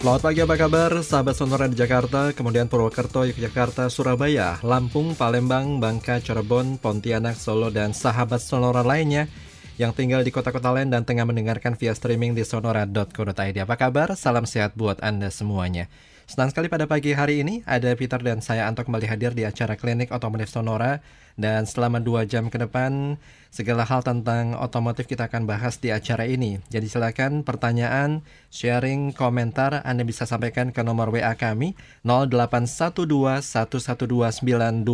[0.00, 6.24] Selamat pagi apa kabar sahabat Sonora di Jakarta, kemudian Purwokerto, Yogyakarta, Surabaya, Lampung, Palembang, Bangka,
[6.24, 9.28] Cirebon, Pontianak, Solo, dan sahabat Sonora lainnya
[9.76, 13.56] yang tinggal di kota-kota lain dan tengah mendengarkan via streaming di sonora.co.id.
[13.60, 14.16] Apa kabar?
[14.16, 15.92] Salam sehat buat Anda semuanya.
[16.30, 19.74] Senang sekali pada pagi hari ini ada Peter dan saya Anto kembali hadir di acara
[19.74, 21.02] Klinik Otomotif Sonora
[21.34, 23.18] dan selama dua jam ke depan
[23.50, 26.62] segala hal tentang otomotif kita akan bahas di acara ini.
[26.70, 31.74] Jadi silakan pertanyaan, sharing, komentar Anda bisa sampaikan ke nomor WA kami
[32.06, 34.86] 081211292200.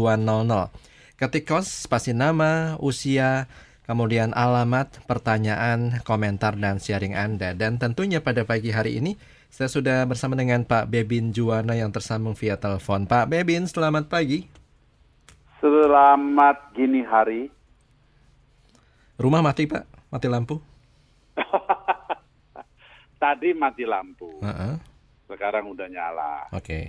[1.20, 3.44] Ketik kos, spasi nama, usia,
[3.84, 7.52] kemudian alamat, pertanyaan, komentar, dan sharing Anda.
[7.52, 12.36] Dan tentunya pada pagi hari ini saya sudah bersama dengan Pak Bebin Juwana yang tersambung
[12.36, 13.08] via telepon.
[13.08, 14.44] Pak Bebin, selamat pagi.
[15.64, 17.48] Selamat gini hari.
[19.16, 20.12] Rumah mati, Pak?
[20.12, 20.60] Mati lampu?
[23.24, 24.28] Tadi mati lampu.
[24.44, 24.74] Uh -uh.
[25.24, 26.52] Sekarang udah nyala.
[26.52, 26.60] Oke.
[26.60, 26.84] Okay.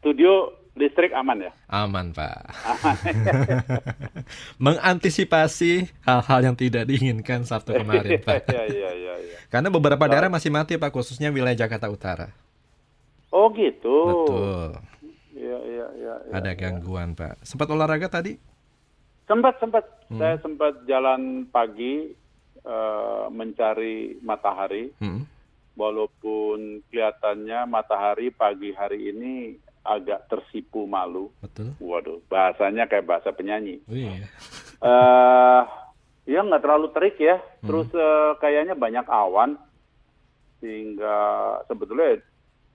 [0.00, 1.52] Studio listrik aman ya?
[1.72, 2.52] Aman, Pak.
[2.68, 2.96] Aman.
[4.64, 8.52] Mengantisipasi hal-hal yang tidak diinginkan Sabtu kemarin, Pak.
[8.52, 9.14] Iya, iya, iya.
[9.16, 9.36] Ya.
[9.48, 12.28] Karena beberapa daerah masih mati, Pak, khususnya wilayah Jakarta Utara.
[13.32, 14.28] Oh, gitu.
[14.28, 14.70] Betul.
[15.32, 16.14] Iya, iya, iya.
[16.28, 17.24] Ya, Ada gangguan, ya.
[17.24, 17.34] Pak.
[17.48, 18.36] Sempat olahraga tadi?
[19.24, 19.84] Sempat, sempat.
[20.12, 20.20] Hmm.
[20.20, 22.12] Saya sempat jalan pagi
[22.68, 24.92] uh, mencari matahari.
[25.00, 25.24] Hmm.
[25.76, 31.30] Walaupun kelihatannya matahari pagi hari ini agak tersipu malu.
[31.38, 31.72] Betul.
[31.78, 33.80] Waduh, bahasanya kayak bahasa penyanyi.
[33.86, 34.26] Oh, iya.
[34.82, 35.62] uh,
[36.26, 37.38] ya nggak terlalu terik ya.
[37.38, 37.66] Hmm.
[37.70, 39.56] Terus uh, kayaknya banyak awan
[40.58, 41.16] sehingga
[41.70, 42.18] sebetulnya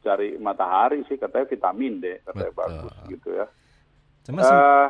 [0.02, 2.62] cari matahari sih katanya vitamin D katanya Betul.
[2.64, 3.46] bagus gitu ya.
[4.26, 4.88] Cuma uh,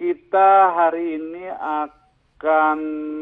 [0.00, 2.78] kita hari ini akan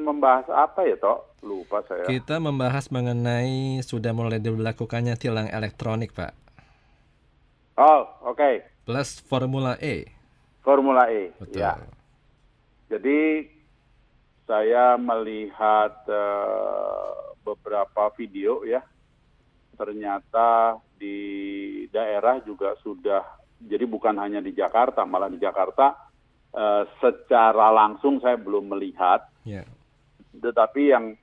[0.06, 1.30] membahas apa ya toh?
[1.40, 2.04] Lupa saya.
[2.04, 6.49] Kita membahas mengenai sudah mulai dilakukannya tilang elektronik, Pak.
[7.80, 8.36] Oh, oke.
[8.36, 8.54] Okay.
[8.84, 10.04] Plus Formula E.
[10.60, 11.64] Formula E, Betul.
[11.64, 11.80] ya.
[12.92, 13.48] Jadi
[14.44, 18.84] saya melihat uh, beberapa video ya,
[19.80, 23.24] ternyata di daerah juga sudah,
[23.64, 25.96] jadi bukan hanya di Jakarta, malah di Jakarta
[26.52, 29.24] uh, secara langsung saya belum melihat.
[29.48, 29.64] Yeah.
[30.36, 31.16] Tetapi yang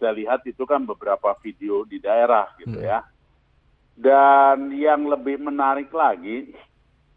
[0.00, 2.88] saya lihat itu kan beberapa video di daerah gitu hmm.
[2.88, 3.04] ya.
[3.92, 6.52] Dan yang lebih menarik lagi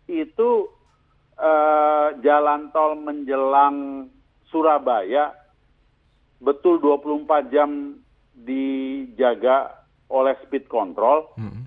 [0.06, 0.50] itu
[1.40, 4.08] eh, jalan tol menjelang
[4.52, 5.34] Surabaya
[6.40, 8.00] betul 24 jam
[8.36, 11.32] dijaga oleh speed control.
[11.40, 11.66] Hmm.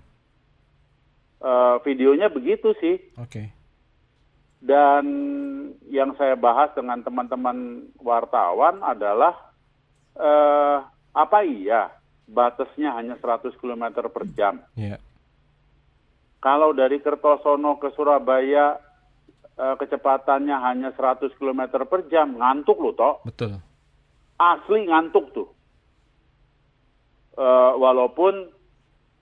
[1.38, 3.00] Eh, videonya begitu sih.
[3.16, 3.30] Oke.
[3.30, 3.47] Okay.
[4.58, 5.06] Dan
[5.86, 9.34] yang saya bahas dengan teman-teman wartawan adalah
[10.18, 10.78] eh,
[11.14, 11.94] apa iya
[12.28, 14.61] batasnya hanya 100 km per jam?
[14.77, 15.00] Yeah.
[16.39, 18.78] Kalau dari Kertosono ke Surabaya
[19.59, 23.15] eh, kecepatannya hanya 100 km per jam, ngantuk loh toh.
[23.27, 23.59] Betul.
[24.39, 25.49] Asli ngantuk tuh.
[27.34, 28.53] Eh, walaupun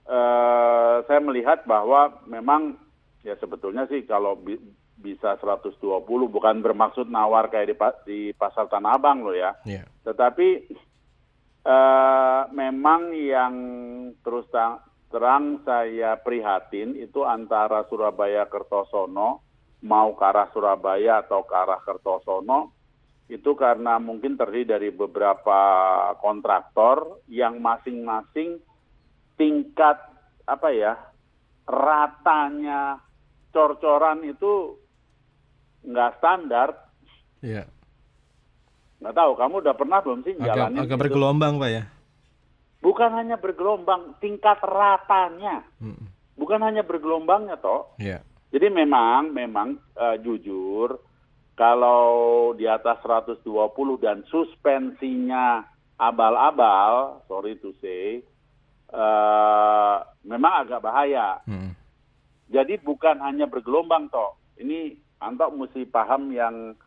[0.05, 2.77] eh, saya melihat bahwa memang
[3.25, 4.57] ya sebetulnya sih kalau bi
[4.97, 5.77] bisa 120
[6.09, 7.75] bukan bermaksud nawar kayak di,
[8.09, 9.53] di pasar Tanah Abang loh ya.
[9.61, 9.85] Yeah.
[10.01, 10.73] Tetapi
[11.67, 13.55] Uh, memang yang
[14.23, 14.47] terus
[15.11, 19.43] terang saya prihatin itu antara Surabaya Kertosono
[19.83, 22.71] mau ke arah Surabaya atau ke arah Kertosono
[23.27, 25.59] itu karena mungkin terdiri dari beberapa
[26.23, 28.63] kontraktor yang masing-masing
[29.35, 29.99] tingkat
[30.47, 30.95] apa ya
[31.67, 33.03] ratanya
[33.51, 34.79] cor-coran itu
[35.83, 36.69] nggak standar.
[37.43, 37.67] Iya.
[38.97, 40.81] Nggak tahu, kamu udah pernah belum sih jalanin?
[40.81, 41.83] Agak, agak bergelombang, Pak ya?
[42.81, 45.65] Bukan hanya bergelombang, tingkat ratanya.
[45.77, 46.09] Hmm.
[46.37, 47.93] Bukan hanya bergelombangnya, toh.
[48.01, 48.25] Yeah.
[48.49, 50.97] Jadi memang, memang uh, jujur,
[51.57, 53.45] kalau di atas 120
[54.01, 55.65] dan suspensinya
[55.97, 58.21] abal-abal, sorry to say,
[58.93, 61.41] uh, memang agak bahaya.
[61.45, 61.73] Hmm.
[62.49, 64.37] Jadi bukan hanya bergelombang, toh.
[64.57, 66.77] Ini Anto mesti paham yang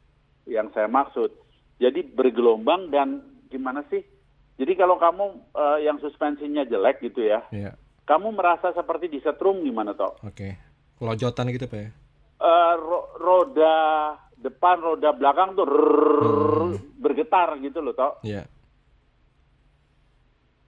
[0.46, 1.34] yang saya maksud
[1.80, 4.04] jadi bergelombang dan gimana sih?
[4.60, 5.24] Jadi kalau kamu
[5.56, 7.72] uh, yang suspensinya jelek gitu ya, yeah.
[8.04, 10.20] kamu merasa seperti disetrum gimana toh?
[10.20, 10.52] Oke, okay.
[11.00, 11.88] kelojotan gitu pak ya?
[12.40, 13.76] Uh, ro roda
[14.36, 17.00] depan, roda belakang tuh hmm.
[17.00, 18.20] bergetar gitu loh toh?
[18.20, 18.44] Iya.
[18.44, 18.46] Yeah.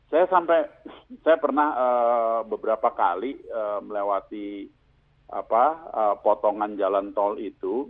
[0.08, 0.64] Saya sampai,
[1.24, 4.68] saya pernah uh, beberapa kali uh, melewati
[5.32, 7.88] apa uh, potongan jalan tol itu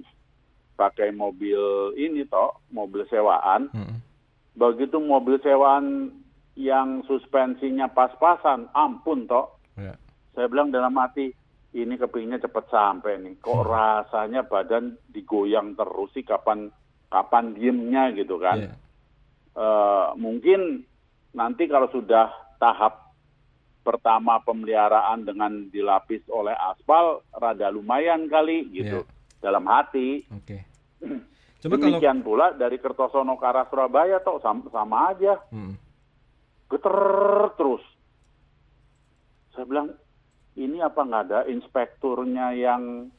[0.83, 3.71] pakai mobil ini toh, mobil sewaan.
[3.71, 4.03] Hmm.
[4.59, 6.11] Begitu mobil sewaan
[6.59, 9.63] yang suspensinya pas-pasan, ampun toh.
[9.79, 9.95] Ya.
[10.35, 11.31] Saya bilang dalam hati,
[11.73, 13.39] ini kepingnya cepat sampai nih.
[13.39, 16.67] Kok rasanya badan digoyang terus sih kapan
[17.07, 18.59] kapan diemnya gitu kan.
[18.59, 18.75] Ya.
[19.55, 20.83] Eh, mungkin
[21.37, 23.15] nanti kalau sudah tahap
[23.83, 29.05] pertama pemeliharaan dengan dilapis oleh aspal rada lumayan kali gitu
[29.43, 30.23] dalam hati.
[30.31, 30.72] Oke.
[31.03, 35.79] Coba kalau Demikian pula dari Kertosono ke arah Surabaya toh sama, sama aja Hmm.
[36.67, 36.99] geter
[37.55, 37.85] terus.
[39.53, 39.95] Saya bilang
[40.55, 43.13] ini apa nggak ada inspekturnya yang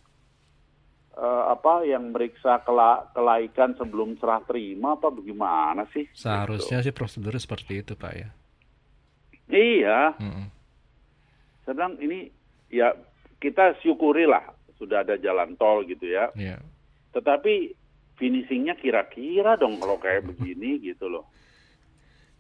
[1.14, 6.10] eh, apa yang meriksa kela- kelaikan sebelum serah terima apa bagaimana sih?
[6.12, 8.30] seharusnya sih prosedurnya seperti itu, Pak ya.
[9.46, 10.48] Iya, Mm-mm.
[11.62, 12.34] saya bilang ini
[12.68, 12.98] ya
[13.38, 14.42] kita syukuri lah
[14.76, 16.34] sudah ada jalan tol gitu ya.
[16.34, 16.58] Iya.
[17.14, 17.54] Tetapi
[18.14, 21.26] finishingnya kira-kira dong kalau kayak begini gitu loh.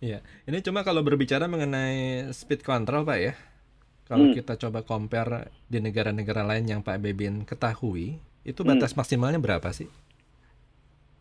[0.03, 3.33] Iya, ini cuma kalau berbicara mengenai speed control, Pak ya.
[4.03, 4.35] Kalau Hmm.
[4.35, 8.75] kita coba compare di negara-negara lain yang Pak Bebin ketahui, itu Hmm.
[8.75, 9.87] batas maksimalnya berapa sih?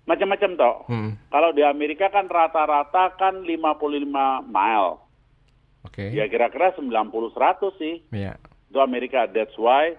[0.03, 0.77] Macam-macam toh.
[0.91, 1.15] Hmm.
[1.31, 4.11] Kalau di Amerika kan rata-rata kan 55
[4.43, 4.99] mile.
[5.87, 6.11] Oke.
[6.11, 8.03] Ya kira-kira 90-100 sih.
[8.11, 8.35] Iya.
[8.67, 9.31] Itu Amerika.
[9.31, 9.95] That's why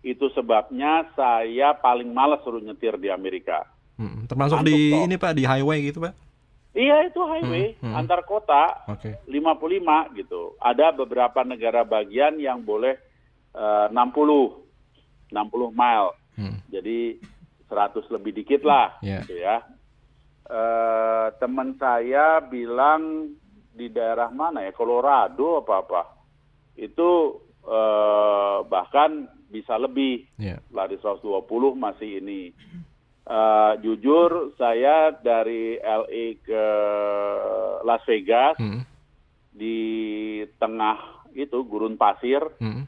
[0.00, 3.68] itu sebabnya saya paling malas suruh nyetir di Amerika.
[4.00, 5.04] Mm, Termasuk Ngantuk, di toh.
[5.04, 6.14] ini Pak di highway gitu, Pak.
[6.70, 7.98] Iya itu highway Hmm, hmm.
[7.98, 9.18] antar kota Oke.
[9.26, 9.82] 55
[10.14, 10.54] gitu.
[10.56, 12.94] Ada beberapa negara bagian yang boleh
[13.50, 13.98] eh, 60
[15.28, 15.34] 60
[15.74, 16.14] mile.
[16.38, 16.62] Hmm.
[16.70, 17.18] Jadi
[17.66, 19.20] 100 lebih dikit lah Iya.
[19.20, 19.56] gitu ya.
[20.46, 23.34] Eh, teman saya bilang
[23.70, 26.02] di daerah mana ya Colorado apa apa
[26.74, 27.10] itu
[27.62, 30.62] eh, bahkan bisa lebih Iya.
[30.70, 31.42] lari 120
[31.74, 32.54] masih ini.
[33.20, 36.64] Eh, jujur saya dari LA ke
[37.82, 38.82] Las Vegas Hmm.
[39.50, 39.78] di
[40.56, 40.98] tengah
[41.30, 42.86] itu gurun pasir, Hmm.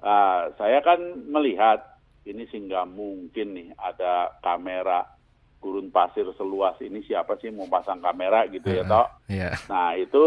[0.00, 1.80] ah, saya kan melihat
[2.24, 5.04] ini sih nggak mungkin nih ada kamera
[5.60, 8.90] gurun pasir seluas ini siapa sih mau pasang kamera gitu ya Heeh.
[8.90, 9.08] toh.
[9.28, 9.50] Iya.
[9.68, 10.24] Nah itu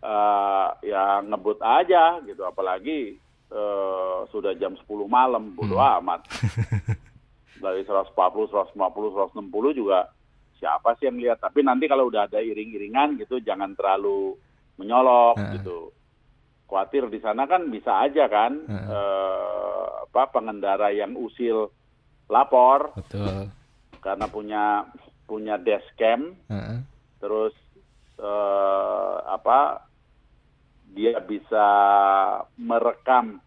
[0.00, 5.98] eh, ya ngebut aja gitu, apalagi eh, sudah jam 10 malam, bodo Hmm.
[6.00, 6.20] amat.
[7.62, 8.14] Dari 140,
[8.48, 8.72] 150,
[9.36, 10.08] 160 juga
[10.56, 11.38] siapa sih yang lihat?
[11.40, 14.32] Tapi nanti kalau udah ada iring-iringan gitu, jangan terlalu
[14.76, 15.60] menyolok Heeh.
[15.60, 15.92] gitu.
[16.64, 18.88] Khawatir di sana kan bisa aja kan Heeh.
[18.88, 21.68] eh, apa pengendara yang usil
[22.30, 23.50] lapor Betul.
[23.98, 24.86] karena punya
[25.26, 26.78] punya dashcam Heeh.
[27.18, 27.52] terus
[28.16, 29.89] eh, apa
[30.90, 31.66] dia bisa
[32.56, 33.38] merekam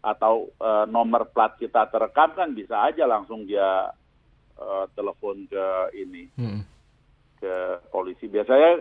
[0.00, 3.90] atau eh, nomor plat kita terekam kan bisa aja langsung dia
[4.54, 6.62] eh, telepon ke ini Hmm.
[7.36, 7.54] ke
[7.88, 8.80] polisi biasanya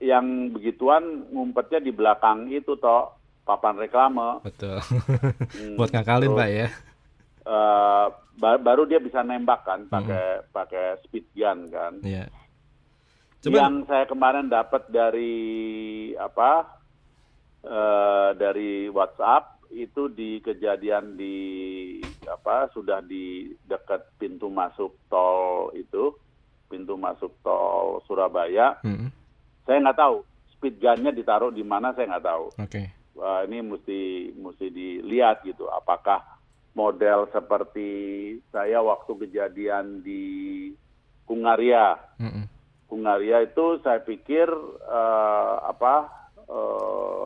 [0.00, 3.12] yang begituan ngumpetnya di belakang itu toh
[3.42, 4.80] papan reklame Betul.
[4.80, 6.68] Hmm, Buat ngakalin, terus, Pak ya.
[7.42, 12.28] eh, ba- baru dia bisa nembak kan pakai pakai speed gun kan Iya.
[13.40, 15.32] Coba yang saya kemarin dapat dari
[16.14, 16.79] apa
[18.34, 21.36] dari WhatsApp itu di kejadian di
[22.26, 26.10] apa sudah di dekat pintu masuk tol itu
[26.66, 29.14] pintu masuk tol Surabaya Hmm.
[29.62, 30.16] saya nggak tahu
[30.56, 32.82] speed gunnya ditaruh di mana saya nggak tahu Oke.
[33.14, 36.22] Wah, ini mesti mesti dilihat gitu apakah
[36.72, 37.90] model seperti
[38.50, 40.22] saya waktu kejadian di
[41.30, 42.46] Hungaria Hmm.
[42.90, 44.50] Hungaria itu saya pikir
[44.82, 46.10] eh, apa
[46.42, 47.24] eh,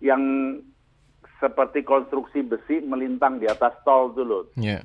[0.00, 0.22] yang
[1.38, 4.82] seperti konstruksi besi melintang di atas tol dulu Iya.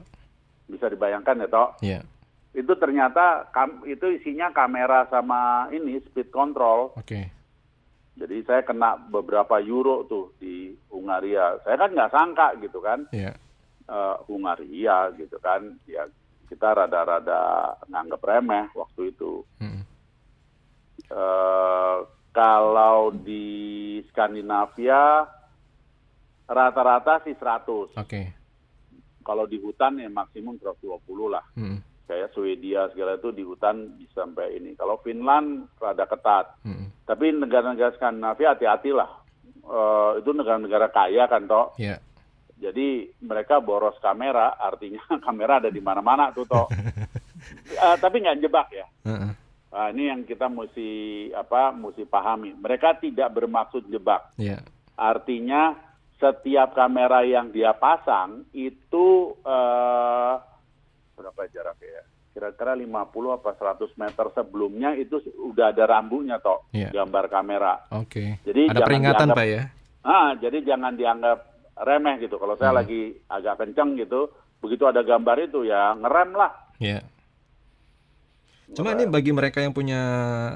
[0.65, 2.00] bisa dibayangkan ya toh Iya.
[2.53, 7.29] itu ternyata kam- itu isinya kamera sama ini speed control Oke.
[8.13, 13.34] jadi saya kena beberapa euro tuh di Hungaria saya kan nggak sangka gitu kan Iya.
[13.84, 16.05] eh, Hungaria gitu kan ya
[16.46, 17.41] kita rada-rada
[17.88, 19.82] nganggep remeh waktu itu Hmm.
[21.03, 21.98] Eh,
[22.34, 25.30] kalau di Skandinavia
[26.50, 27.94] rata-rata sih 100.
[27.94, 28.22] Oke.
[29.24, 31.00] Kalau di hutan ya maksimum 120
[31.30, 31.46] lah.
[31.56, 31.80] Hmm.
[32.04, 34.75] Kayak Swedia segala itu di hutan bisa sampai ini.
[34.75, 36.58] Kalau Finland rada ketat.
[36.66, 36.92] Hmm.
[37.08, 39.10] Tapi negara-negara Skandinavia hati-hatilah.
[39.63, 41.72] Eh, itu negara-negara kaya kan toh.
[41.80, 42.02] Iya.
[42.60, 46.68] Jadi mereka boros kamera, artinya kamera ada di mana-mana tuh toh.
[47.44, 48.88] Eh, tapi nggak jebak ya.
[49.04, 49.43] Heeh.
[49.74, 50.89] Nah, ini yang kita mesti
[51.34, 52.53] apa mesti pahami.
[52.53, 54.38] Mereka tidak bermaksud jebak.
[54.38, 54.62] Iya.
[54.94, 55.74] Artinya
[56.22, 60.34] setiap kamera yang dia pasang itu eh,
[61.18, 62.03] berapa jaraknya ya?
[62.34, 66.89] kira-kira 50 apa 100 meter sebelumnya itu udah ada rambunya toh yeah.
[66.89, 67.74] gambar kamera.
[67.94, 68.42] Oke.
[68.42, 68.50] Okay.
[68.50, 69.63] Jadi ada peringatan dianggap, Pak ya.
[70.01, 71.39] Ah, jadi jangan dianggap
[71.86, 72.42] remeh gitu.
[72.42, 72.80] Kalau saya hmm.
[72.82, 74.34] lagi agak kenceng gitu,
[74.65, 76.51] begitu ada gambar itu ya ngerem lah.
[76.82, 77.00] Iya.
[77.00, 77.12] Yeah.
[78.72, 80.00] Cuma ini bagi mereka yang punya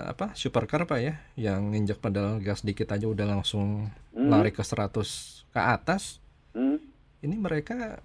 [0.07, 4.31] apa supercar Pak ya, yang injak pedal gas dikit aja udah langsung hmm.
[4.31, 4.95] lari ke 100
[5.51, 6.23] ke atas.
[6.55, 6.79] Hmm.
[7.19, 7.99] Ini mereka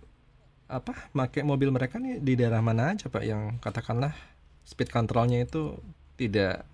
[0.73, 4.17] apa make mobil mereka nih di daerah mana aja pak yang katakanlah
[4.65, 5.77] speed controlnya itu
[6.17, 6.65] tidak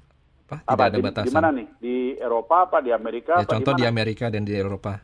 [0.47, 1.28] apa, apa tidak ada batasan.
[1.28, 1.66] Di mana nih?
[1.82, 3.42] Di Eropa apa di Amerika?
[3.42, 5.02] Ya, apa contoh di, di Amerika dan di Eropa.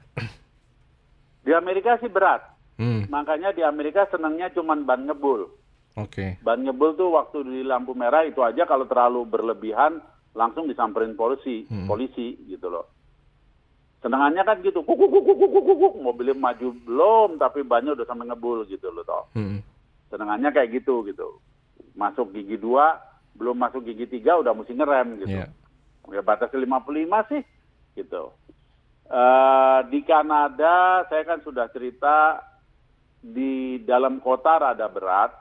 [1.45, 2.41] Di Amerika sih berat.
[2.81, 3.05] Hmm.
[3.13, 5.53] Makanya di Amerika senangnya cuma ban ngebul.
[5.95, 6.39] Oke.
[6.39, 6.43] Okay.
[6.43, 10.03] Ban ngebul tuh waktu di lampu merah itu aja kalau terlalu berlebihan
[10.35, 11.87] langsung disamperin polisi, hmm.
[11.87, 12.91] polisi gitu loh.
[14.03, 18.05] Senangannya kan gitu, kuk, kuk, kuk, kuk, kuk, kuk, mobilnya maju belum, tapi banyak udah
[18.05, 19.25] sampai ngebul gitu loh toh.
[19.33, 19.65] Hmm.
[20.13, 21.41] Senangannya kayak gitu gitu.
[21.97, 23.01] Masuk gigi dua,
[23.39, 25.39] belum masuk gigi tiga udah mesti ngerem gitu.
[25.41, 25.51] Yeah.
[26.11, 27.43] Ya batasnya 55 sih
[27.97, 28.35] gitu.
[29.05, 32.41] Uh, di Kanada saya kan sudah cerita
[33.25, 35.33] di dalam kota rada berat.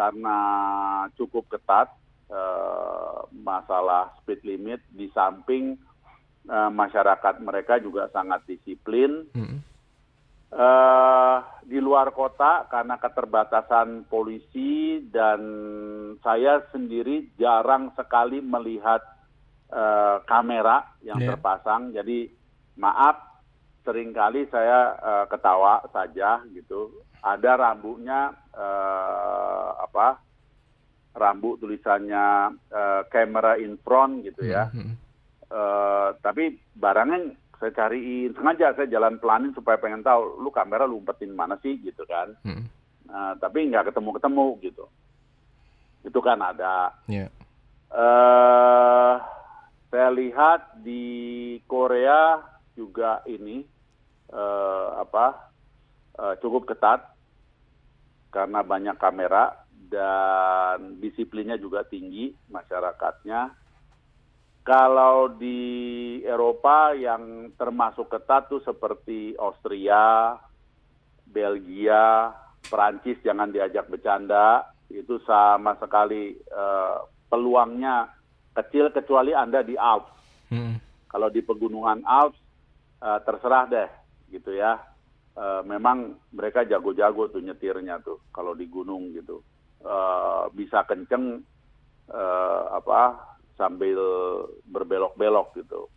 [0.00, 0.38] Karena
[1.12, 1.92] cukup ketat
[2.32, 5.76] uh, masalah speed limit di samping
[6.48, 9.28] uh, masyarakat mereka juga sangat disiplin.
[9.36, 9.60] Hmm.
[10.50, 15.38] Uh, di luar kota karena keterbatasan polisi dan
[16.26, 18.98] saya sendiri jarang sekali melihat
[19.70, 21.28] uh, kamera yang yeah.
[21.30, 21.94] terpasang.
[21.94, 22.26] Jadi
[22.82, 23.44] maaf,
[23.86, 26.98] sering kali saya uh, ketawa saja gitu.
[27.20, 30.20] Ada rambunya uh, apa?
[31.10, 34.70] Rambu tulisannya uh, camera in front gitu ya.
[34.70, 35.10] Mm -hmm
[35.50, 41.02] Uh, tapi barangnya saya cariin sengaja saya jalan pelanin supaya pengen tahu lu kamera lu
[41.02, 42.70] umpetin mana sih gitu kan hmm.
[43.10, 44.84] uh, tapi nggak ketemu ketemu gitu
[46.06, 47.26] itu kan ada yeah.
[47.26, 47.98] Ya.
[47.98, 49.14] uh,
[49.90, 52.46] saya lihat di Korea
[52.78, 53.66] juga ini
[54.30, 55.49] uh, apa
[56.16, 57.16] cukup ketat
[58.28, 59.56] karena banyak kamera
[59.90, 63.60] dan disiplinnya juga tinggi masyarakatnya
[64.60, 70.36] kalau di Eropa yang termasuk ketat tuh seperti Austria,
[71.24, 72.30] Belgia,
[72.68, 78.12] Perancis jangan diajak bercanda, itu sama sekali uh, peluangnya
[78.52, 80.12] kecil kecuali Anda di Alps.
[80.52, 80.76] Hmm.
[81.08, 82.38] Kalau di pegunungan Alps
[83.00, 83.90] uh, terserah deh
[84.28, 84.76] gitu ya.
[85.30, 89.40] Uh, memang mereka jago-jago tuh nyetirnya tuh kalau di gunung gitu.
[89.80, 91.40] Uh, bisa kenceng
[92.12, 93.16] uh, apa
[93.56, 94.00] sambil
[94.68, 95.88] berbelok-belok gitu.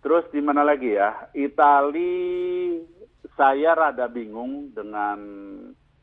[0.00, 1.28] Terus di mana lagi ya?
[1.36, 2.76] Itali
[3.36, 5.18] saya rada bingung dengan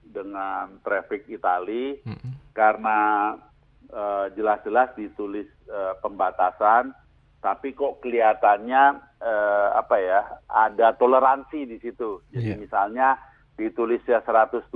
[0.02, 2.34] dengan traffic Itali mm -hmm.
[2.54, 2.98] karena
[3.92, 6.94] uh, jelas-jelas ditulis uh, pembatasan,
[7.48, 8.84] tapi kok kelihatannya
[9.24, 10.20] uh, apa ya?
[10.52, 12.20] Ada toleransi di situ.
[12.28, 12.60] Jadi yeah.
[12.60, 13.16] misalnya
[13.56, 14.68] ditulisnya 120,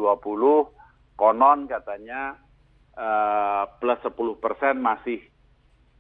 [1.20, 2.40] konon katanya
[2.96, 5.20] uh, plus 10 persen masih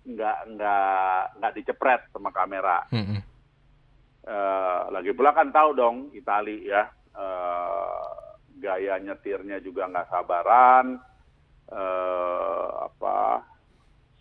[0.07, 2.87] nggak nggak nggak dicepret sama kamera.
[2.95, 3.19] Mm -hmm.
[4.31, 8.31] uh, lagi pula kan tahu dong Itali ya uh,
[8.63, 10.95] gaya nyetirnya juga nggak sabaran,
[11.67, 13.43] uh, apa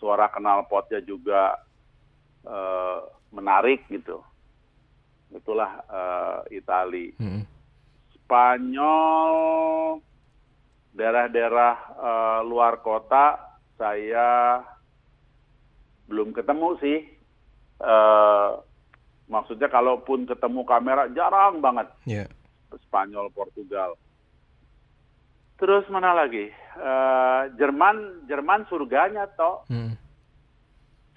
[0.02, 1.69] suara kenal potnya juga
[2.46, 3.04] uh,
[3.34, 4.22] menarik gitu.
[5.30, 7.14] Itulah uh, Itali.
[7.18, 7.42] Mm -hmm.
[8.18, 9.98] Spanyol
[10.94, 13.38] daerah-daerah uh, luar kota
[13.78, 14.60] saya
[16.10, 16.98] belum ketemu sih.
[17.80, 18.60] Uh,
[19.30, 21.88] maksudnya kalaupun ketemu kamera jarang banget.
[22.04, 22.28] Yeah.
[22.90, 23.94] Spanyol, Portugal.
[25.56, 26.50] Terus mana lagi?
[26.76, 29.64] Uh, Jerman, Jerman surganya toh.
[29.70, 29.94] Hmm.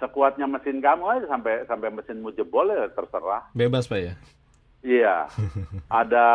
[0.03, 3.47] Sekuatnya mesin kamu aja sampai sampai mesinmu jebol ya terserah.
[3.55, 4.13] Bebas pak ya.
[4.83, 5.31] Iya.
[6.03, 6.27] Ada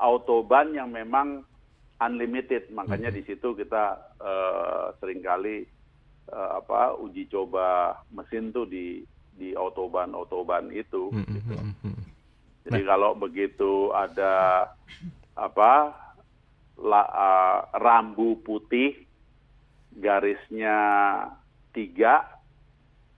[0.00, 1.44] autoban yang memang
[2.00, 3.16] unlimited makanya hmm.
[3.20, 5.68] di situ kita uh, sering kali
[6.32, 9.04] uh, apa uji coba mesin tuh di
[9.36, 11.22] di autoban autoban itu hmm.
[11.22, 11.54] hmm gitu.
[12.64, 12.96] Jadi nah.
[12.96, 14.32] kalau begitu ada
[15.36, 15.92] apa
[16.80, 19.04] la, uh, rambu putih
[19.92, 20.78] garisnya
[21.76, 22.33] tiga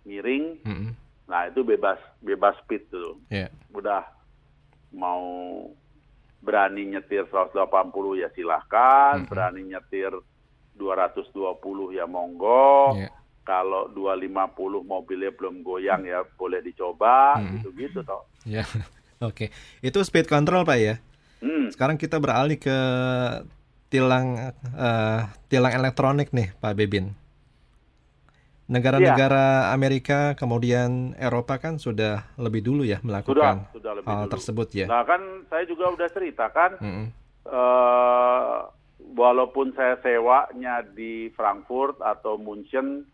[0.06, 0.90] miring hmm.
[1.26, 3.50] nah itu bebas bebas speed tuh yeah.
[3.75, 4.06] udah
[4.94, 5.26] mau
[6.46, 9.30] berani nyetir 180 ya silahkan, mm -hmm.
[9.30, 10.14] berani nyetir
[10.78, 12.94] 220 ya monggo.
[12.94, 13.10] Yeah.
[13.46, 18.06] Kalau 250 mobilnya belum goyang ya boleh dicoba, gitu-gitu mm.
[18.06, 18.22] toh.
[18.42, 18.66] Ya, yeah.
[19.26, 19.46] oke.
[19.46, 19.48] Okay.
[19.82, 20.98] Itu speed control Pak ya?
[21.38, 21.70] Hmm.
[21.70, 22.78] Sekarang kita beralih ke
[23.86, 27.14] tilang uh, tilang elektronik nih Pak Bebin.
[28.66, 29.78] Negara-negara ya.
[29.78, 34.32] Amerika kemudian Eropa kan sudah lebih dulu ya melakukan sudah, sudah lebih hal dulu.
[34.35, 34.87] tersebut ya.
[34.90, 37.06] Nah kan saya juga udah cerita kan, mm -hmm.
[37.46, 38.66] uh,
[39.14, 43.06] walaupun saya sewanya di Frankfurt atau München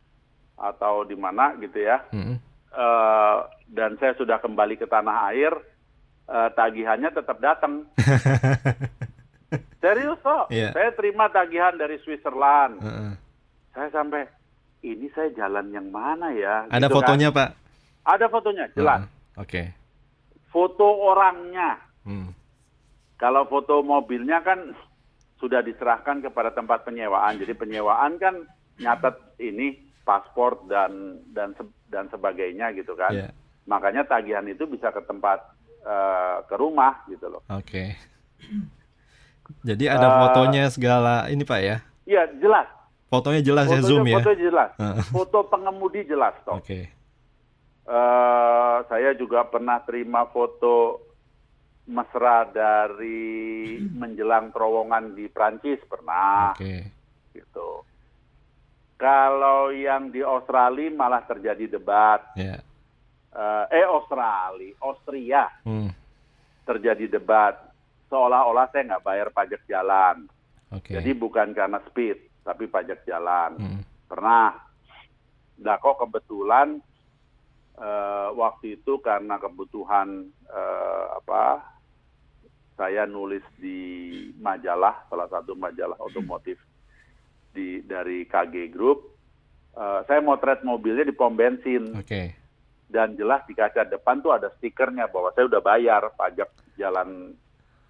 [0.57, 2.37] atau di mana gitu ya, mm -hmm.
[2.73, 5.53] uh, dan saya sudah kembali ke tanah air,
[6.33, 7.85] uh, tagihannya tetap datang.
[9.85, 10.73] Serius kok, yeah.
[10.73, 12.81] saya terima tagihan dari Switzerland.
[12.81, 13.13] Uh -uh.
[13.77, 14.25] Saya sampai
[14.83, 16.67] ini saya jalan yang mana ya?
[16.69, 17.39] Ada gitu fotonya kan.
[17.39, 17.51] Pak?
[18.03, 19.01] Ada fotonya, jelas.
[19.07, 19.49] Uh, Oke.
[19.49, 19.67] Okay.
[20.51, 21.79] Foto orangnya.
[22.03, 22.35] Hmm.
[23.17, 24.75] Kalau foto mobilnya kan
[25.39, 27.39] sudah diserahkan kepada tempat penyewaan.
[27.39, 28.43] Jadi penyewaan kan
[28.83, 31.55] nyatet ini paspor dan dan
[31.87, 33.15] dan sebagainya gitu kan.
[33.15, 33.31] Yeah.
[33.71, 35.39] Makanya tagihan itu bisa ke tempat
[35.87, 37.43] uh, ke rumah gitu loh.
[37.55, 37.65] Oke.
[37.65, 37.89] Okay.
[39.63, 41.77] Jadi ada uh, fotonya segala ini Pak ya?
[42.03, 42.67] Iya, jelas
[43.13, 44.17] Fotonya jelas ya, fotonya, ya zoom ya.
[44.17, 44.71] Foto jelas.
[45.13, 46.57] Foto pengemudi jelas toh.
[46.57, 46.65] Oke.
[46.65, 46.85] Okay.
[47.85, 51.03] Uh, eh, saya juga pernah terima foto
[51.93, 56.57] mesra dari menjelang terowongan di Prancis pernah.
[56.57, 56.65] Oke.
[56.65, 56.81] Okay.
[57.37, 57.71] Gitu.
[58.97, 62.33] Kalau yang di Australia malah terjadi debat.
[62.33, 62.65] Yeah.
[63.33, 65.53] Uh, eh Australia, Austria.
[65.69, 65.93] Hmm.
[66.65, 67.61] Terjadi debat
[68.09, 70.29] seolah-olah saya nggak bayar pajak jalan.
[70.73, 70.97] Okay.
[70.97, 73.59] Jadi bukan karena speed tapi pajak jalan.
[73.59, 73.83] Hmm.
[74.07, 74.51] Pernah.
[75.63, 76.83] Nah kok kebetulan
[77.79, 81.73] uh, waktu itu karena kebutuhan uh, apa
[82.77, 83.79] saya nulis di
[84.41, 86.59] majalah salah satu majalah otomotif
[87.53, 89.13] di dari KG Group
[89.77, 92.33] uh, saya motret mobilnya di pom bensin okay.
[92.89, 96.49] dan jelas di kaca depan tuh ada stikernya bahwa saya udah bayar pajak
[96.81, 97.37] jalan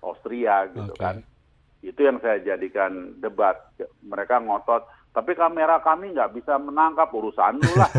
[0.03, 1.03] Austria gitu okay.
[1.03, 1.17] kan
[1.83, 3.59] itu yang saya jadikan debat.
[4.07, 7.91] Mereka ngotot, tapi kamera kami nggak bisa menangkap urusan lu lah.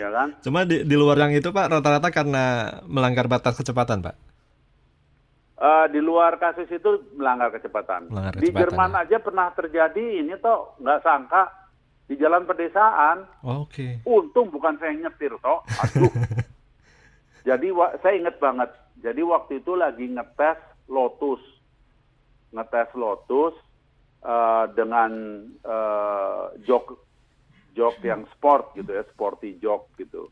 [0.00, 0.28] ya kan?
[0.40, 4.16] Cuma di, di luar yang itu Pak, rata-rata karena melanggar batas kecepatan Pak?
[5.60, 8.08] Uh, di luar kasus itu melanggar kecepatan.
[8.08, 9.00] Melanggar kecepatan di Jerman ya.
[9.04, 11.52] aja pernah terjadi ini toh nggak sangka
[12.08, 13.28] di jalan pedesaan.
[13.44, 14.00] Oh, Oke.
[14.00, 14.08] Okay.
[14.08, 15.60] Untung bukan saya nyetir toh.
[15.84, 16.08] Aduh.
[17.48, 17.68] Jadi
[18.00, 18.72] saya inget banget.
[19.04, 21.40] Jadi waktu itu lagi ngetes Lotus,
[22.50, 23.54] ngetes Lotus
[24.26, 25.10] uh, dengan
[25.62, 26.98] uh, jok
[27.78, 30.26] jok yang sport gitu ya, sporty jok gitu.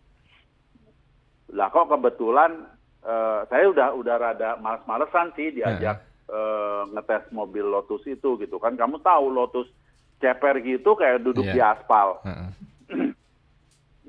[1.54, 2.66] Lah kok kebetulan
[3.06, 8.74] uh, saya udah udah rada males-malesan sih diajak uh, ngetes mobil Lotus itu gitu kan.
[8.74, 9.70] Kamu tahu Lotus
[10.18, 11.54] ceper gitu kayak duduk yeah.
[11.54, 12.18] di aspal.
[12.26, 12.50] Uh -uh.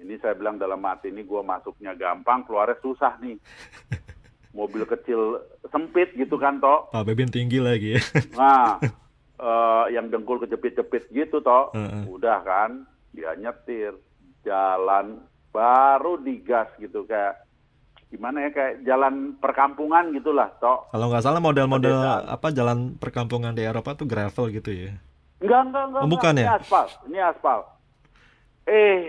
[0.01, 3.37] ini saya bilang dalam hati ini gue masuknya gampang, keluarnya susah nih.
[4.53, 6.89] mobil kecil sempit gitu kan toh.
[6.89, 8.01] Pak Bebin tinggi lagi ya.
[8.39, 8.81] Nah,
[9.37, 11.73] uh, yang dengkul kejepit-jepit gitu toh.
[11.73, 12.03] Uh -uh.
[12.09, 13.93] Udah kan, dia nyetir
[14.41, 17.45] jalan baru digas gitu kayak
[18.09, 20.89] gimana ya kayak jalan perkampungan gitulah toh.
[20.89, 24.97] Kalau nggak salah model-model apa jalan perkampungan di Eropa tuh gravel gitu ya.
[25.39, 26.01] Enggak, enggak, enggak.
[26.03, 26.43] Oh, bukan enggak.
[26.43, 26.49] ya?
[26.49, 27.59] Ini aspal, ini aspal.
[28.69, 29.01] Eh,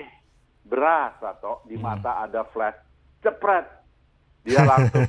[0.68, 1.84] berasa toh di hmm.
[1.84, 2.24] mata hmm.
[2.28, 2.78] ada flash,
[3.24, 3.79] cepret
[4.44, 5.06] dia langsung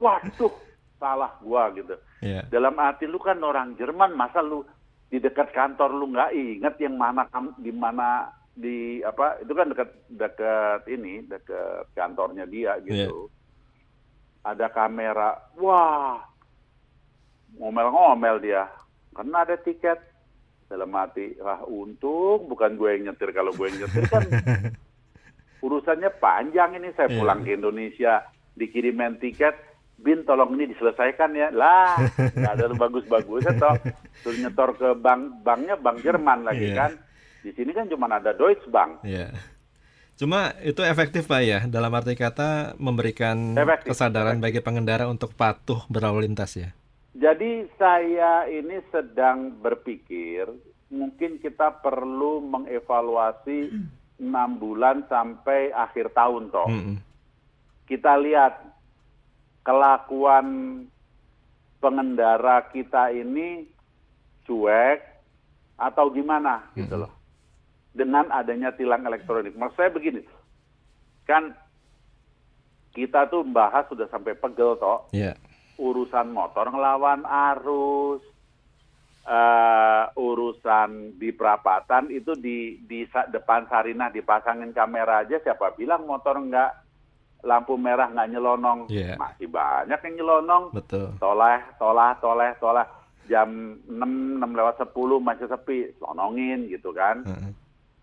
[0.00, 0.54] waduh
[1.00, 2.44] salah gua gitu yeah.
[2.52, 4.64] dalam arti lu kan orang Jerman masa lu
[5.10, 7.26] di dekat kantor lu nggak inget yang mana
[7.58, 14.50] di mana di apa itu kan dekat dekat ini dekat kantornya dia gitu yeah.
[14.52, 16.20] ada kamera wah
[17.58, 18.70] ngomel-ngomel dia
[19.16, 19.98] karena ada tiket
[20.70, 24.22] dalam hati wah untung bukan gue yang nyetir kalau gue yang nyetir kan
[25.66, 27.18] urusannya panjang ini saya iya.
[27.18, 27.46] pulang yeah.
[27.46, 28.12] ke Indonesia
[28.58, 31.48] dikirimin tiket bin tolong ini diselesaikan ya.
[31.52, 32.00] Lah
[32.36, 33.76] nggak ada bagus-bagus atau
[34.24, 36.76] suruh nyetor ke bank banknya bank Jerman lagi yeah.
[36.76, 36.92] kan.
[37.40, 39.04] Di sini kan cuma ada Deutsche Bank.
[39.04, 39.32] Yeah.
[40.20, 44.44] cuma itu efektif pak ya dalam arti kata memberikan efektif, kesadaran efektif.
[44.44, 46.76] bagi pengendara untuk patuh berlalu lintas ya.
[47.16, 50.44] Jadi saya ini sedang berpikir
[50.92, 53.72] mungkin kita perlu mengevaluasi
[54.20, 56.68] enam bulan sampai akhir tahun toh.
[56.68, 57.09] Mm -hmm
[57.90, 58.54] kita lihat
[59.66, 60.46] kelakuan
[61.82, 63.66] pengendara kita ini
[64.46, 65.02] cuek
[65.74, 67.10] atau gimana gitu loh.
[67.90, 69.58] Dengan adanya tilang elektronik.
[69.58, 70.22] Maksud saya begini,
[71.26, 71.50] kan
[72.94, 75.10] kita tuh bahas sudah sampai pegel toh.
[75.10, 75.34] Yeah.
[75.74, 78.22] Urusan motor ngelawan arus,
[79.26, 86.38] uh, urusan di perapatan itu di di depan Sarinah dipasangin kamera aja siapa bilang motor
[86.38, 86.89] nggak
[87.44, 89.16] lampu merah nggak nyelonong yeah.
[89.16, 92.86] masih banyak yang nyelonong betul toleh tolah toleh tolah
[93.30, 94.90] jam 6, 6 lewat 10
[95.22, 97.22] masih sepi, lonongin gitu kan.
[97.22, 97.54] Uh-uh.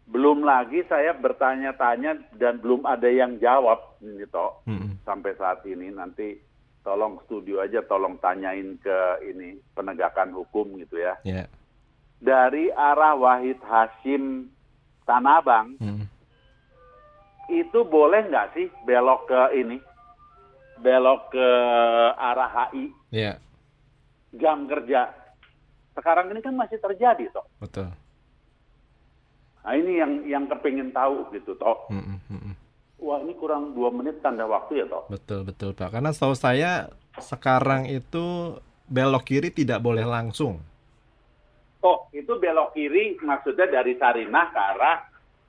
[0.07, 5.03] Belum lagi saya bertanya-tanya dan belum ada yang jawab ini toh uh-uh.
[5.03, 6.39] sampai saat ini nanti
[6.79, 8.97] tolong studio aja tolong tanyain ke
[9.27, 11.19] ini penegakan hukum gitu ya.
[11.27, 11.51] Yeah.
[12.23, 14.47] Dari arah Wahid Hashim
[15.03, 16.07] Tanabang uh-uh.
[17.47, 19.77] Itu boleh nggak sih belok ke ini
[20.77, 21.47] belok ke
[22.15, 22.91] arah HI?
[23.09, 23.41] Yeah
[24.35, 25.11] jam kerja.
[25.95, 27.45] Sekarang ini kan masih terjadi toh.
[27.57, 27.89] Betul.
[29.65, 31.89] Nah ini yang yang kepingin tahu gitu toh.
[31.91, 32.53] Mm -mm.
[32.97, 35.09] Wah ini kurang dua menit tanda waktu ya toh.
[35.09, 35.97] Betul betul pak.
[35.97, 38.57] Karena setahu saya sekarang itu
[38.87, 40.61] belok kiri tidak boleh langsung.
[41.81, 44.97] Oh itu belok kiri maksudnya dari Sarinah ke arah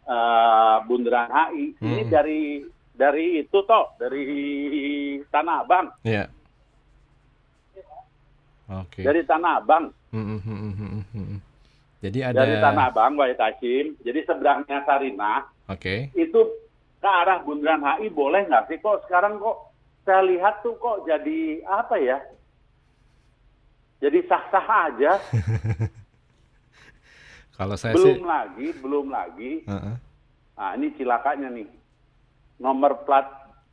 [0.09, 1.65] uh, Bundaran HI.
[1.79, 1.85] Mm.
[1.85, 2.43] Ini dari
[2.99, 4.25] dari itu toh dari
[5.29, 5.87] Tanah Abang.
[6.03, 6.27] Iya.
[6.27, 6.29] Yeah.
[8.89, 9.05] Okay.
[9.05, 9.93] Dari Tanah Abang.
[10.09, 11.39] Hmm, hmm, hmm,
[12.01, 13.97] jadi ada dari Tanah Abang, Wahid Hashim.
[14.03, 15.49] Jadi seberangnya Sarinah.
[15.69, 16.11] Oke.
[16.11, 16.17] Okay.
[16.17, 16.49] Itu
[16.99, 18.79] ke arah Bundaran HI boleh nggak sih?
[18.83, 19.71] Kok sekarang kok
[20.03, 22.19] saya lihat tuh kok jadi apa ya?
[23.99, 25.13] Jadi sah-sah aja.
[27.59, 28.23] Kalau saya belum sih...
[28.23, 29.53] lagi, belum lagi.
[29.67, 29.97] Uh -uh.
[30.55, 31.67] Nah ini cilakanya nih.
[32.63, 33.27] Nomor plat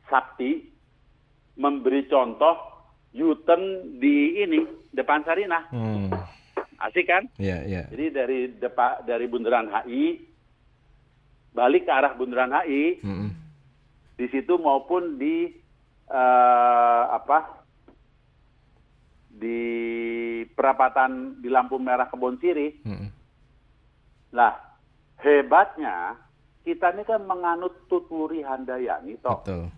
[0.10, 0.74] sakti
[1.58, 2.76] memberi contoh
[3.15, 4.60] U-turn di ini
[4.91, 5.71] depan Sarinah.
[5.71, 6.12] Hmm.
[6.84, 7.24] Asik kan?
[7.39, 7.76] Iya, yeah, iya.
[7.80, 7.86] Yeah.
[7.95, 10.19] Jadi dari depan dari Bundaran HI
[11.56, 13.00] balik ke arah Bundaran HI.
[13.00, 13.32] Hmm.
[14.19, 15.48] Di situ maupun di
[16.12, 17.63] uh, apa?
[19.36, 19.60] di
[20.56, 22.71] perapatan di lampu merah Kebon Siri.
[22.88, 23.12] Hmm.
[24.36, 24.54] Lah,
[25.24, 26.19] hebatnya
[26.67, 29.39] kita ini kan menganut tuturi Handayani toh.
[29.39, 29.71] Betul.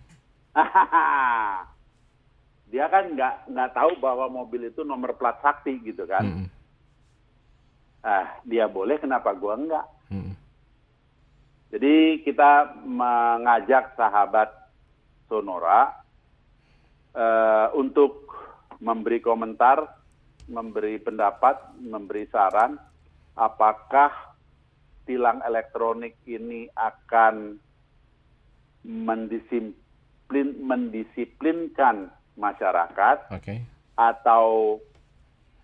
[2.74, 6.26] dia kan nggak nggak tahu bahwa mobil itu nomor plat sakti gitu kan.
[6.26, 6.48] Mm.
[8.02, 9.86] Ah, dia boleh, kenapa gua enggak?
[10.10, 10.34] Mm.
[11.68, 14.50] Jadi kita mengajak sahabat
[15.28, 15.92] Sonora
[17.12, 18.32] uh, untuk
[18.80, 19.84] memberi komentar,
[20.48, 22.80] memberi pendapat, memberi saran,
[23.36, 24.37] apakah
[25.08, 27.56] tilang elektronik ini akan
[28.84, 33.64] mendisiplin mendisiplinkan masyarakat okay.
[33.96, 34.78] atau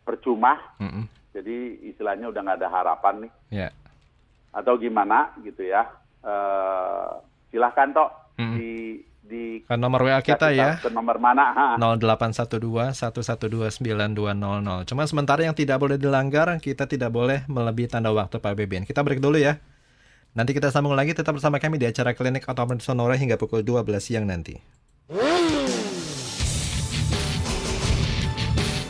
[0.07, 0.57] percuma.
[0.79, 1.05] Mm -mm.
[1.35, 1.57] Jadi
[1.91, 3.31] istilahnya udah nggak ada harapan nih.
[3.51, 3.71] Yeah.
[4.55, 5.85] Atau gimana gitu ya.
[6.23, 7.19] Uh,
[7.51, 8.55] silahkan toh mm -mm.
[8.57, 8.71] di
[9.23, 10.77] di ke nomor WA kita ya.
[10.83, 11.79] Ke nomor mana?
[11.79, 11.79] Ha.
[11.79, 14.83] 0812 1129200.
[14.91, 18.83] Cuma sementara yang tidak boleh dilanggar, kita tidak boleh melebihi tanda waktu Pak Beben.
[18.83, 19.63] Kita break dulu ya.
[20.33, 23.85] Nanti kita sambung lagi tetap bersama kami di acara Klinik Otomotif Sonora hingga pukul 12
[24.01, 24.57] siang nanti.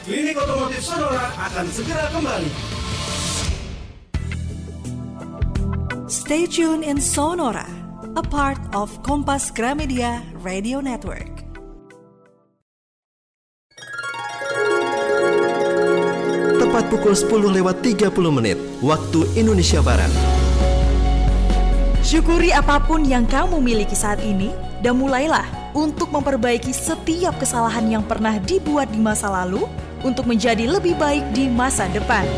[0.08, 2.50] Klinik Otomotif Sonora akan segera kembali.
[6.08, 7.68] Stay tuned in Sonora,
[8.14, 11.34] a part of Kompas Gramedia Radio Network.
[16.62, 20.14] Tepat pukul 10 lewat 30 menit, waktu Indonesia Barat.
[22.06, 24.54] Syukuri apa pun yang kamu miliki saat ini
[24.86, 29.66] dan mulailah untuk memperbaiki setiap kesalahan yang pernah dibuat di masa lalu
[30.06, 32.30] untuk menjadi lebih baik di masa depan.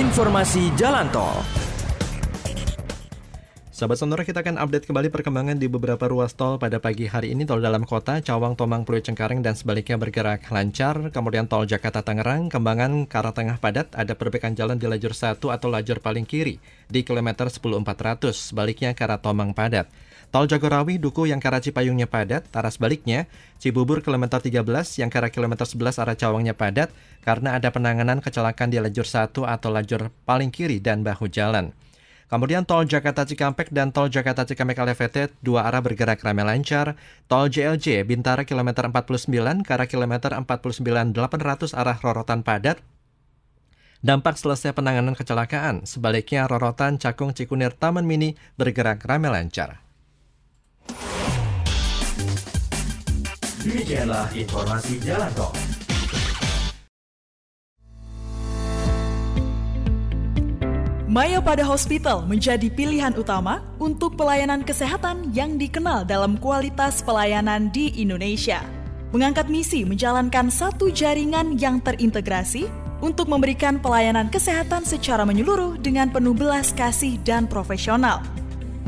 [0.00, 1.44] Informasi Jalan Tol.
[3.68, 7.44] Sahabat Sonora kita akan update kembali perkembangan di beberapa ruas tol pada pagi hari ini.
[7.44, 11.12] Tol dalam kota Cawang Tomang Pluit Cengkareng dan sebaliknya bergerak lancar.
[11.12, 15.36] Kemudian tol Jakarta Tangerang Kembangan ke arah tengah padat ada perbaikan jalan di lajur 1
[15.36, 16.56] atau lajur paling kiri
[16.88, 19.84] di kilometer 10400 sebaliknya ke Tomang padat
[20.30, 23.26] Tol Jagorawi Duku yang ke arah Cipayungnya padat, arah sebaliknya
[23.58, 24.62] Cibubur kilometer 13
[25.02, 26.94] yang ke kilometer 11 arah Cawangnya padat
[27.26, 31.74] karena ada penanganan kecelakaan di lajur 1 atau lajur paling kiri dan bahu jalan.
[32.30, 36.94] Kemudian tol Jakarta Cikampek dan tol Jakarta Cikampek Elevated dua arah bergerak ramai lancar.
[37.26, 42.78] Tol JLJ Bintara kilometer 49 ke arah kilometer 49 800 arah rorotan padat.
[43.98, 45.90] Dampak selesai penanganan kecelakaan.
[45.90, 49.89] Sebaliknya rorotan Cakung Cikunir Taman Mini bergerak ramai lancar.
[53.60, 55.52] Demikianlah informasi jalan tol.
[61.04, 68.64] Mayapada Hospital menjadi pilihan utama untuk pelayanan kesehatan yang dikenal dalam kualitas pelayanan di Indonesia.
[69.12, 72.64] Mengangkat misi menjalankan satu jaringan yang terintegrasi
[73.04, 78.24] untuk memberikan pelayanan kesehatan secara menyeluruh dengan penuh belas kasih dan profesional.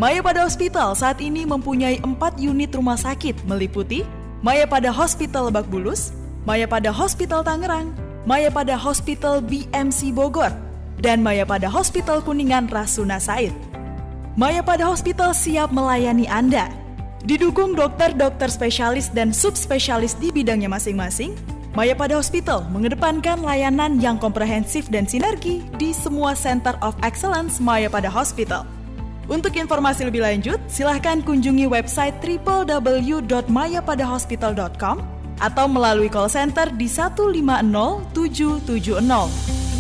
[0.01, 5.71] Maya Pada Hospital saat ini mempunyai empat unit rumah sakit meliputi Maya Pada Hospital Lebak
[5.71, 6.11] Bulus,
[6.43, 7.95] Maya Pada Hospital Tangerang,
[8.27, 10.51] Maya Pada Hospital BMC Bogor,
[10.99, 13.55] dan Maya Pada Hospital Kuningan Rasuna Said.
[14.35, 16.67] Maya Pada Hospital siap melayani Anda.
[17.23, 21.39] Didukung dokter-dokter spesialis dan subspesialis di bidangnya masing-masing,
[21.79, 27.87] Maya Pada Hospital mengedepankan layanan yang komprehensif dan sinergi di semua Center of Excellence Maya
[27.87, 28.67] Pada Hospital.
[29.33, 34.97] Untuk informasi lebih lanjut, silahkan kunjungi website www.mayapadahospital.com
[35.41, 39.73] atau melalui call center di 150770.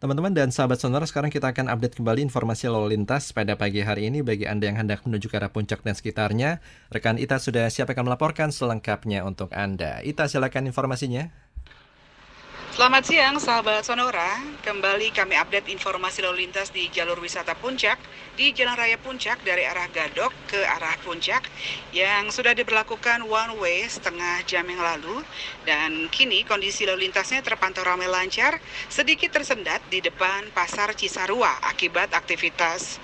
[0.00, 4.08] Teman-teman dan sahabat sonora, sekarang kita akan update kembali informasi lalu lintas pada pagi hari
[4.10, 6.58] ini bagi Anda yang hendak menuju ke arah puncak dan sekitarnya.
[6.90, 10.02] Rekan Ita sudah siap akan melaporkan selengkapnya untuk Anda.
[10.02, 11.30] Ita, silakan informasinya.
[12.80, 18.00] Selamat siang sahabat Sonora, kembali kami update informasi lalu lintas di jalur wisata Puncak
[18.40, 21.44] di Jalan Raya Puncak dari arah Gadok ke arah Puncak
[21.92, 25.20] yang sudah diberlakukan one way setengah jam yang lalu.
[25.68, 28.56] Dan kini kondisi lalu lintasnya terpantau ramai lancar
[28.88, 32.96] sedikit tersendat di depan Pasar Cisarua akibat aktivitas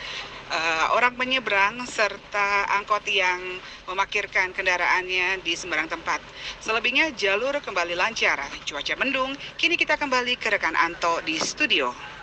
[0.51, 3.39] uh, orang penyeberang serta angkot yang
[3.87, 6.23] memakirkan kendaraannya di sembarang tempat.
[6.63, 8.43] Selebihnya jalur kembali lancar.
[8.67, 12.16] Cuaca mendung, kini kita kembali ke rekan Anto di studio.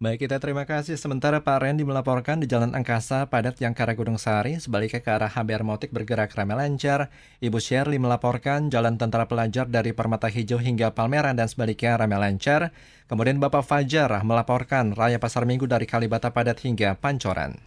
[0.00, 0.96] Baik, kita terima kasih.
[0.96, 5.12] Sementara Pak Randy melaporkan di Jalan Angkasa padat yang ke arah Gunung Sari, sebaliknya ke
[5.12, 7.12] arah HBR Motik bergerak ramai lancar.
[7.44, 12.72] Ibu Shirley melaporkan Jalan Tentara Pelajar dari Permata Hijau hingga Palmerah dan sebaliknya ramai lancar.
[13.12, 17.60] Kemudian Bapak Fajar melaporkan Raya Pasar Minggu dari Kalibata padat hingga Pancoran.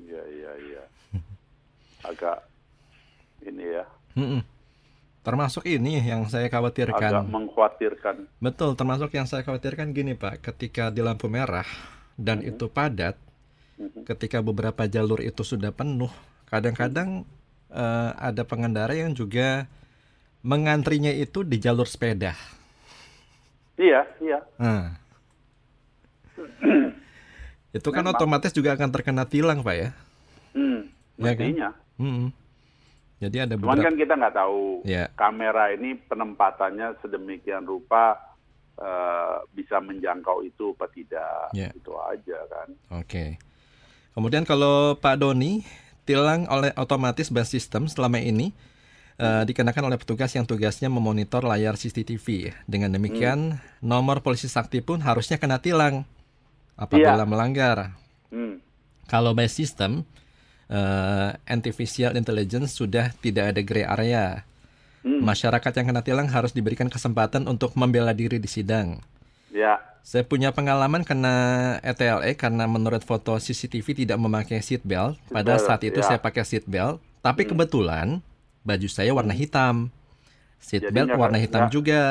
[0.00, 0.82] iya iya iya
[2.00, 2.40] agak
[3.44, 3.84] ini ya
[4.16, 4.40] Mm-mm.
[5.20, 10.88] termasuk ini yang saya khawatirkan agak mengkhawatirkan betul termasuk yang saya khawatirkan gini pak ketika
[10.88, 11.68] di lampu merah
[12.16, 12.56] dan mm-hmm.
[12.56, 13.16] itu padat.
[14.08, 16.10] Ketika beberapa jalur itu sudah penuh,
[16.48, 17.28] kadang-kadang
[17.70, 19.68] uh, ada pengendara yang juga
[20.46, 22.32] mengantrinya itu di jalur sepeda.
[23.76, 24.38] Iya, iya.
[24.56, 24.96] Nah.
[27.76, 28.16] itu kan Memang.
[28.16, 29.90] otomatis juga akan terkena tilang, Pak ya?
[30.56, 30.88] Hmm,
[31.20, 31.74] ya kan?
[32.00, 32.32] Hmm.
[33.20, 33.76] Jadi ada beberapa...
[33.76, 35.08] Cuman kan kita nggak tahu ya.
[35.16, 38.16] kamera ini penempatannya sedemikian rupa
[38.76, 41.48] uh, bisa menjangkau itu apa tidak.
[41.56, 41.72] Ya.
[41.72, 42.68] Itu aja kan.
[42.96, 43.04] Oke.
[43.08, 43.28] Okay.
[44.16, 45.60] Kemudian kalau Pak Doni
[46.08, 48.56] tilang oleh otomatis bus system selama ini
[49.20, 52.56] uh, dikenakan oleh petugas yang tugasnya memonitor layar CCTV.
[52.64, 53.84] Dengan demikian hmm.
[53.84, 56.08] nomor polisi sakti pun harusnya kena tilang
[56.80, 57.28] apabila ya.
[57.28, 57.92] melanggar.
[58.32, 58.64] Hmm.
[59.04, 60.08] Kalau by system
[60.72, 64.48] uh, artificial intelligence sudah tidak ada gray area.
[65.04, 65.22] Hmm.
[65.22, 68.98] Masyarakat yang kena tilang harus diberikan kesempatan untuk membela diri di sidang.
[69.52, 69.78] Ya.
[70.06, 71.34] Saya punya pengalaman kena
[71.82, 75.18] ETLE karena menurut foto CCTV tidak memakai seat belt.
[75.26, 76.14] Pada saat itu ya.
[76.14, 77.50] saya pakai seat belt, tapi hmm.
[77.50, 78.22] kebetulan
[78.62, 79.42] baju saya warna hmm.
[79.42, 79.90] hitam.
[80.62, 81.70] Seat belt warna hitam ya.
[81.74, 82.02] juga.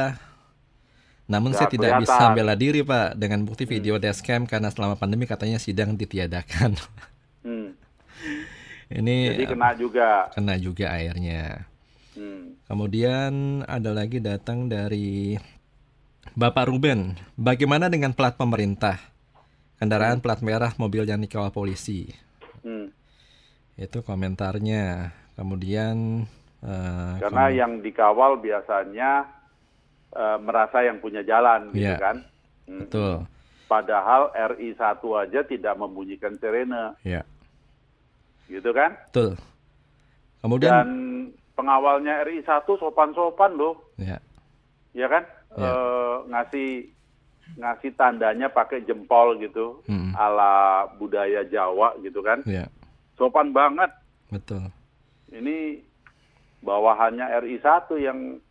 [1.23, 2.03] Namun saya tidak kelihatan.
[2.03, 3.71] bisa bela diri Pak dengan bukti hmm.
[3.71, 4.03] video hmm.
[4.03, 6.75] dashcam karena selama pandemi katanya sidang ditiadakan.
[7.47, 7.79] Hmm.
[8.99, 10.27] Ini Jadi kena juga.
[10.35, 11.63] Kena juga airnya.
[12.11, 12.59] Hmm.
[12.67, 15.39] Kemudian ada lagi datang dari
[16.35, 18.99] Bapak Ruben, bagaimana dengan plat pemerintah?
[19.79, 22.11] Kendaraan plat merah mobil yang dikawal polisi.
[22.59, 22.91] Hmm.
[23.79, 25.15] Itu komentarnya.
[25.39, 26.27] Kemudian
[26.59, 29.31] uh, karena kom yang dikawal biasanya
[30.11, 32.03] uh, merasa yang punya jalan, gitu yeah.
[32.03, 32.27] kan?
[32.67, 32.83] Hmm.
[32.83, 33.13] Betul.
[33.71, 36.99] Padahal RI 1 aja tidak membunyikan sirene.
[37.07, 37.23] Ya.
[38.51, 38.91] Gitu kan?
[39.07, 39.39] Betul.
[40.43, 40.89] Kemudian dan
[41.55, 43.79] pengawalnya RI 1 sopan-sopan loh.
[43.95, 44.19] Ya.
[44.91, 45.23] Ya kan?
[45.53, 45.69] Yeah.
[45.69, 46.89] uh, ngasih
[47.55, 50.17] ngasih tandanya pakai jempol gitu, Mm-mm.
[50.17, 52.41] ala budaya Jawa gitu kan.
[52.49, 52.65] Ya,
[53.15, 53.93] Sopan banget.
[54.33, 54.73] betul.
[55.29, 55.85] Ini
[56.65, 58.41] bawahannya RI 1 yang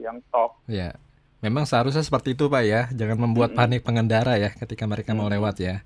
[0.00, 0.56] yang top.
[0.66, 0.96] Ya.
[1.44, 2.88] Memang seharusnya seperti itu Pak ya.
[2.88, 5.84] Jangan membuat panik pengendara ya ketika mereka mau lewat ya.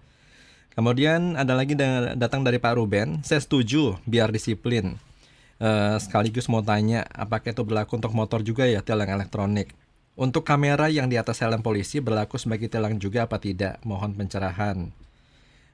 [0.79, 3.27] Kemudian ada lagi da- datang dari Pak Ruben.
[3.27, 4.94] Saya setuju biar disiplin.
[5.59, 9.74] Eh, sekaligus mau tanya apakah itu berlaku untuk motor juga ya tilang elektronik.
[10.18, 13.78] Untuk kamera yang di atas helm polisi berlaku sebagai tilang juga apa tidak?
[13.87, 14.90] Mohon pencerahan.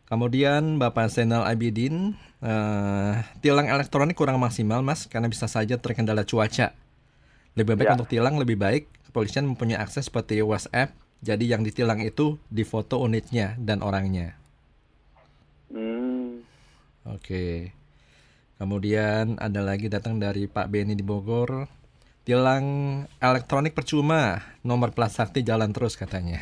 [0.05, 2.13] Kemudian Bapak Zainal Abidin,
[2.45, 6.77] eh, tilang elektronik kurang maksimal mas karena bisa saja terkendala cuaca.
[7.57, 7.95] Lebih baik Ya.
[7.97, 10.93] untuk tilang lebih baik kepolisian mempunyai akses seperti WhatsApp.
[11.25, 14.37] Jadi yang ditilang itu difoto unitnya dan orangnya.
[15.73, 16.45] Hmm,
[17.09, 17.73] Oke.
[18.61, 21.65] Kemudian ada lagi datang dari Pak Beni di Bogor.
[22.25, 22.65] Tilang
[23.21, 26.41] elektronik percuma, nomor plat sakti jalan terus katanya.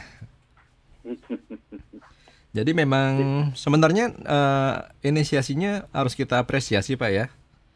[2.57, 3.13] Jadi memang
[3.59, 7.27] sebenarnya eh, inisiasinya harus kita apresiasi Pak ya.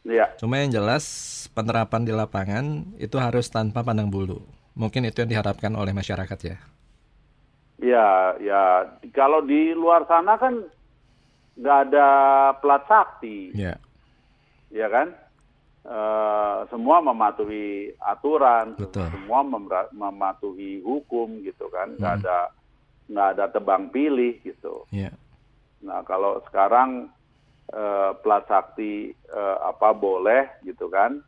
[0.06, 0.26] ya.
[0.38, 1.04] Cuma yang jelas
[1.50, 4.44] penerapan di lapangan itu harus tanpa pandang bulu.
[4.76, 6.56] Mungkin itu yang diharapkan oleh masyarakat ya.
[7.80, 8.62] Ya, ya.
[9.16, 10.62] Kalau di luar sana kan
[11.56, 12.08] nggak ada
[12.60, 13.80] plat sakti, Ya,
[14.68, 15.16] ya kan?
[15.86, 19.06] Eh, semua mematuhi aturan, Betul.
[19.08, 19.46] semua
[19.88, 21.94] mematuhi hukum gitu kan.
[21.94, 22.22] Nggak Hmm.
[22.22, 22.38] ada
[23.06, 24.82] nggak ada tebang pilih gitu.
[24.90, 25.14] ya,
[25.80, 27.06] Nah kalau sekarang
[27.66, 31.22] eh, plat sakti eh, apa boleh gitu kan?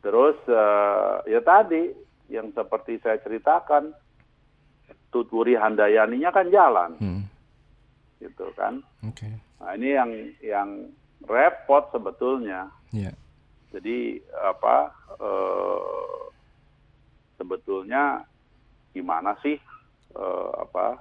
[0.00, 1.94] Terus eh, ya tadi
[2.26, 3.94] yang seperti saya ceritakan,
[5.10, 7.22] Tuturi Handayaninya kan jalan, hmm,
[8.20, 8.78] gitu kan?
[9.02, 9.26] oke,
[9.58, 10.68] Nah ini yang yang
[11.22, 12.70] repot sebetulnya.
[12.90, 13.10] ya,
[13.70, 14.90] Jadi apa?
[15.20, 16.20] eh,
[17.38, 18.24] sebetulnya
[18.94, 19.56] gimana sih
[20.16, 20.98] eh, apa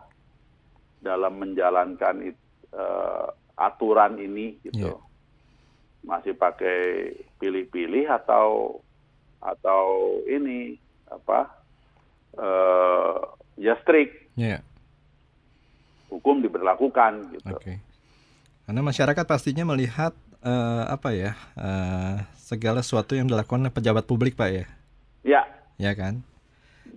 [1.00, 3.28] dalam menjalankan it- eh,
[3.58, 4.94] aturan ini gitu?
[4.94, 4.96] Iya.
[6.00, 8.80] Masih pakai pilih-pilih atau
[9.40, 9.84] atau
[10.28, 10.78] ini
[11.10, 11.50] apa?
[12.38, 13.18] eh,
[13.60, 14.62] ya strict ya,
[16.08, 17.56] hukum diberlakukan gitu.
[17.56, 17.74] oke.
[18.66, 24.34] Karena masyarakat pastinya melihat eh, apa ya eh, segala sesuatu yang dilakukan oleh pejabat publik
[24.34, 24.66] Pak ya,
[25.22, 25.42] Ya
[25.78, 26.24] ya kan?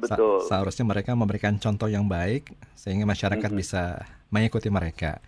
[0.02, 0.42] Sa- betul.
[0.48, 3.58] seharusnya mereka memberikan contoh yang baik sehingga masyarakat Mhm.
[3.58, 5.20] bisa mengikuti mereka.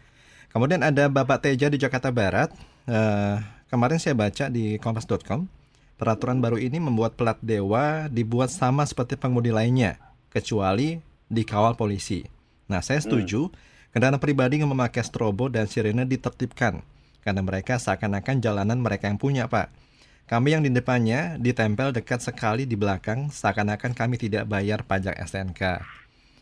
[0.51, 2.51] Kemudian ada Bapak Teja di Jakarta Barat.
[2.87, 3.37] Eh,
[3.69, 5.47] kemarin saya baca di kompas.com,
[5.95, 9.99] peraturan baru ini membuat plat dewa dibuat sama seperti pengemudi lainnya,
[10.31, 12.23] kecuali dikawal polisi.
[12.67, 13.51] Nah, saya setuju
[13.91, 16.81] kendaraan pribadi yang memakai strobo dan sirene ditertibkan
[17.25, 19.73] karena mereka seakan-akan jalanan mereka yang punya, Pak.
[20.25, 25.81] Kami yang di depannya ditempel dekat sekali di belakang seakan-akan kami tidak bayar pajak STNK.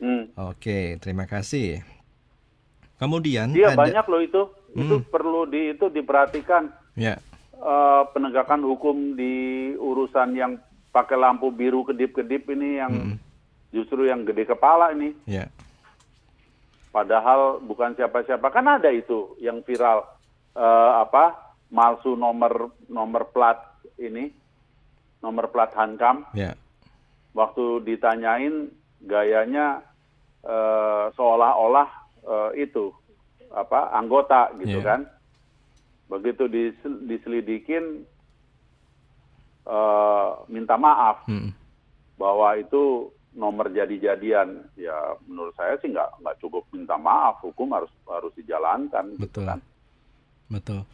[0.03, 0.31] Hmm.
[0.39, 1.83] Oke, terima kasih.
[2.99, 4.43] Kemudian Iya ada banyak loh itu.
[4.75, 5.07] Itu Hmm.
[5.11, 7.19] perlu di itu diperhatikan ya,
[7.55, 9.35] eh, penegakan hukum di
[9.75, 10.63] urusan yang
[10.95, 13.17] pakai lampu biru kedip-kedip ini yang Mm.
[13.73, 15.17] justru yang gede kepala ini.
[15.25, 15.49] ya,
[16.93, 20.05] Padahal bukan siapa-siapa kan ada itu yang viral
[20.53, 21.25] eh, apa
[21.69, 23.57] malsu nomor nomor plat
[23.97, 24.29] ini
[25.19, 26.27] nomor plat hankam.
[26.33, 26.53] Ya,
[27.33, 28.69] waktu ditanyain
[29.01, 29.81] gayanya
[30.43, 31.89] eh, seolah-olah
[32.23, 32.91] eh, itu
[33.53, 34.87] apa anggota gitu Iya.
[34.87, 35.01] kan.
[36.09, 38.05] Begitu dis- diselidikin
[39.65, 41.25] eh, minta maaf.
[41.29, 41.51] Mm.
[42.13, 44.69] bahwa itu nomor jadi-jadian.
[44.79, 44.95] Ya
[45.27, 47.41] menurut saya sih nggak nggak cukup minta maaf.
[47.43, 49.59] Hukum harus harus dijalankan gitu betul, kan.
[50.53, 50.85] Betul.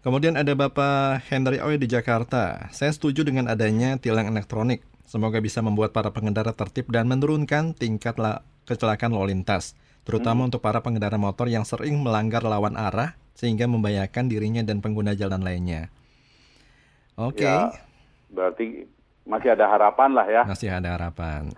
[0.00, 2.68] Kemudian ada Bapak Henry Owe di Jakarta.
[2.72, 4.84] Saya setuju dengan adanya tilang elektronik.
[5.04, 9.74] Semoga bisa membuat para pengendara tertib dan menurunkan tingkat la- kecelakaan lalu lintas,
[10.06, 15.18] terutama untuk para pengendara motor yang sering melanggar lawan arah sehingga membahayakan dirinya dan pengguna
[15.18, 15.90] jalan lainnya.
[17.18, 17.42] Oke.
[17.42, 17.74] Ya,
[18.30, 18.86] berarti
[19.26, 20.42] masih ada harapan lah ya.
[20.46, 21.50] Masih ada harapan.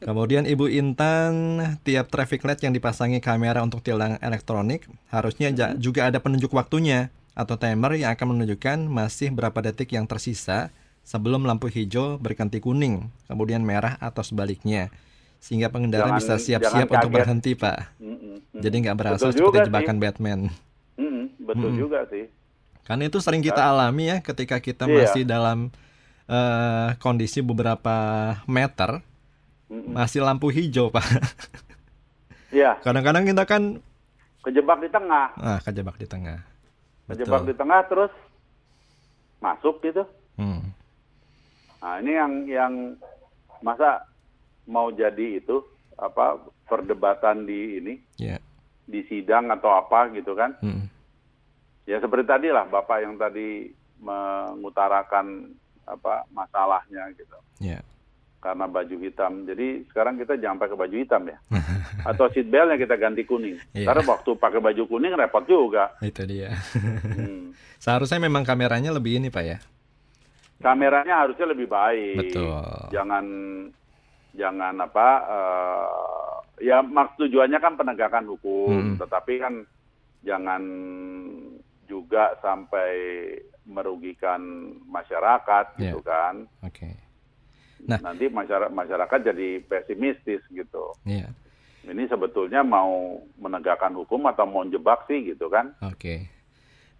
[0.00, 1.32] Kemudian Ibu Intan,
[1.80, 7.08] tiap traffic light yang dipasangi kamera untuk tilang elektronik harusnya ja- juga ada penunjuk waktunya
[7.32, 10.68] atau timer yang akan menunjukkan masih berapa detik yang tersisa
[11.00, 14.92] sebelum lampu hijau berganti kuning, kemudian merah atau sebaliknya.
[15.38, 17.96] Sehingga pengendara Jangan- bisa siap-siap untuk berhenti, Pak.
[17.96, 18.60] Mm-mm, mm.
[18.60, 20.02] Jadi nggak berasa Betul seperti jebakan sih.
[20.02, 20.40] Batman.
[20.94, 21.80] Mm-mm, betul Mm-mm.
[21.80, 22.28] juga sih.
[22.84, 24.96] Karena itu sering kita alami ya ketika kita Iya.
[24.98, 25.72] masih dalam
[26.26, 27.96] eh, kondisi beberapa
[28.46, 29.02] meter,
[29.70, 29.94] Mm-mm.
[29.94, 31.06] masih lampu hijau, Pak.
[32.50, 33.78] Iya, Kadang-kadang kita kan
[34.42, 36.42] kejebak di tengah, ah kejebak di tengah.
[37.06, 38.10] kejebak di tengah terus
[39.38, 40.02] masuk gitu.
[40.34, 40.74] Hmm.
[41.78, 42.74] Nah ini yang yang
[43.62, 44.02] masa
[44.66, 45.62] mau jadi itu
[45.96, 48.38] apa perdebatan di ini yeah.
[48.86, 50.54] di sidang atau apa gitu kan.
[50.62, 50.86] Mm.
[51.88, 53.68] Ya seperti tadi lah Bapak yang tadi
[54.00, 55.50] mengutarakan
[55.84, 57.36] apa masalahnya gitu.
[57.58, 57.82] Yeah.
[58.40, 59.44] Karena baju hitam.
[59.44, 61.36] Jadi sekarang kita jangan pakai baju hitam ya.
[62.08, 63.60] Atau seat beltnya kita ganti kuning.
[63.76, 63.92] Iya.
[63.92, 65.92] Karena waktu pakai baju kuning repot juga.
[66.00, 66.56] Itu dia.
[66.72, 67.52] Hmm.
[67.84, 69.60] Seharusnya memang kameranya lebih ini Pak ya.
[70.60, 72.16] Kameranya harusnya lebih baik.
[72.16, 72.64] Betul.
[72.92, 73.24] Jangan
[74.30, 76.28] jangan apa eh,
[76.62, 78.96] ya mak tujuannya kan penegakan hukum, Hmm.
[78.96, 79.54] tetapi kan
[80.20, 80.62] jangan
[81.84, 82.92] juga sampai
[83.64, 84.40] merugikan
[84.86, 85.92] masyarakat Iya.
[85.92, 86.44] gitu kan.
[86.60, 86.92] Oke.
[87.86, 87.98] Nah.
[88.02, 90.84] Nanti masyarakat masyarakat jadi pesimistis gitu.
[91.06, 91.32] Iya.
[91.80, 95.72] Ini sebetulnya mau menegakkan hukum atau mau jebak sih gitu kan?
[95.80, 96.28] Oke.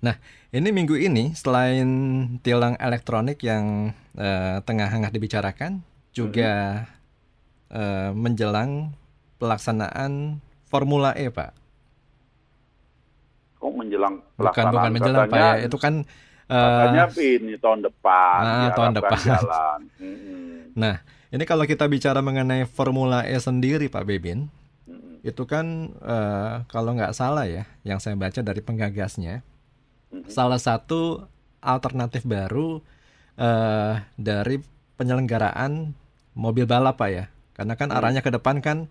[0.01, 0.17] Nah,
[0.49, 1.89] ini minggu ini selain
[2.41, 5.85] tilang elektronik yang eh, tengah hangat dibicarakan,
[6.17, 6.85] juga
[7.69, 8.97] eh, menjelang
[9.37, 11.53] pelaksanaan Formula E, Pak.
[13.61, 15.51] Kok menjelang Bukan pelaksanaan bukan menjelang, Pak ya.
[15.69, 15.95] Itu kan
[16.51, 18.41] eh, katanya ini tahun depan.
[18.43, 19.19] Ah, tahun depan.
[19.23, 19.81] Jalan.
[20.03, 20.75] Mm-mm.
[20.75, 20.99] Nah,
[21.31, 24.51] ini kalau kita bicara mengenai Formula E sendiri, Pak Bebin,
[24.85, 25.23] Mm-mm.
[25.23, 29.47] itu kan eh, kalau nggak salah ya, yang saya baca dari penggagasnya,
[30.11, 30.27] Mm-mm.
[30.27, 31.25] salah satu
[31.63, 32.83] alternatif baru
[33.39, 34.59] eh, dari
[34.99, 35.97] penyelenggaraan
[36.35, 37.25] mobil balap, Pak ya.
[37.57, 37.99] Karena kan Hmm.
[38.01, 38.89] arahnya ke depan kan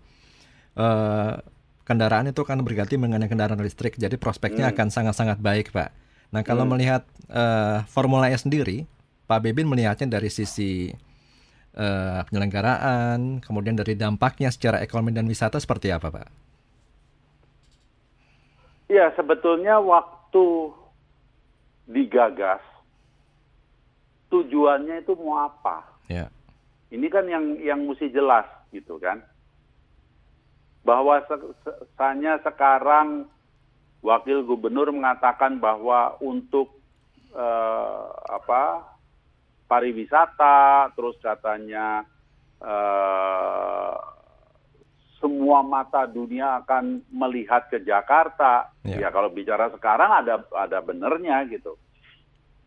[0.74, 1.34] eh,
[1.82, 4.74] kendaraan itu kan berganti mengenai kendaraan listrik, jadi prospeknya Hmm.
[4.78, 5.90] akan sangat-sangat baik, Pak.
[6.30, 6.72] Nah, kalau Hmm.
[6.74, 8.86] melihat eh, Formula E sendiri,
[9.30, 10.90] Pak Bebin melihatnya dari sisi
[11.70, 16.26] eh, penyelenggaraan, kemudian dari dampaknya secara ekonomi dan wisata seperti apa, Pak?
[18.90, 20.74] Iya, sebetulnya waktu
[21.86, 22.62] digagas,
[24.30, 25.86] tujuannya itu mau apa?
[26.10, 26.26] Ya,
[26.90, 29.22] Ini kan yang yang mesti jelas gitu kan.
[30.82, 31.80] Bahwa se- se-
[32.42, 33.30] sekarang
[34.00, 36.72] wakil gubernur mengatakan bahwa untuk
[37.32, 38.84] eh, apa
[39.70, 42.02] pariwisata, terus katanya
[42.58, 43.96] eh,
[45.20, 48.72] semua mata dunia akan melihat ke Jakarta.
[48.82, 49.06] Ya.
[49.06, 51.76] Ya kalau bicara sekarang ada ada benernya gitu.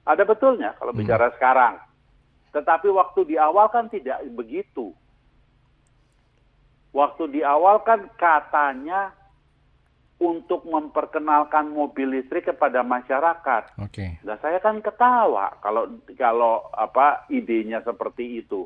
[0.05, 1.01] Ada betulnya kalau Hmm.
[1.01, 1.81] bicara sekarang.
[2.53, 4.93] Tetapi waktu di awal kan tidak begitu.
[6.93, 9.09] Waktu di awal kan katanya
[10.23, 13.75] untuk memperkenalkan mobil listrik kepada masyarakat.
[13.75, 14.05] oke.
[14.23, 18.63] Nah, saya kan ketawa kalau kalau apa idenya seperti itu.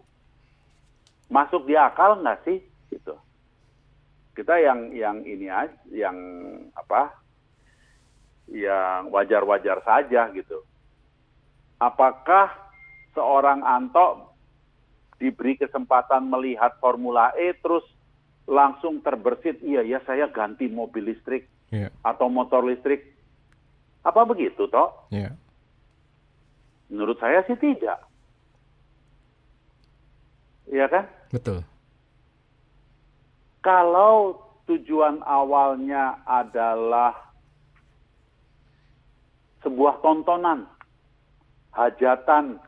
[1.27, 2.61] Masuk di akal nggak sih
[2.93, 3.17] gitu.
[4.37, 6.17] Kita yang yang ini aja yang
[6.77, 7.17] apa?
[8.47, 10.63] Yang wajar-wajar saja gitu.
[11.81, 12.53] Apakah
[13.17, 14.37] seorang Anto
[15.17, 17.83] diberi kesempatan melihat Formula E terus
[18.47, 23.11] langsung terbersit, iya ya saya ganti mobil listrik Ya, atau motor listrik.
[23.99, 24.87] Apa begitu toh?
[25.11, 25.35] ya.
[26.87, 27.99] Menurut saya sih tidak.
[30.71, 31.03] Iya kan?
[31.27, 31.59] Betul.
[33.59, 37.11] Kalau tujuan awalnya adalah
[39.59, 40.63] sebuah tontonan,
[41.75, 42.63] hajatan,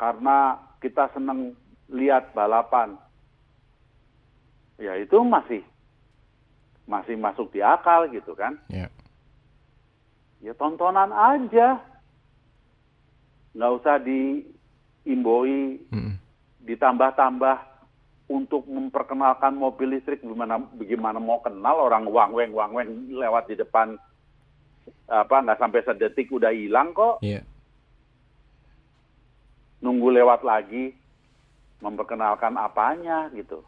[0.00, 1.52] karena kita senang
[1.92, 2.96] lihat balapan,
[4.76, 5.62] ya itu masih
[6.86, 8.54] masih masuk di akal gitu kan?
[8.70, 8.86] Ya.
[10.38, 11.80] Ya tontonan aja,
[13.56, 16.14] nggak usah diimboi Mm-mm.
[16.62, 17.56] ditambah-tambah
[18.26, 23.94] untuk memperkenalkan mobil listrik gimana bagaimana mau kenal orang wangweng wangweng lewat di depan
[25.06, 27.46] apa nggak sampai sedetik udah hilang kok Iya.
[29.78, 30.90] nunggu lewat lagi
[31.78, 33.62] memperkenalkan apanya gitu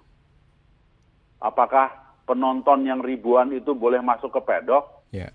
[1.38, 5.32] apakah penonton yang ribuan itu boleh masuk ke pedok Ya,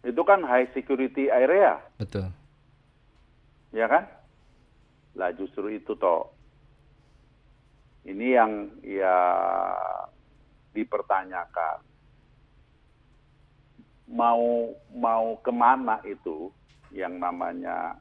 [0.00, 2.32] itu kan high security area betul.
[3.68, 4.08] ya kan?
[5.12, 6.32] Lah justru itu toh.
[8.00, 9.18] Ini yang ya
[10.72, 11.84] dipertanyakan.
[14.08, 16.48] Mau mau ke mana itu
[16.90, 18.00] yang namanya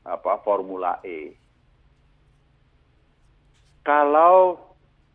[0.00, 1.36] apa Formula E?
[3.84, 4.56] Kalau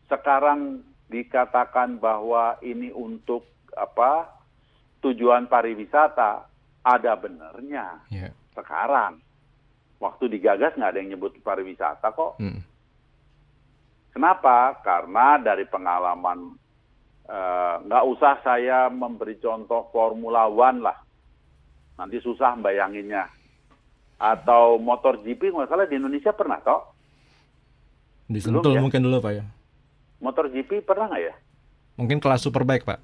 [0.09, 3.45] sekarang dikatakan bahwa ini untuk
[3.77, 4.29] apa
[4.99, 6.49] tujuan pariwisata,
[6.83, 8.33] ada benernya Ya.
[8.57, 9.21] sekarang.
[9.99, 12.39] Waktu digagas nggak ada yang nyebut pariwisata kok.
[12.39, 12.63] Mm.
[14.15, 14.79] Kenapa?
[14.81, 16.55] Karena dari pengalaman
[17.29, 20.97] eh, nggak usah saya memberi contoh Formula One lah.
[21.99, 23.27] Nanti susah bayanginnya.
[24.19, 26.95] Atau motor GP nggak salah di Indonesia pernah toh?
[28.29, 28.81] Disentul ya?
[28.83, 29.43] mungkin dulu Pak ya.
[30.19, 31.33] Motor GP pernah nggak ya?
[31.95, 32.99] Mungkin kelas superbike, Pak.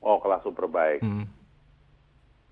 [0.00, 1.00] Oh, kelas superbike.
[1.00, 1.24] Hmm.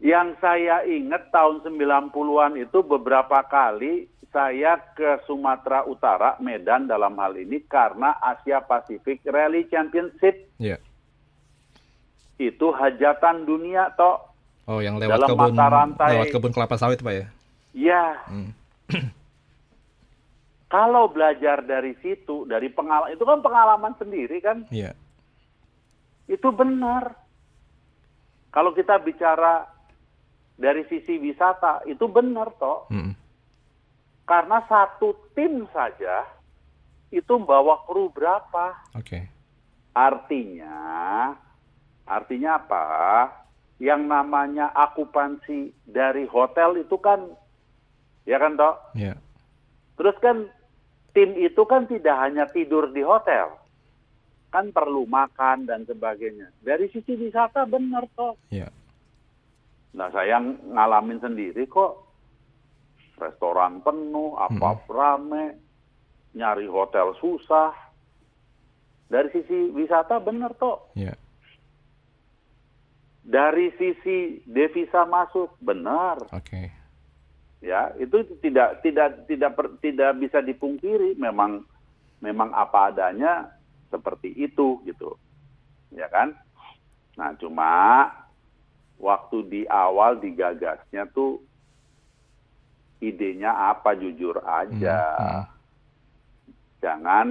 [0.03, 7.37] Yang saya ingat tahun 90-an itu beberapa kali saya ke Sumatera Utara, Medan dalam hal
[7.37, 10.49] ini karena Asia Pacific Rally Championship.
[10.57, 10.81] Iya.
[12.37, 14.33] Itu hajatan dunia toh.
[14.65, 16.11] Oh, yang lewat Dalam kebun mata rantai.
[16.17, 17.27] lewat kebun kelapa sawit, Pak ya.
[17.73, 18.51] Ya, Hmm.
[20.73, 24.97] kalau belajar dari situ, dari pengalaman itu kan pengalaman sendiri kan, Iya.
[26.33, 27.13] itu benar.
[28.49, 29.69] Kalau kita bicara
[30.57, 32.89] dari sisi wisata, itu benar toh.
[32.89, 33.13] Hmm.
[34.25, 36.25] Karena satu tim saja
[37.13, 38.97] itu bawa kru berapa?
[38.97, 39.29] Oke.
[39.93, 40.73] Artinya,
[42.09, 42.85] artinya apa?
[43.77, 47.29] Yang namanya akupansi dari hotel itu kan,
[48.25, 48.73] ya kan toh?
[48.97, 49.21] Iya.
[50.01, 50.49] Terus kan
[51.13, 53.53] tim itu kan tidak hanya tidur di hotel,
[54.49, 56.53] kan perlu makan dan sebagainya.
[56.61, 58.37] Dari sisi wisata benar toh.
[58.53, 58.69] Iya.
[59.93, 62.01] Nah saya ngalamin sendiri kok,
[63.21, 65.57] restoran penuh, apa rame,
[66.33, 67.73] nyari hotel susah.
[69.13, 70.97] Dari sisi wisata benar toh.
[70.97, 71.13] Iya.
[73.23, 76.27] Dari sisi devisa masuk benar.
[76.33, 76.82] Oke.
[77.63, 81.63] Ya itu tidak tidak tidak per- tidak bisa dipungkiri memang
[82.19, 83.55] memang apa adanya
[83.89, 85.15] seperti itu gitu.
[85.95, 86.35] Ya kan?
[87.15, 87.71] Nah cuma
[88.99, 91.39] waktu di awal digagasnya tuh
[92.99, 94.99] idenya apa jujur aja.
[95.19, 95.45] Hmm,
[96.83, 97.27] jangan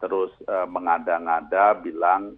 [0.00, 2.36] terus eh, mengada-ngada bilang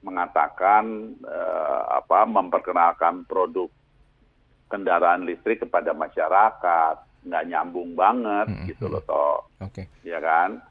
[0.00, 3.68] mengatakan eh, apa memperkenalkan produk
[4.66, 6.96] kendaraan listrik kepada masyarakat
[7.26, 8.66] nggak nyambung banget Mm-mm.
[8.70, 9.86] gitu loh toh Oke.
[10.02, 10.62] ya kan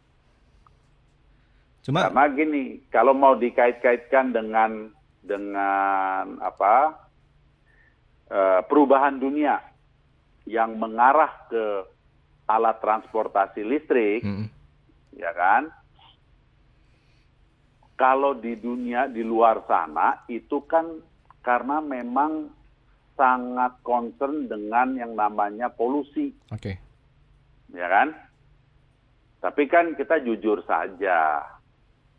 [1.85, 4.89] Cuma karena gini kalau mau dikait-kaitkan dengan
[5.21, 6.97] dengan apa
[8.25, 9.61] eh, perubahan dunia
[10.49, 11.85] yang mengarah ke
[12.45, 14.49] alat transportasi listrik Hmm.
[15.13, 15.69] ya kan?
[17.95, 20.99] Kalau di dunia di luar sana itu kan
[21.39, 22.49] karena memang
[23.15, 26.75] sangat concern dengan yang namanya polusi, Oke.
[27.71, 28.11] ya kan?
[29.39, 31.43] Tapi kan kita jujur saja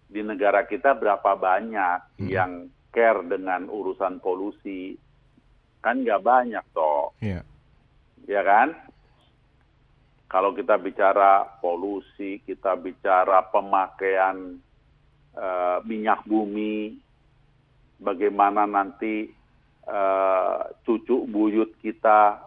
[0.06, 2.28] di negara kita berapa banyak Hmm.
[2.28, 2.52] yang
[2.90, 4.96] care dengan urusan polusi?
[5.80, 7.44] Kan nggak banyak toh Iya.
[8.24, 8.72] ya kan?
[10.26, 14.58] Kalau kita bicara polusi, kita bicara pemakaian
[15.36, 16.96] eh, minyak bumi,
[18.00, 19.28] bagaimana nanti
[20.82, 22.42] cucu buyut kita,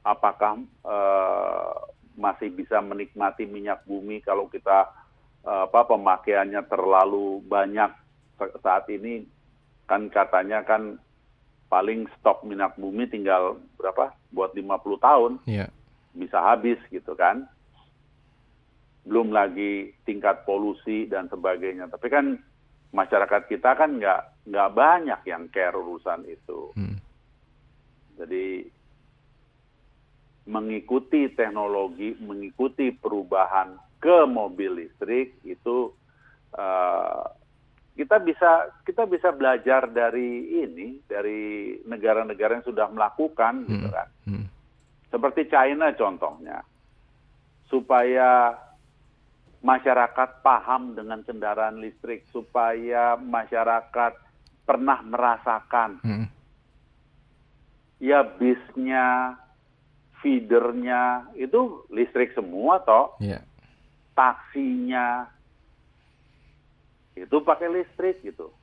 [0.00, 1.72] apakah eh,
[2.16, 4.88] masih bisa menikmati minyak bumi kalau kita
[5.42, 7.88] eh, apa pemakaiannya terlalu banyak
[8.36, 9.24] sa- saat ini
[9.88, 11.00] kan katanya kan
[11.66, 15.66] paling stok minyak bumi tinggal berapa buat 50 tahun Iya.
[16.12, 17.46] bisa habis gitu kan.
[19.06, 21.88] Belum lagi tingkat polusi dan sebagainya.
[21.88, 22.36] Tapi kan
[22.90, 26.72] masyarakat kita kan nggak nggak banyak yang care urusan itu.
[26.76, 26.96] Hmm.
[28.16, 28.64] Jadi
[30.50, 35.92] mengikuti teknologi, mengikuti perubahan ke mobil listrik itu
[36.56, 37.24] eh,
[37.94, 43.94] kita bisa kita bisa belajar dari ini dari negara-negara yang sudah melakukan gitu Hmm.
[43.94, 44.08] kan.
[44.24, 44.46] Hmm.
[45.10, 46.64] Seperti China contohnya.
[47.70, 48.56] Supaya
[49.60, 54.29] masyarakat paham dengan kendaraan listrik, supaya masyarakat
[54.70, 56.26] pernah merasakan Hmm.
[57.98, 59.34] ya bisnya,
[60.22, 63.42] feedernya itu listrik semua toh, Iya.
[64.14, 65.26] taksinya
[67.18, 68.54] itu pakai listrik gitu.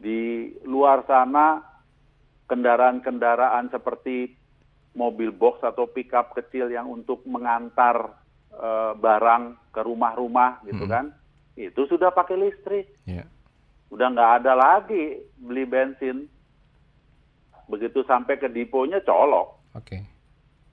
[0.00, 1.60] Di luar sana
[2.48, 4.32] kendaraan-kendaraan seperti
[4.96, 8.16] mobil box atau pickup kecil yang untuk mengantar
[8.56, 10.90] eh, barang ke rumah-rumah gitu Mm.
[10.90, 11.06] kan,
[11.60, 12.88] itu sudah pakai listrik.
[13.04, 13.28] Iya.
[13.90, 16.26] Udah nggak ada lagi beli bensin.
[17.66, 19.98] Begitu sampai ke diponya colok, Oke.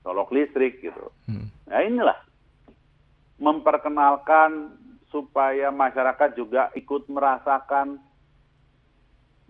[0.06, 1.10] colok listrik gitu.
[1.26, 1.50] Hmm.
[1.66, 2.18] Nah inilah
[3.42, 4.78] memperkenalkan
[5.10, 7.98] supaya masyarakat juga ikut merasakan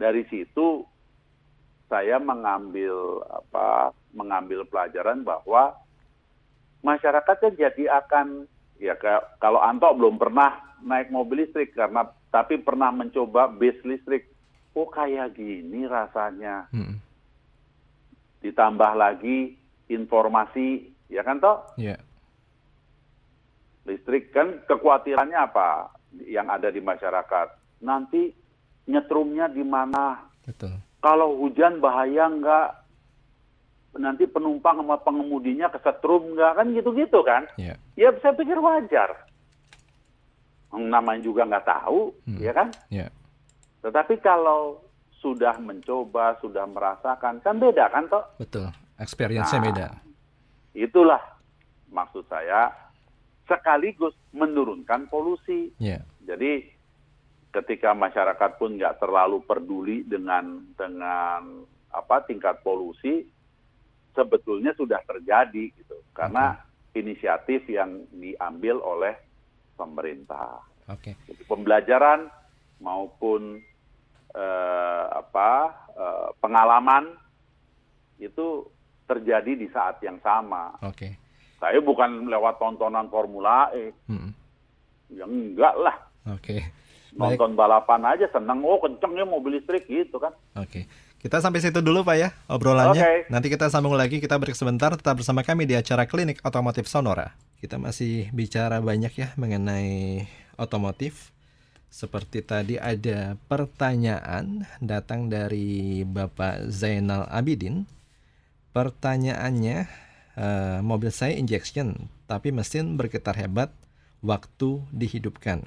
[0.01, 0.89] dari situ
[1.89, 5.77] saya mengambil apa mengambil pelajaran bahwa
[6.81, 12.59] masyarakat kan jadi akan ya ka- kalau Anto belum pernah naik mobil listrik karena tapi
[12.59, 14.29] pernah mencoba bis listrik
[14.75, 16.99] oh kayak gini rasanya Hmm.
[18.41, 19.55] ditambah lagi
[19.87, 21.97] informasi ya kan toh Iya.
[23.85, 25.93] listrik kan kekhawatirannya apa?
[26.23, 27.59] yang ada di masyarakat.
[27.83, 28.31] Nanti
[28.87, 30.23] nyetrumnya di mana?
[30.47, 30.79] Betul.
[31.03, 32.84] Kalau hujan bahaya nggak?
[33.95, 36.53] Nanti penumpang sama pengemudinya kesetrum nggak?
[36.59, 37.47] Kan gitu-gitu kan?
[37.55, 37.79] Ya.
[37.95, 39.15] Ya saya pikir wajar.
[40.75, 42.39] Namanya juga nggak tahu, Hmm.
[42.43, 42.69] ya kan?
[42.91, 43.07] Ya.
[43.81, 44.83] Tetapi kalau
[45.23, 48.27] sudah mencoba, sudah merasakan, kan beda kan toh?
[48.37, 48.67] Betul.
[48.99, 49.67] Experience-nya Nah.
[49.71, 49.87] beda.
[50.75, 51.23] Itulah
[51.89, 52.75] maksud saya
[53.47, 55.71] sekaligus menurunkan polusi.
[55.79, 56.03] Ya.
[56.27, 56.67] Jadi
[57.55, 61.63] ketika masyarakat pun nggak terlalu peduli dengan dengan
[61.95, 63.23] apa tingkat polusi,
[64.15, 65.99] sebetulnya sudah terjadi gitu.
[66.15, 66.57] Karena
[66.95, 69.15] inisiatif yang diambil oleh
[69.75, 70.63] pemerintah.
[70.87, 71.19] Oke.
[71.27, 72.31] Jadi pembelajaran
[72.79, 73.59] maupun
[74.35, 75.51] eh, apa
[75.95, 77.19] eh, pengalaman
[78.23, 78.71] itu
[79.05, 80.79] terjadi di saat yang sama.
[80.87, 81.19] Oke.
[81.59, 84.31] Saya bukan lewat tontonan Formula E, Mm-mm.
[85.17, 85.97] ya enggak lah.
[86.31, 86.61] Oke.
[87.15, 87.39] Baik.
[87.39, 90.35] Nonton balapan aja seneng, oh kenceng ya mobil listrik gitu kan.
[90.59, 90.85] Oke.
[91.25, 93.01] Kita sampai situ dulu Pak ya obrolannya.
[93.01, 93.33] Oke.
[93.33, 97.33] Nanti kita sambung lagi, kita break sebentar tetap bersama kami di acara Klinik Otomotif Sonora.
[97.65, 100.29] Kita masih bicara banyak ya mengenai
[100.61, 101.33] otomotif.
[101.89, 107.89] Seperti tadi ada pertanyaan datang dari Bapak Zainal Abidin.
[108.77, 109.79] Pertanyaannya,
[110.37, 113.73] eh, mobil saya injection, tapi mesin bergetar hebat
[114.21, 115.65] waktu dihidupkan.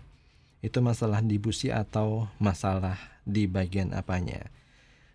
[0.62, 4.54] Itu masalah di busi atau masalah di bagian apanya?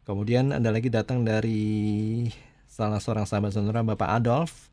[0.02, 2.26] Kemudian ada lagi datang dari
[2.66, 4.70] salah seorang sahabat sonora Bapak Adolf.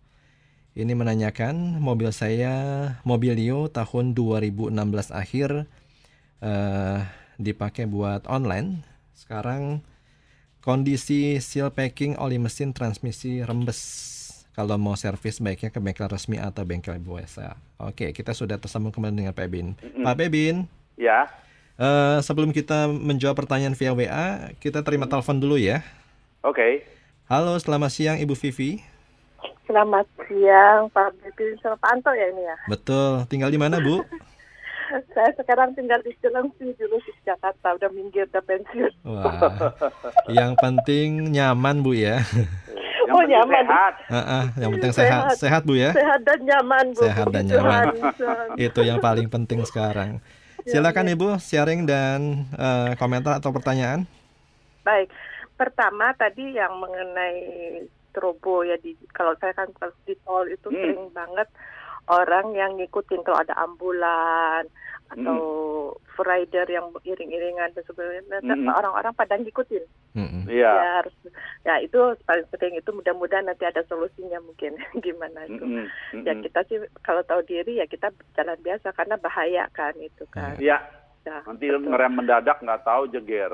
[0.73, 2.53] Ini menanyakan mobil saya
[3.05, 4.73] Mobilio tahun 2016
[5.13, 5.69] akhir
[6.41, 6.99] eh,
[7.37, 8.81] dipakai buat online.
[9.13, 9.85] Sekarang
[10.65, 13.81] kondisi seal packing oli mesin transmisi rembes.
[14.57, 17.53] Kalau mau servis baiknya ke bengkel resmi atau bengkel biasa.
[17.79, 19.77] Oke, kita sudah tersambung kembali dengan Pak Bin.
[19.77, 20.67] Pak Bebin,
[20.99, 21.31] Ya,
[21.79, 24.27] Eh, sebelum kita menjawab pertanyaan via WA,
[24.59, 25.79] kita terima telepon dulu ya.
[26.41, 26.83] oke.
[27.25, 28.83] Halo, selamat siang Ibu Vivi.
[29.63, 32.57] Selamat siang Pak Bibi Selpanto ya ini ya.
[32.67, 34.01] Betul, tinggal di mana Bu?
[35.13, 38.93] Saya sekarang tinggal di Cilengsi dulu di Jakarta, udah minggir, udah pensiun.
[39.05, 39.37] Wah,
[40.27, 42.19] yang penting nyaman Bu ya.
[42.99, 43.63] Yang Oh, penting nyaman.
[43.63, 43.93] sehat.
[44.05, 45.35] Heeh, yang penting sehat, Sehat.
[45.37, 45.91] sehat Bu ya.
[45.93, 47.01] Sehat dan nyaman Bu.
[47.05, 47.85] Sehat dan nyaman.
[48.57, 50.17] Itu yang paling penting sekarang.
[50.69, 54.05] Silakan Ibu sharing dan eh, komentar atau pertanyaan.
[54.85, 55.09] Baik,
[55.57, 57.35] pertama tadi yang mengenai
[58.09, 60.77] strobo ya di kalau saya kan kalau di tol itu Hmm.
[60.77, 61.47] sering banget
[62.09, 64.65] orang yang ngikutin kalau ada ambulan
[65.09, 65.37] atau
[66.19, 68.67] rider yang iring-iringan dan sebagainya Hmm.
[68.69, 69.81] orang-orang pada ngikutin
[70.11, 70.43] Mm-mm.
[70.45, 70.67] Iya.
[70.69, 71.15] ya harus
[71.63, 75.85] ya itu paling penting itu mudah-mudahan nanti ada solusinya mungkin gimana itu Mm-mm,
[76.21, 76.43] ya mm-mm.
[76.43, 80.77] kita sih kalau tahu diri ya kita jalan biasa karena bahaya kan itu kan Iya,
[81.21, 81.83] Ya, nanti betul.
[81.85, 83.51] ngerem mendadak nggak tahu jeger.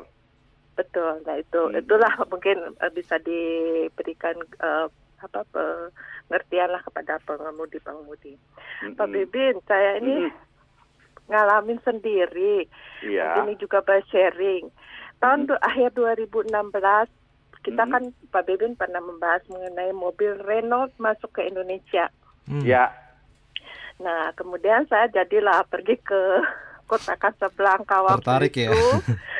[0.73, 1.77] betul nah itu Hmm.
[1.77, 4.87] itulah mungkin eh, bisa diberikan eh,
[5.17, 8.33] apa pengertian lah kepada pengemudi pengemudi
[8.81, 8.95] Mm-mm.
[8.95, 10.53] Pak Bibin saya ini Mm-mm.
[11.27, 12.69] Ngalamin sendiri
[13.01, 13.41] Iya.
[13.41, 14.69] ini juga by sharing.
[15.17, 17.09] Tahun du- akhir 2016
[17.61, 17.91] kita Mhm.
[17.91, 22.13] kan Pak Bebin pernah membahas mengenai mobil Renault masuk ke Indonesia.
[22.45, 22.61] Hmm.
[22.61, 22.93] Ya.
[23.97, 26.21] Nah, kemudian saya jadilah pergi ke
[26.85, 28.69] kota Casablanca waktu Tertarik ya?
[28.69, 28.85] itu.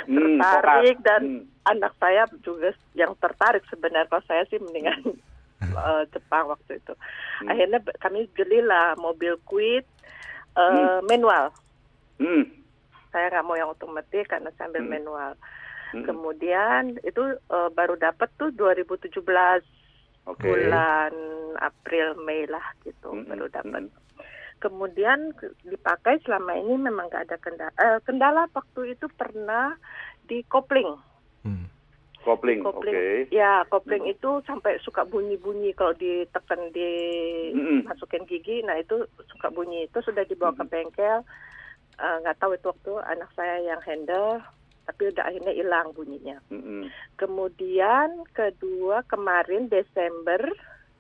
[0.08, 1.46] Hmm, tertarik dan Hmm.
[1.68, 4.98] anak saya juga yang tertarik sebenarnya kalau saya sih mendingan
[5.62, 6.94] eh, Jepang waktu itu.
[7.38, 7.48] Hmm.
[7.48, 9.86] Akhirnya kami belilah mobil Quid
[10.56, 11.52] eh, manual.
[12.16, 12.44] Hmm.
[13.10, 14.94] Saya nggak mau yang otomatis karena saya ambil Hmm.
[14.94, 15.32] manual.
[15.92, 16.04] Hmm.
[16.04, 19.64] Kemudian itu eh, baru dapat tuh 2017
[20.26, 20.42] Oke.
[20.42, 21.14] bulan
[21.56, 23.86] April Mei lah gitu Mm-mm, baru dapat.
[23.86, 24.04] mm-mm.
[24.56, 27.74] Kemudian ke- dipakai selama ini memang nggak ada kendala.
[27.78, 29.78] Eh, kendala waktu itu pernah
[30.24, 30.98] di kopling.
[31.44, 31.70] Hmm.
[32.20, 32.82] Kopling, oke.
[32.82, 34.14] Kopling, ya kopling Mm.
[34.18, 36.90] itu sampai suka bunyi-bunyi kalau ditekan di
[37.54, 37.86] Mm-mm.
[37.86, 38.66] masukin gigi.
[38.66, 39.86] Nah itu suka bunyi.
[39.86, 40.74] Itu sudah dibawa ke Mm-mm.
[40.74, 41.22] bengkel.
[41.96, 44.44] Eh, nggak tahu itu waktu anak saya yang handle,
[44.84, 46.38] tapi udah akhirnya hilang bunyinya.
[46.52, 46.92] Mm-mm.
[47.16, 50.44] Kemudian kedua kemarin Desember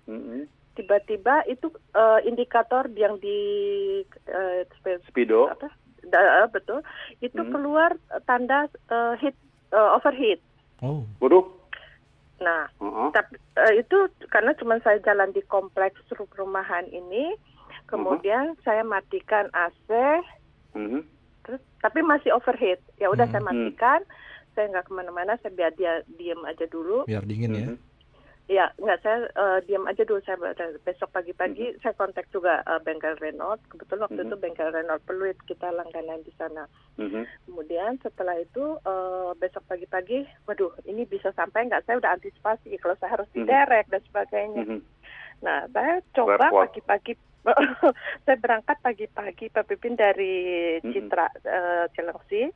[0.07, 0.47] Mm-mm.
[0.73, 3.39] tiba-tiba itu eh, indikator yang di
[4.25, 5.51] eh, spe- Speedo.
[5.51, 5.67] apa
[6.05, 6.79] da- betul
[7.19, 7.51] itu Hmm.
[7.51, 7.91] keluar
[8.23, 9.35] tanda eh, heat
[9.75, 10.39] eh, overheat.
[10.79, 11.43] Oh, Waduh.
[12.35, 13.11] Nah, Uh-uh.
[13.11, 13.95] tapi eh, itu
[14.27, 17.31] karena cuma saya jalan di kompleks perumahan ini,
[17.87, 19.87] kemudian saya matikan AC,
[20.75, 21.01] Mhm.
[21.45, 22.81] terus tapi masih overheat.
[22.97, 23.33] Ya udah Hmm.
[23.37, 24.01] saya matikan,
[24.57, 27.05] saya nggak ke mana-mana, saya biar dia diem aja dulu.
[27.05, 27.67] biar dingin ya.
[27.69, 27.77] Mhm.
[28.45, 30.37] Ya, nggak saya uh, diam aja dulu saya
[30.85, 31.81] besok pagi-pagi hmm.
[31.81, 33.57] saya kontak juga uh, bengkel Renault.
[33.73, 34.27] Kebetulan waktu hmm.
[34.29, 36.69] itu bengkel Renault Peluit kita langganan di sana.
[36.93, 37.25] Hmm.
[37.49, 41.89] Kemudian setelah itu uh, besok pagi-pagi, waduh ini bisa sampai nggak?
[41.89, 43.93] Saya udah antisipasi kalau saya harus diderek hmm.
[43.97, 44.61] dan sebagainya.
[44.61, 44.81] Hmm.
[45.41, 47.17] Nah, saya coba pagi-pagi
[48.25, 51.45] saya berangkat pagi-pagi Pak Pipin dari Citra hmm.
[51.45, 52.49] uh, Cilengsi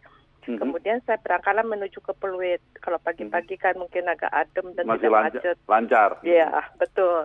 [0.50, 2.58] hmm Kemudian saya berangkatlah menuju ke Peluit.
[2.82, 5.58] Kalau pagi-pagi kan mungkin agak adem dan Masih tidak lancar, macet.
[5.70, 6.10] Lancar.
[6.26, 6.50] Iya,
[6.82, 7.18] betul.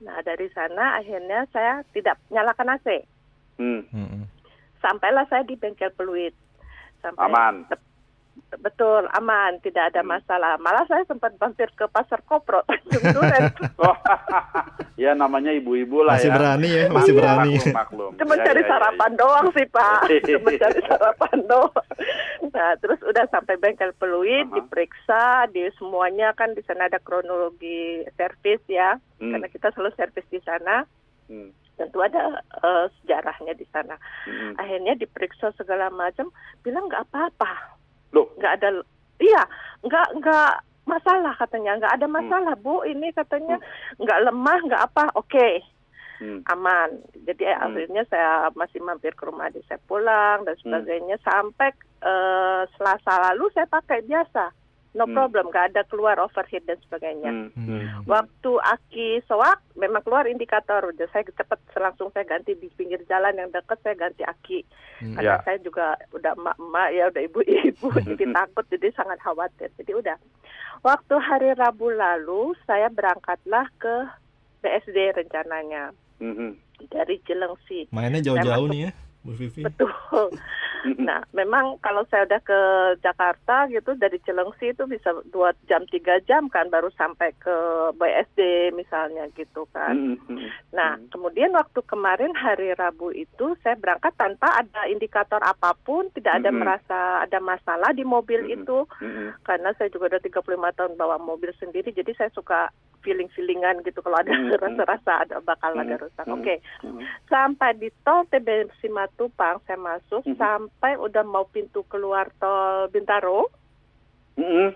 [0.00, 3.04] Nah, dari sana akhirnya saya tidak nyalakan AC.
[3.60, 4.24] Mm-hmm.
[4.80, 6.32] Sampailah saya di bengkel Peluit.
[7.04, 7.68] Sampai Aman.
[8.60, 10.12] Betul, aman, tidak ada hmm.
[10.12, 10.60] masalah.
[10.60, 12.60] Malah saya sempat mampir ke pasar Kopro
[13.86, 13.96] oh,
[15.02, 16.36] ya namanya ibu-ibu lah masih ya.
[16.36, 17.52] berani ya, masih berani.
[17.56, 18.10] Maklum, maklum.
[18.20, 20.00] Cuma ya, cari ya, sarapan ya, doang sih Pak,
[20.36, 21.86] cuma cari sarapan doang.
[22.52, 24.56] Nah, terus udah sampai bengkel peluit, uh-huh.
[24.60, 29.32] diperiksa, di semuanya kan di sana ada kronologi servis ya, hmm.
[29.32, 30.84] karena kita selalu servis di sana.
[31.32, 33.96] Hmm tentu ada uh, sejarahnya di sana.
[34.28, 36.30] hmm Akhirnya diperiksa segala macam,
[36.60, 37.80] bilang nggak apa-apa.
[38.12, 38.68] Loh, nggak ada
[39.20, 39.42] iya,
[39.84, 40.52] nggak nggak
[40.84, 42.16] masalah katanya, nggak ada hmm.
[42.16, 42.64] masalah hmm.
[42.64, 44.04] Bu, ini katanya hmm.
[44.04, 45.28] nggak lemah, nggak apa, oke.
[45.28, 45.64] Okay.
[46.22, 46.38] Hmm.
[46.54, 47.02] aman.
[47.26, 47.64] Jadi hmm.
[47.66, 50.62] akhirnya saya masih mampir ke rumah adik saya pulang dan hmm.
[50.62, 51.26] sebagainya hmm.
[51.26, 51.74] sampai
[52.06, 54.61] uh, Selasa lalu saya pakai biasa
[54.92, 55.16] no hmm.
[55.16, 57.30] problem, nggak ada keluar overheat dan sebagainya.
[57.32, 57.48] Hmm.
[57.56, 58.04] Hmm.
[58.04, 63.32] Waktu aki soak, memang keluar indikator, udah saya cepat langsung saya ganti di pinggir jalan
[63.40, 64.60] yang dekat saya ganti aki,
[65.00, 65.16] hmm.
[65.16, 65.44] karena yeah.
[65.48, 69.68] saya juga udah emak-emak ya udah ibu-ibu, jadi takut, jadi sangat khawatir.
[69.80, 70.16] Jadi udah.
[70.82, 73.94] Waktu hari Rabu lalu saya berangkatlah ke
[74.60, 76.58] BSD rencananya hmm.
[76.92, 77.88] dari Jelengsi.
[77.94, 78.90] Mainnya jauh-jauh nih ya.
[79.22, 79.62] Bu Vivi.
[79.62, 79.90] Betul.
[81.06, 82.60] nah, memang kalau saya udah ke
[83.06, 87.56] Jakarta gitu dari Cilengsi itu bisa dua jam tiga jam kan baru sampai ke
[87.94, 90.18] BSD misalnya gitu kan.
[90.74, 96.42] Nah, kemudian waktu kemarin hari Rabu itu saya berangkat tanpa ada indikator apa pun, tidak
[96.42, 98.82] ada merasa ada masalah di mobil itu.
[99.46, 104.22] Karena saya juga udah 35 tahun bawa mobil sendiri jadi saya suka feeling-feelingan gitu kalau
[104.22, 104.32] ada
[104.62, 106.24] rasa-rasa ada bakal ada rusak.
[106.30, 106.58] Oke.
[106.58, 106.58] Okay.
[107.28, 110.40] Sampai di tol TB Simatupang saya masuk mm -hmm.
[110.40, 113.50] sampai udah mau pintu keluar tol Bintaro.
[114.38, 114.68] Mm -hmm.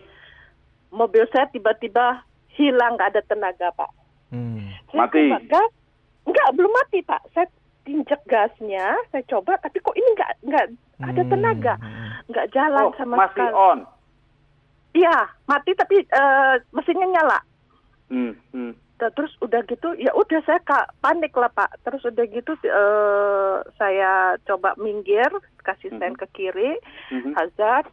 [0.92, 3.90] Mobil saya tiba-tiba hilang nggak ada tenaga pak.
[4.32, 4.74] Mm.
[4.96, 5.28] Mati.
[5.46, 5.70] gas,
[6.24, 7.22] enggak belum mati pak.
[7.36, 7.46] Saya
[7.86, 11.04] injek gasnya, saya coba tapi kok ini nggak nggak mm.
[11.06, 11.74] ada tenaga,
[12.32, 13.54] nggak jalan oh, sama masih sekali.
[13.54, 13.78] on.
[14.96, 17.38] Iya, mati tapi uh, mesinnya nyala.
[18.06, 18.72] Hmm, hmm.
[18.96, 24.38] terus udah gitu ya udah saya kak panik lah pak terus udah gitu uh, saya
[24.46, 25.26] coba minggir
[25.66, 26.22] kasih stand hmm.
[26.22, 26.72] ke kiri
[27.10, 27.34] hmm.
[27.34, 27.90] hazard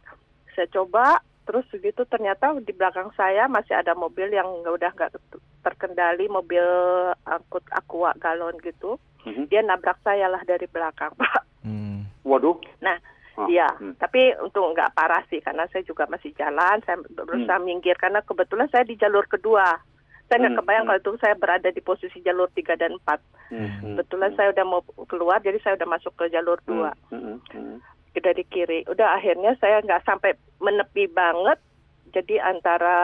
[0.54, 5.12] saya coba terus begitu ternyata di belakang saya masih ada mobil yang nggak udah nggak
[5.66, 6.64] terkendali mobil
[7.26, 8.96] angkut aqua galon gitu
[9.26, 9.50] hmm.
[9.50, 12.06] dia nabrak saya lah dari belakang pak hmm.
[12.22, 12.96] waduh nah
[13.34, 13.98] Oh, iya, hmm.
[13.98, 17.66] tapi untuk nggak parah sih karena saya juga masih jalan, saya berusaha hmm.
[17.66, 19.74] minggir karena kebetulan saya di jalur kedua.
[20.28, 20.90] Saya nggak hmm, kebayang hmm.
[20.90, 23.52] kalau itu saya berada di posisi jalur 3 dan 4.
[23.52, 24.38] Hmm, Betulan hmm.
[24.40, 26.72] saya udah mau keluar, jadi saya udah masuk ke jalur 2.
[26.72, 27.76] Hmm, hmm, hmm.
[28.14, 28.88] Dari kiri.
[28.88, 31.60] Udah akhirnya saya nggak sampai menepi banget.
[32.14, 32.96] Jadi antara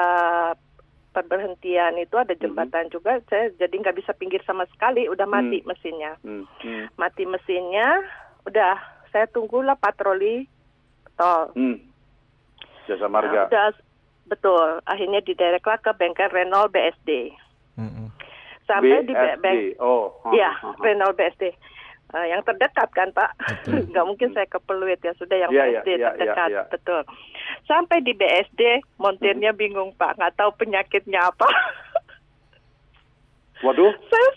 [1.10, 2.94] perberhentian itu ada jembatan hmm.
[2.94, 5.10] juga, saya jadi nggak bisa pinggir sama sekali.
[5.10, 5.66] Udah mati hmm.
[5.68, 6.12] mesinnya.
[6.24, 6.88] Hmm, hmm.
[6.96, 8.00] Mati mesinnya,
[8.48, 8.80] udah
[9.12, 10.48] saya tunggulah patroli
[11.20, 11.52] tol.
[11.52, 11.76] Hmm.
[12.88, 13.44] Jasa Marga.
[13.44, 13.68] Nah, udah
[14.30, 17.34] Betul, akhirnya didereklah ke bengkel Renault BSD.
[17.74, 18.06] Mm-hmm.
[18.70, 19.08] Sampai BSD.
[19.10, 21.50] di bengkel, oh, ya Renault BSD.
[22.10, 23.30] Uh, yang terdekat kan Pak,
[23.90, 26.66] nggak mungkin saya ke Peluit ya sudah yang yeah, BSD yeah, terdekat yeah, yeah.
[26.66, 27.02] betul.
[27.66, 29.58] Sampai di BSD montirnya hmm.
[29.58, 31.46] bingung Pak, nggak tahu penyakitnya apa.
[33.66, 33.94] Waduh.
[34.10, 34.28] Saya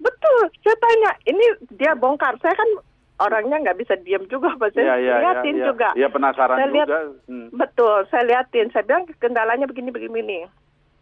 [0.00, 1.46] betul, saya tanya ini
[1.76, 2.70] dia bongkar, saya kan
[3.18, 4.74] orangnya nggak bisa diam juga Pak.
[4.74, 5.66] Saya ya, ya, liatin ya, ya.
[5.70, 5.88] juga.
[5.98, 7.00] Iya penasaran saya lihat, juga.
[7.26, 7.48] Hmm.
[7.54, 8.68] Betul, saya liatin.
[8.70, 10.46] Saya bilang kendalanya begini-begini.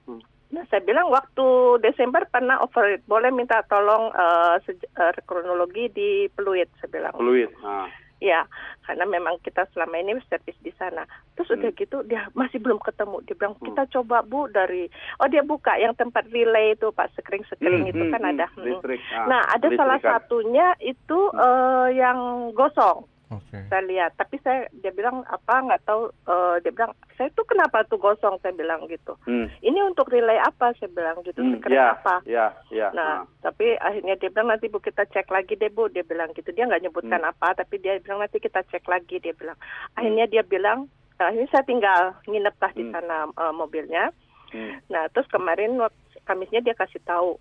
[0.09, 0.23] Hmm.
[0.47, 1.47] Nah, saya bilang waktu
[1.85, 3.05] Desember pernah overheat.
[3.05, 7.15] Boleh minta tolong uh, uh, kronologi di Peluit, saya bilang.
[7.15, 7.51] Peluit.
[7.61, 7.91] Ah.
[8.27, 8.43] Ya,
[8.83, 11.07] karena memang kita selama ini servis di sana.
[11.39, 11.57] Terus hmm.
[11.63, 13.23] udah gitu dia masih belum ketemu.
[13.23, 13.93] Dia bilang kita hmm.
[13.95, 14.91] coba bu dari
[15.23, 18.33] oh dia buka yang tempat relay itu pak sekring sekring hmm, itu hmm, kan hmm.
[18.35, 18.47] ada.
[18.59, 18.99] Listrik.
[19.15, 21.39] Ah, nah ada salah satunya itu hmm.
[21.39, 22.19] uh, yang
[22.51, 23.07] gosong.
[23.27, 23.67] Okay.
[23.67, 26.15] Saya lihat, tapi saya dia bilang apa nggak tahu.
[26.31, 28.39] Uh, dia bilang saya tuh kenapa tuh gosong?
[28.39, 29.19] Saya bilang gitu.
[29.27, 29.51] Hmm.
[29.67, 30.71] Ini untuk relay apa?
[30.79, 31.43] Saya bilang gitu.
[31.43, 32.23] Hmm, ya, apa?
[32.23, 32.95] Ya, ya.
[32.95, 35.91] Nah, nah, tapi akhirnya dia bilang nanti bu kita cek lagi deh bu.
[35.91, 36.55] Dia bilang gitu.
[36.55, 37.31] Dia nggak nyebutkan hmm.
[37.35, 39.19] apa, tapi dia bilang nanti kita cek lagi.
[39.19, 39.59] Dia bilang.
[39.99, 40.33] Akhirnya hmm.
[40.33, 40.79] dia bilang,
[41.19, 42.93] nah, ini saya tinggal nginep lah di hmm.
[42.95, 44.15] sana uh, mobilnya.
[44.55, 44.79] Hmm.
[44.87, 45.83] Nah, terus kemarin
[46.27, 47.39] Kamisnya dia kasih tahu.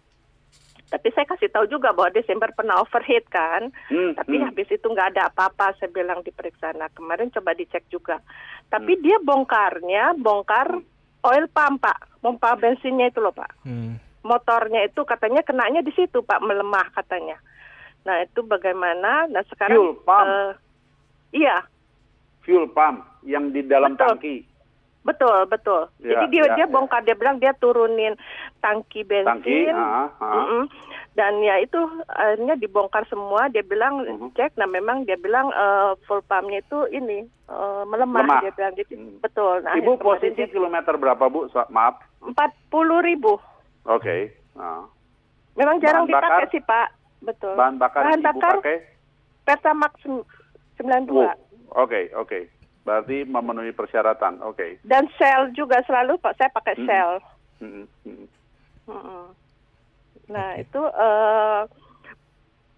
[0.85, 3.73] Tapi saya kasih tahu juga bahwa Desember pernah overheat kan.
[3.89, 4.45] Hmm, Tapi hmm.
[4.51, 5.73] habis itu nggak ada apa-apa.
[5.81, 6.77] Saya bilang diperiksa.
[6.77, 8.21] Nah kemarin coba dicek juga.
[8.69, 9.01] Tapi hmm.
[9.01, 10.77] dia bongkarnya bongkar
[11.25, 13.49] oil pump pak, pompa bensinnya itu loh pak.
[13.65, 13.97] Hmm.
[14.21, 17.41] Motornya itu katanya kenanya di situ pak melemah katanya.
[18.05, 19.25] Nah itu bagaimana?
[19.25, 20.29] Nah sekarang fuel pump.
[20.29, 20.51] Uh,
[21.33, 21.65] iya.
[22.45, 24.21] Fuel pump yang di dalam Betul.
[24.21, 24.37] tangki.
[25.05, 25.85] Betul, betul.
[26.01, 26.73] Ya, Jadi dia ya, dia ya.
[26.73, 28.17] bongkar dia bilang dia turunin
[28.57, 29.29] tangki bensin.
[29.29, 30.09] Tangki, uh, uh.
[30.17, 30.63] Mm -mm.
[31.13, 31.77] Dan ya itu
[32.09, 33.45] akhirnya dibongkar semua.
[33.53, 34.33] Dia bilang uh -huh.
[34.33, 38.25] cek, nah memang dia bilang uh, full pumpnya itu ini uh, melemah.
[38.25, 38.39] Lemah.
[38.49, 38.97] Dia bilang gitu.
[38.97, 39.21] Hmm.
[39.21, 39.61] Betul.
[39.61, 41.53] Nah, Ibu posisi dia, kilometer berapa bu?
[41.53, 42.01] So, maaf.
[42.25, 43.37] Empat puluh ribu.
[43.85, 44.01] Oke.
[44.01, 44.21] Okay.
[44.57, 44.89] Uh.
[45.53, 46.51] Memang jarang Bahan dipakai bakar?
[46.51, 46.87] sih pak.
[47.21, 47.53] Betul.
[47.53, 48.77] Bahan bakar Bahan ibu bakar pakai?
[49.45, 50.81] Pertamax 92.
[50.81, 51.29] Oke, oke.
[51.77, 52.41] Okay, okay.
[52.85, 54.55] Berarti memenuhi persyaratan, oke.
[54.55, 54.71] Okay.
[54.85, 56.85] Dan sel juga selalu pak saya pakai hmm.
[56.85, 57.11] sel.
[57.57, 57.85] Hmm.
[58.05, 58.27] Hmm.
[58.85, 59.25] Hmm.
[60.29, 60.63] Nah okay.
[60.69, 61.65] itu uh,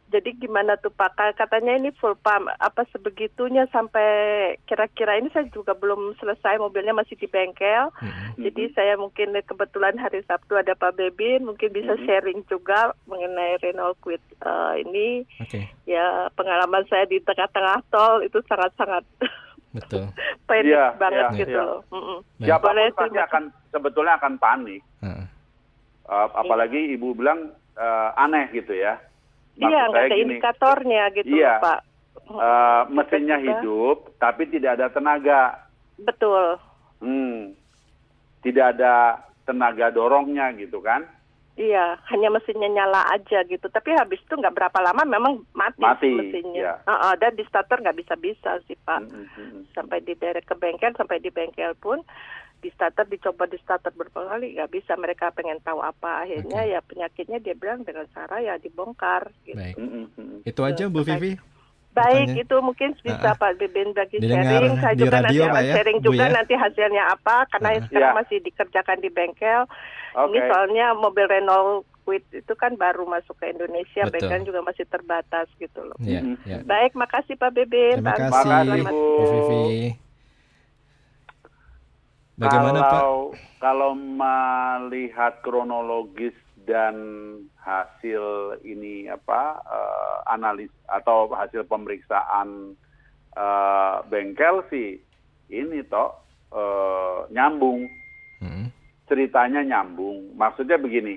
[0.08, 1.20] jadi gimana tuh Pak?
[1.36, 7.20] Katanya ini full pump apa sebegitunya sampai kira-kira ini saya juga belum selesai mobilnya masih
[7.20, 7.92] di bengkel.
[8.00, 8.40] Mm-hmm.
[8.40, 12.08] Jadi saya mungkin kebetulan hari Sabtu ada Pak Bebin mungkin bisa mm-hmm.
[12.08, 15.28] sharing juga mengenai Renault Quid uh, ini.
[15.44, 15.68] Okay.
[15.84, 19.04] Ya pengalaman saya di tengah-tengah tol itu sangat-sangat
[19.76, 20.08] Betul.
[20.48, 21.68] panik ya, banget ya, gitu ya.
[21.68, 21.82] loh.
[21.92, 22.20] Mm-mm.
[22.40, 24.82] Siapa pun pasti akan sebetulnya akan panik.
[25.04, 25.26] Uh.
[26.08, 28.96] Uh, apalagi ibu bilang uh, aneh gitu ya.
[29.58, 31.80] Maksud iya, nggak ada gini, indikatornya gitu iya, Pak.
[32.28, 35.68] Uh, mesinnya hidup, tapi tidak ada tenaga.
[35.98, 36.62] Betul.
[37.02, 37.56] Hmm,
[38.46, 41.08] tidak ada tenaga dorongnya gitu kan?
[41.58, 43.66] Iya, hanya mesinnya nyala aja gitu.
[43.66, 46.54] Tapi habis itu nggak berapa lama memang mati, mati mesinnya.
[46.54, 46.74] Iya.
[46.86, 49.10] Uh, uh, dan di starter nggak bisa-bisa sih Pak.
[49.10, 49.62] Mm -hmm.
[49.74, 52.06] Sampai di derek ke bengkel, sampai di bengkel pun
[52.62, 54.94] di starter dicoba di starter berapa kali nggak bisa.
[54.94, 56.74] Mereka pengen tahu apa akhirnya okay.
[56.78, 59.34] ya penyakitnya dia bilang dengan cara ya dibongkar.
[59.42, 59.58] Gitu.
[59.58, 59.82] Baik.
[59.82, 60.46] Mm -hmm.
[60.46, 61.57] Itu aja Bu Vivi.
[61.98, 62.44] Baik, Tanya.
[62.46, 64.78] itu mungkin bisa uh, Pak Bibin bagi sharing.
[64.78, 66.36] Saya juga radio, nanti ya, sharing juga ya?
[66.38, 68.20] nanti hasilnya apa, karena uh, sekarang ya.
[68.22, 69.62] masih dikerjakan di bengkel.
[70.14, 70.26] Okay.
[70.30, 74.32] Ini soalnya mobil Renault Quid itu kan baru masuk ke Indonesia, Betul.
[74.32, 75.98] bengkel juga masih terbatas gitu loh.
[76.00, 76.64] Ya, ya.
[76.64, 78.00] Baik, makasih Pak Bibin.
[78.00, 80.08] Terima kasih, Bu Vivi.
[82.38, 83.58] Bagaimana kalau, Pak?
[83.58, 86.38] Kalau melihat kronologis
[86.68, 86.96] dan
[87.64, 92.76] hasil ini apa uh, analis atau hasil pemeriksaan
[93.40, 95.00] uh, bengkel sih
[95.48, 96.12] ini toh
[96.52, 97.88] uh, nyambung
[98.44, 98.68] hmm.
[99.08, 101.16] ceritanya nyambung maksudnya begini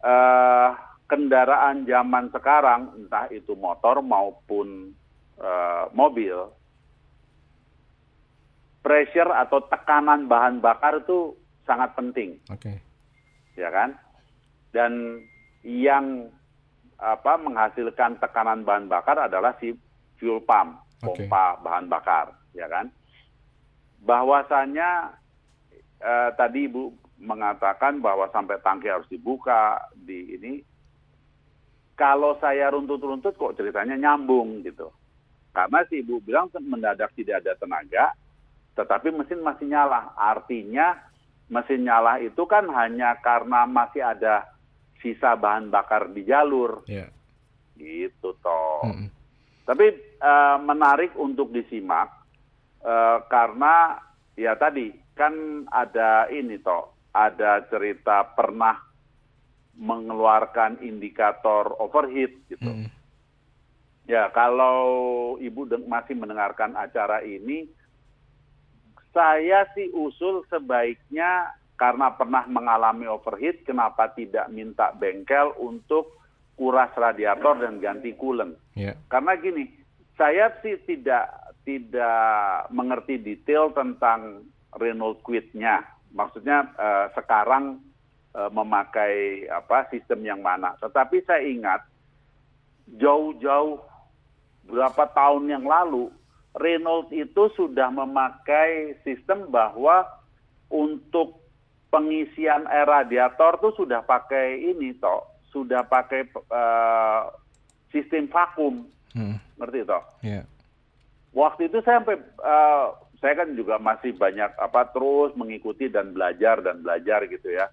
[0.00, 0.72] uh,
[1.04, 4.96] kendaraan zaman sekarang entah itu motor maupun
[5.36, 6.48] uh, mobil
[8.80, 11.36] pressure atau tekanan bahan bakar itu
[11.68, 12.80] sangat penting okay.
[13.52, 13.92] ya kan
[14.72, 15.22] dan
[15.62, 16.26] yang
[16.98, 19.74] apa menghasilkan tekanan bahan bakar adalah si
[20.18, 21.62] fuel pump, pompa okay.
[21.62, 22.88] bahan bakar, ya kan?
[24.02, 25.12] Bahwasanya
[25.98, 30.52] eh, tadi Ibu mengatakan bahwa sampai tangki harus dibuka di ini
[31.94, 34.90] kalau saya runtut-runtut kok ceritanya nyambung gitu.
[35.52, 38.04] Karena si Ibu bilang mendadak tidak ada tenaga,
[38.78, 40.16] tetapi mesin masih nyala.
[40.16, 40.96] Artinya
[41.52, 44.51] mesin nyala itu kan hanya karena masih ada
[45.02, 46.86] sisa bahan bakar di jalur.
[46.86, 47.10] Yeah.
[47.76, 48.86] Gitu toh.
[48.86, 49.08] Mm -hmm.
[49.66, 49.86] Tapi
[50.22, 52.10] uh, menarik untuk disimak
[52.86, 53.98] uh, karena
[54.38, 58.78] ya tadi kan ada ini toh, ada cerita pernah
[59.76, 62.70] mengeluarkan indikator overheat gitu.
[62.70, 62.88] Mm.
[64.10, 64.82] Ya kalau
[65.38, 67.70] ibu masih mendengarkan acara ini,
[69.14, 76.14] saya sih usul sebaiknya karena pernah mengalami overheat, kenapa tidak minta bengkel untuk
[76.54, 78.54] kuras radiator dan ganti coolant?
[78.78, 78.94] Yeah.
[79.10, 79.66] Karena gini,
[80.14, 81.26] saya sih tidak
[81.66, 84.46] tidak mengerti detail tentang
[84.78, 85.82] Renault Quid-nya.
[86.14, 87.82] Maksudnya uh, sekarang
[88.38, 90.78] uh, memakai apa sistem yang mana.
[90.78, 91.82] Tetapi saya ingat
[92.94, 93.82] jauh-jauh
[94.70, 96.14] berapa tahun yang lalu
[96.54, 100.06] Renault itu sudah memakai sistem bahwa
[100.70, 101.41] untuk
[101.92, 107.28] pengisian air radiator tuh sudah pakai ini toh, sudah pakai uh,
[107.92, 109.36] sistem vakum, hmm.
[109.60, 110.00] ngerti toh?
[110.24, 110.48] Yeah.
[111.36, 116.64] Waktu itu saya sampai uh, saya kan juga masih banyak apa terus mengikuti dan belajar
[116.64, 117.68] dan belajar gitu ya.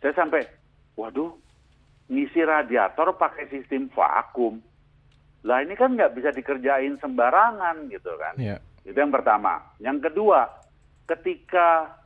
[0.00, 0.48] Saya sampai,
[0.96, 1.36] waduh,
[2.08, 4.58] ngisi radiator pakai sistem vakum.
[5.44, 8.34] Lah ini kan nggak bisa dikerjain sembarangan gitu kan.
[8.40, 8.58] Yeah.
[8.82, 9.60] Itu yang pertama.
[9.78, 10.50] Yang kedua,
[11.06, 12.00] ketika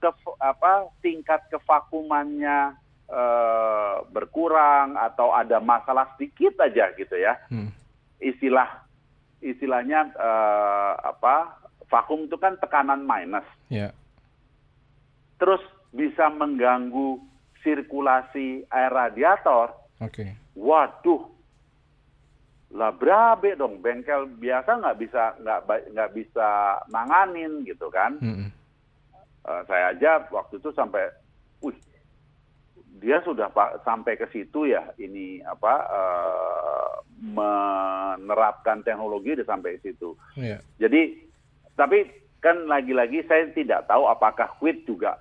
[0.00, 2.74] ke apa tingkat kevakumannya
[3.12, 7.36] uh, berkurang atau ada masalah sedikit aja gitu ya.
[7.52, 7.70] Hmm.
[8.18, 8.88] Istilah
[9.44, 11.60] istilahnya uh, apa?
[11.90, 13.42] Vakum itu kan tekanan minus.
[13.66, 13.90] Yeah.
[15.42, 17.18] Terus bisa mengganggu
[17.66, 19.74] sirkulasi air radiator.
[19.98, 20.22] Oke.
[20.22, 20.30] Okay.
[20.54, 21.26] Waduh,
[22.70, 28.46] lah berabe dong bengkel biasa nggak bisa nggak nggak bisa nanganin gitu kan -hmm.
[29.46, 31.08] Uh, saya aja waktu itu sampai,
[31.64, 31.76] wih
[33.00, 39.88] dia sudah pak sampai ke situ ya ini apa uh, menerapkan teknologi udah sampai ke
[39.88, 40.60] situ yeah.
[40.76, 41.16] jadi
[41.80, 42.04] tapi
[42.44, 45.16] kan lagi-lagi saya tidak tahu apakah quit juga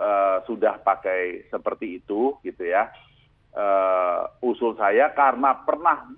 [0.00, 2.88] uh, sudah pakai seperti itu gitu ya
[3.52, 6.08] uh, usul saya karena pernah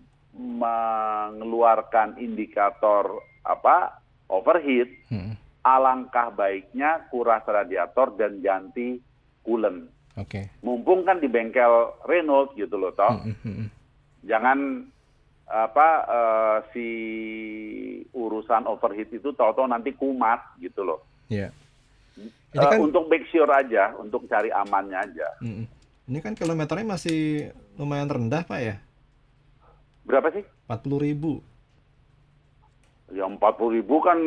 [0.40, 3.98] mengeluarkan indikator apa
[4.30, 5.34] overheat, hmm.
[5.60, 9.00] Alangkah baiknya kuras radiator dan ganti
[9.44, 9.88] coolant.
[10.16, 10.26] Oke.
[10.26, 10.44] Okay.
[10.64, 13.20] Mumpung kan di bengkel Renault gitu loh, toh.
[13.20, 13.68] Hmm, hmm, hmm.
[14.26, 14.58] Jangan
[15.50, 16.88] apa uh, si
[18.14, 21.00] urusan overheat itu tahu-tahu nanti kumat gitu loh.
[21.26, 21.50] Iya.
[22.54, 22.62] Yeah.
[22.62, 22.78] uh, kan...
[22.82, 25.28] Untuk make sure aja, untuk cari amannya aja.
[25.42, 25.66] Hmm.
[26.10, 28.76] Ini kan kilometernya masih lumayan rendah, Pak ya?
[30.02, 30.42] Berapa sih?
[30.66, 31.38] 40 ribu.
[33.14, 33.38] Ya 40
[33.78, 34.18] ribu kan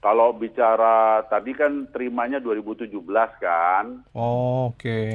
[0.00, 2.96] kalau bicara tadi kan terimanya 2017
[3.36, 4.00] kan.
[4.16, 4.80] Oh, Oke.
[4.80, 5.12] Okay.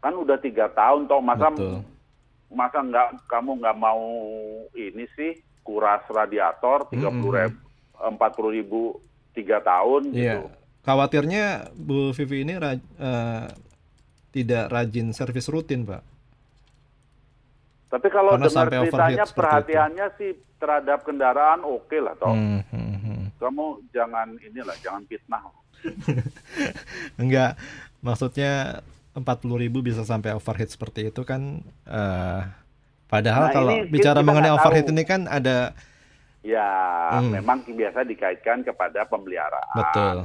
[0.00, 1.84] Kan udah tiga tahun toh masa Betul.
[2.48, 4.08] masa nggak kamu nggak mau
[4.72, 7.58] ini sih kuras radiator tiga puluh ribu
[8.00, 8.96] empat puluh ribu
[9.36, 10.40] tiga tahun yeah.
[10.40, 10.48] gitu.
[10.88, 13.44] Khawatirnya Bu Vivi ini uh,
[14.32, 16.00] tidak rajin servis rutin, Pak.
[17.88, 20.16] Tapi kalau Karena dengar ceritanya perhatiannya itu.
[20.20, 20.30] sih
[20.60, 22.32] terhadap kendaraan oke okay lah toh.
[22.32, 23.07] Hmm, hmm, hmm.
[23.38, 25.42] Kamu jangan inilah jangan fitnah.
[27.22, 27.54] Enggak,
[28.02, 28.82] maksudnya
[29.14, 31.62] 40 ribu bisa sampai overheat seperti itu kan.
[31.86, 32.42] Uh,
[33.06, 34.94] padahal nah, kalau bicara mengenai overheat tahu.
[34.94, 35.72] ini kan ada.
[36.42, 36.66] Ya,
[37.18, 37.38] hmm.
[37.38, 39.74] memang biasa dikaitkan kepada pemeliharaan.
[39.78, 40.16] Betul.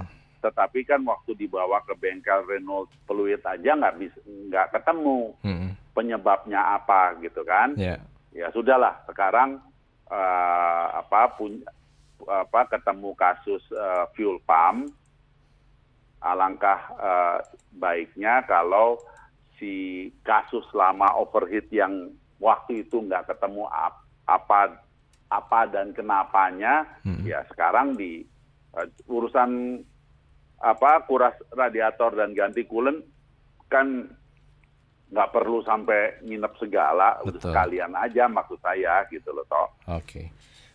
[0.44, 5.34] Tetapi kan waktu dibawa ke bengkel Renault Fluid aja nggak bisa nggak ketemu.
[5.46, 7.78] Hmm penyebabnya apa gitu kan.
[7.78, 8.02] Yeah.
[8.34, 9.62] Ya sudahlah sekarang
[10.10, 11.70] uh, apa punya
[12.28, 14.92] apa ketemu kasus uh, fuel pump
[16.24, 17.38] alangkah uh,
[17.76, 18.96] baiknya kalau
[19.60, 24.80] si kasus lama overheat yang waktu itu nggak ketemu ap, apa
[25.28, 27.28] apa dan kenapanya hmm.
[27.28, 28.24] ya sekarang di
[28.76, 29.84] uh, urusan
[30.64, 33.04] apa kuras radiator dan ganti coolant
[33.68, 34.08] kan
[35.14, 37.54] nggak perlu sampai nginep segala, Betul.
[37.54, 39.70] sekalian aja maksud saya gitu loh toh.
[39.94, 40.02] Oke.
[40.02, 40.26] Okay.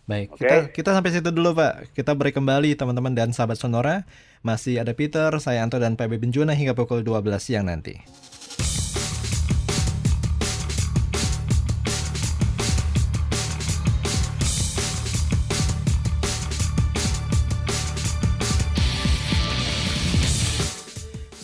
[0.09, 0.41] Baik, okay.
[0.41, 1.93] kita kita sampai situ dulu Pak.
[1.93, 4.09] Kita break kembali teman-teman dan sahabat Sonora.
[4.41, 8.01] Masih ada Peter, saya Anto dan PB Benjuna hingga pukul 12 siang nanti.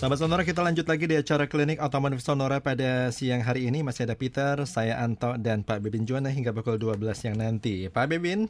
[0.04, 4.04] Sahabat Sonora kita lanjut lagi di acara klinik otomotif Sonora pada siang hari ini masih
[4.04, 7.88] ada Peter, saya Anto dan Pak Bebin Juwana hingga pukul 12 siang nanti.
[7.88, 8.44] Pak Bebin?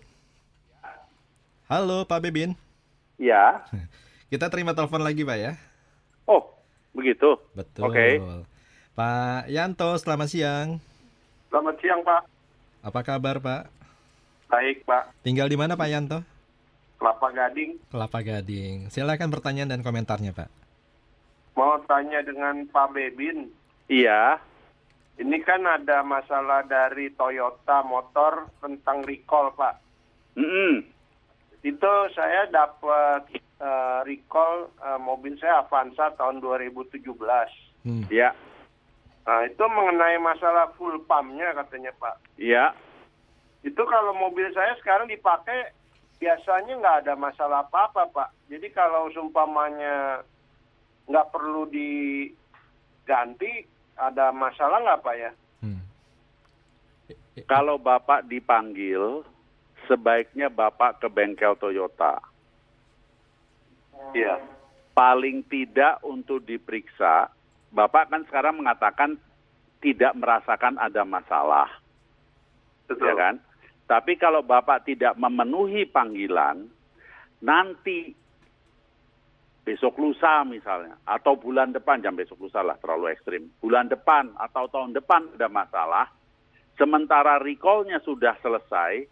[1.71, 2.59] Halo Pak Bebin.
[3.23, 3.71] Ya.
[4.35, 5.55] Kita terima telepon lagi Pak ya.
[6.27, 6.43] Oh,
[6.91, 7.39] begitu.
[7.55, 7.87] Betul.
[7.87, 8.03] Oke.
[8.03, 8.13] Okay.
[8.99, 10.83] Pak Yanto, selamat siang.
[11.55, 12.23] Selamat siang Pak.
[12.83, 13.71] Apa kabar Pak?
[14.51, 15.23] Baik Pak.
[15.23, 16.19] Tinggal di mana Pak Yanto?
[16.99, 17.79] Kelapa Gading.
[17.95, 18.91] Kelapa Gading.
[18.91, 20.64] Silakan pertanyaan dan komentarnya Pak.
[21.55, 23.51] Mau tanya dengan Pak Bebin.
[23.87, 24.43] Iya.
[25.15, 29.75] Ini kan ada masalah dari Toyota motor tentang recall, Pak.
[30.35, 30.73] Mm -hmm.
[31.63, 37.07] Itu saya dapat uh, recall uh, mobil saya Avanza tahun 2017.
[37.85, 38.05] Hmm.
[38.11, 38.37] Iya.
[39.25, 42.21] Nah, itu mengenai masalah full pumpnya katanya, Pak.
[42.37, 42.77] Iya.
[43.65, 45.73] Itu kalau mobil saya sekarang dipakai
[46.21, 48.29] biasanya nggak ada masalah apa-apa, Pak.
[48.53, 50.21] Jadi kalau sumpamanya
[51.09, 55.31] nggak perlu diganti, ada masalah nggak Pak ya?
[55.63, 55.81] Hmm.
[57.45, 59.23] Kalau Bapak dipanggil,
[59.87, 62.21] sebaiknya Bapak ke bengkel Toyota.
[64.15, 64.41] Iya.
[64.95, 67.29] Paling tidak untuk diperiksa,
[67.75, 69.19] Bapak kan sekarang mengatakan
[69.83, 71.69] tidak merasakan ada masalah.
[72.87, 73.11] Betul.
[73.11, 73.35] Ya kan?
[73.85, 76.71] Tapi kalau Bapak tidak memenuhi panggilan,
[77.45, 78.17] nanti
[79.65, 84.69] besok lusa misalnya, atau bulan depan, jam besok lusa lah terlalu ekstrim, bulan depan atau
[84.69, 86.07] tahun depan ada masalah,
[86.77, 89.09] sementara recallnya sudah selesai,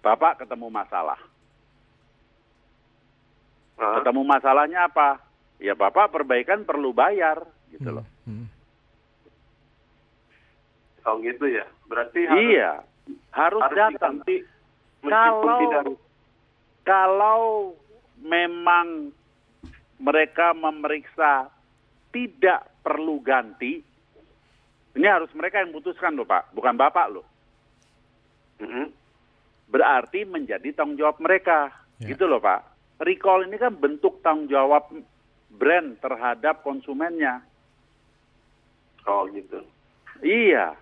[0.00, 1.20] Bapak ketemu masalah.
[3.76, 5.20] Ketemu masalahnya apa?
[5.60, 8.06] Ya Bapak perbaikan perlu bayar, gitu loh.
[8.24, 8.48] Hmm.
[8.48, 8.48] hmm.
[11.04, 11.68] Oh gitu ya.
[11.88, 12.72] Berarti harus, iya
[13.32, 14.14] harus, harus datang.
[15.00, 15.84] kalau tidak...
[16.84, 17.40] kalau
[18.20, 19.14] memang
[20.00, 21.52] mereka memeriksa
[22.10, 23.84] tidak perlu ganti,
[24.96, 27.26] ini harus mereka yang putuskan loh Pak, bukan Bapak loh.
[28.58, 28.86] Mm -hmm.
[29.70, 31.70] Berarti menjadi tanggung jawab mereka,
[32.02, 32.10] ya.
[32.10, 32.66] gitu loh Pak.
[33.00, 34.90] Recall ini kan bentuk tanggung jawab
[35.52, 37.44] brand terhadap konsumennya.
[39.06, 39.62] Oh gitu.
[40.20, 40.76] Iya.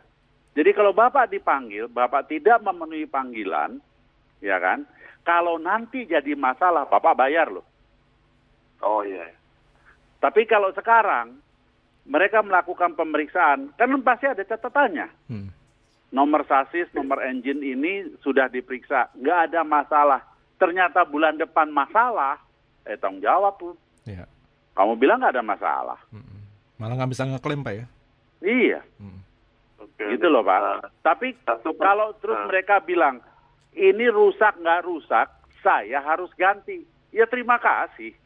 [0.56, 3.78] Jadi kalau Bapak dipanggil, Bapak tidak memenuhi panggilan,
[4.42, 4.82] ya kan?
[5.22, 7.62] Kalau nanti jadi masalah, Bapak bayar loh.
[8.82, 9.34] Oh iya.
[10.18, 11.38] Tapi kalau sekarang
[12.08, 15.08] mereka melakukan pemeriksaan, kan pasti ada catatannya.
[15.28, 15.48] Hmm.
[16.08, 20.24] Nomor sasis, nomor engine ini sudah diperiksa, nggak ada masalah.
[20.56, 22.40] Ternyata bulan depan masalah,
[22.88, 23.76] eh tanggung jawab tuh.
[24.08, 24.24] Ya.
[24.72, 26.00] Kamu bilang nggak ada masalah.
[26.08, 26.42] Hmm.
[26.80, 27.86] Malah nggak bisa ngeklaim pak ya?
[28.40, 28.80] Iya.
[28.96, 29.20] Hmm.
[29.78, 30.16] Okay.
[30.16, 30.58] Gitu loh pak.
[30.58, 33.20] Uh, Tapi satu kalau terus uh, mereka bilang
[33.76, 35.28] ini rusak nggak rusak,
[35.60, 36.88] saya harus ganti.
[37.12, 38.16] Ya terima kasih.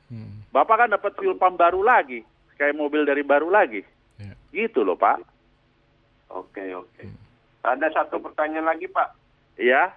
[0.52, 2.20] Bapak kan dapat fuel pump baru lagi
[2.60, 3.82] kayak mobil dari baru lagi.
[4.20, 4.32] Ya.
[4.52, 5.18] Gitu loh Pak.
[6.30, 7.02] Oke oke.
[7.02, 7.18] Hmm.
[7.64, 9.08] Ada satu pertanyaan lagi Pak.
[9.58, 9.90] Iya.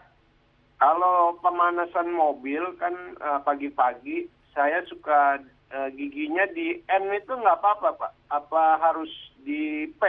[0.75, 2.91] Kalau pemanasan mobil kan
[3.23, 5.39] uh, pagi-pagi saya suka
[5.71, 8.11] uh, giginya di N itu nggak apa-apa Pak.
[8.31, 9.11] Apa harus
[9.43, 10.03] di P?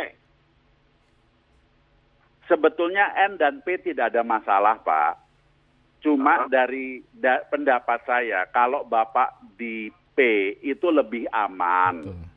[2.47, 5.19] Sebetulnya N dan P tidak ada masalah Pak.
[6.03, 6.51] Cuma uh -huh.
[6.51, 11.95] dari da, pendapat saya kalau Bapak di P itu lebih aman.
[12.01, 12.35] Betul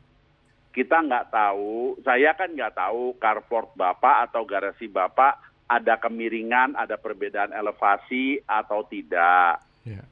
[0.70, 6.94] kita nggak tahu, saya kan nggak tahu carport Bapak atau garasi Bapak ada kemiringan, ada
[6.98, 9.62] perbedaan elevasi atau tidak.
[9.86, 10.02] Ya,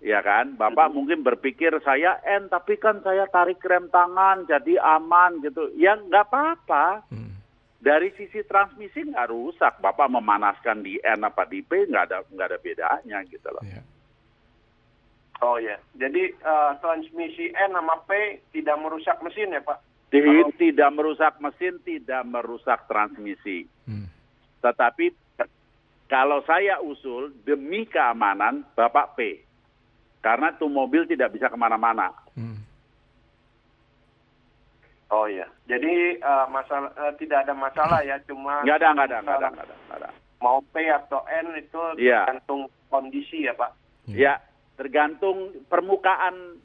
[0.00, 0.56] ya kan?
[0.56, 0.94] Bapak hmm.
[0.96, 5.72] mungkin berpikir saya N, tapi kan saya tarik rem tangan jadi aman gitu.
[5.76, 7.08] Ya nggak apa-apa.
[7.08, 7.36] Hmm.
[7.80, 9.80] Dari sisi transmisi nggak rusak.
[9.80, 13.64] Bapak memanaskan di N apa di P nggak ada nggak ada bedanya gitu loh.
[13.64, 13.80] Ya.
[15.44, 19.78] Oh ya, jadi uh, transmisi N sama P tidak merusak mesin ya Pak?
[20.08, 20.48] Kalau...
[20.56, 23.68] Tidak merusak mesin, tidak merusak transmisi.
[23.84, 24.08] Hmm.
[24.64, 25.12] Tetapi
[26.08, 29.44] kalau saya usul demi keamanan Bapak P,
[30.24, 32.14] karena tuh mobil tidak bisa ke mana-mana.
[32.32, 32.64] Hmm.
[35.12, 39.18] Oh ya, jadi uh, masalah uh, tidak ada masalah ya, cuma nggak ada, nggak ada,
[39.22, 40.08] nggak ada, nggak ada, ada.
[40.42, 42.26] Mau P atau N itu ya.
[42.26, 43.70] tergantung kondisi ya Pak.
[44.06, 44.38] Ya,
[44.76, 46.60] tergantung permukaan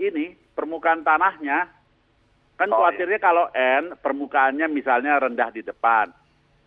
[0.00, 1.70] ini, permukaan tanahnya.
[2.54, 3.24] Kan oh, khawatirnya iya.
[3.24, 6.10] kalau N permukaannya misalnya rendah di depan,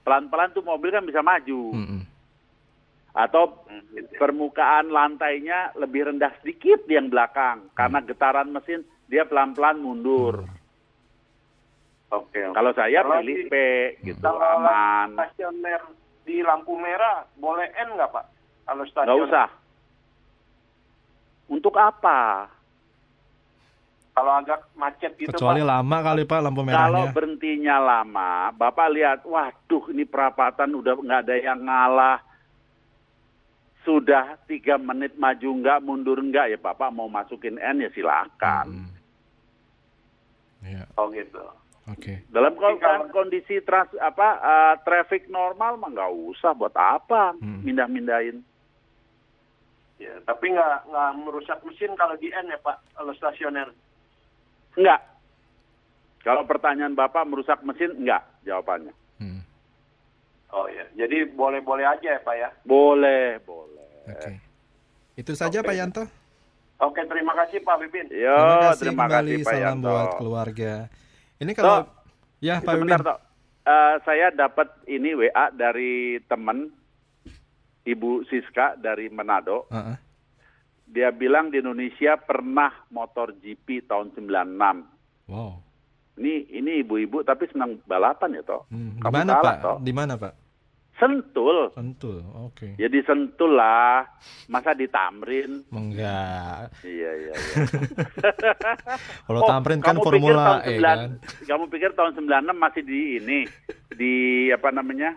[0.05, 1.73] pelan-pelan tuh mobil kan bisa maju.
[1.73, 2.01] Mm -hmm.
[3.17, 3.65] Atau
[4.21, 7.73] permukaan lantainya lebih rendah sedikit di yang belakang, mm.
[7.73, 10.45] karena getaran mesin dia pelan-pelan mundur.
[10.45, 10.57] Mm.
[12.07, 12.39] Oke.
[12.39, 13.55] Okay, Kalau saya kalau pilih di, P,
[14.07, 15.07] gitu kalau aman.
[15.15, 15.81] Stasioner
[16.23, 18.25] di lampu merah boleh N nggak Pak?
[18.67, 19.07] Kalau stasiun?
[19.07, 19.47] Nggak usah.
[21.47, 22.51] Untuk apa?
[24.17, 25.69] Kalau agak macet gitu Kecuali Pak.
[25.69, 26.81] lama kali Pak lampu merahnya.
[26.89, 32.17] Kalau berhentinya lama, Bapak lihat, waduh ini perapatan udah nggak ada yang ngalah.
[33.85, 38.89] Sudah tiga menit maju nggak, mundur nggak ya Bapak mau masukin N ya silakan.
[38.89, 38.89] Hmm.
[40.65, 40.83] Ya.
[40.97, 41.37] Oh gitu.
[41.87, 42.01] Oke.
[42.01, 42.17] Okay.
[42.33, 43.07] Dalam kalau...
[43.13, 47.61] kondisi trans apa uh, traffic normal mah nggak usah buat apa hmm.
[47.61, 48.41] mindah-mindahin.
[49.97, 53.73] Ya, tapi nggak nggak merusak mesin kalau di N ya Pak, kalau stasioner.
[54.77, 55.01] Enggak.
[56.21, 58.93] Kalau pertanyaan Bapak merusak mesin, enggak jawabannya.
[59.17, 59.41] Hmm.
[60.53, 62.49] Oh ya, jadi boleh-boleh aja ya Pak ya?
[62.61, 64.13] Boleh, boleh.
[64.13, 64.31] Oke.
[65.17, 65.67] Itu saja okay.
[65.67, 66.03] Pak Yanto.
[66.77, 68.05] Oke, terima kasih Pak Bipin.
[68.13, 69.33] Yo, terima kasih terima kembali.
[69.33, 69.89] Kasih, Pak Salam Yanto.
[69.89, 70.73] buat keluarga.
[71.41, 71.81] Ini kalau Toh,
[72.37, 73.01] ya Pak Bipin.
[73.01, 73.19] Toh.
[73.67, 76.71] Uh, saya dapat ini WA dari teman
[77.87, 79.71] Ibu Siska dari Manado.
[79.71, 79.97] Uh -uh
[80.87, 85.27] dia bilang di Indonesia pernah motor GP tahun 96.
[85.27, 85.59] Wow.
[86.17, 88.65] Ini ini ibu-ibu tapi senang balapan ya toh.
[88.71, 88.97] Hmm.
[88.97, 89.55] Di mana Pak?
[89.61, 89.77] Toh.
[89.83, 90.33] Di mana Pak?
[90.97, 91.69] Sentul.
[91.77, 92.73] Sentul, oke.
[92.73, 92.81] Okay.
[92.81, 94.01] Ya Sentul lah.
[94.49, 95.61] Masa di Tamrin?
[95.69, 96.73] Enggak.
[96.81, 97.61] Iya, iya, iya.
[99.29, 101.21] Kalau oh, Tamrin kan Formula E kan.
[101.45, 103.39] Kamu pikir tahun 96 masih di ini
[103.93, 104.13] di
[104.49, 105.13] apa namanya?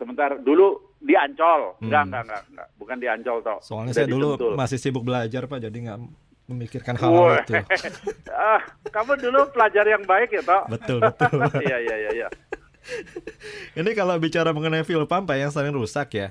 [0.00, 1.78] Sebentar dulu di Ancol.
[1.82, 2.08] Enggak, hmm.
[2.10, 2.68] enggak, enggak, enggak.
[2.78, 3.58] Bukan di Ancol toh.
[3.62, 4.52] Soalnya Udah saya dulu Sentul.
[4.58, 5.98] masih sibuk belajar Pak, jadi enggak
[6.48, 7.52] memikirkan hal, -hal itu.
[8.32, 10.62] ah, kamu dulu pelajar yang baik ya toh?
[10.72, 11.28] Betul, betul.
[11.68, 12.28] Iya, iya, iya, iya.
[13.76, 16.28] Ini kalau bicara mengenai fuel pump Pak yang sering rusak ya.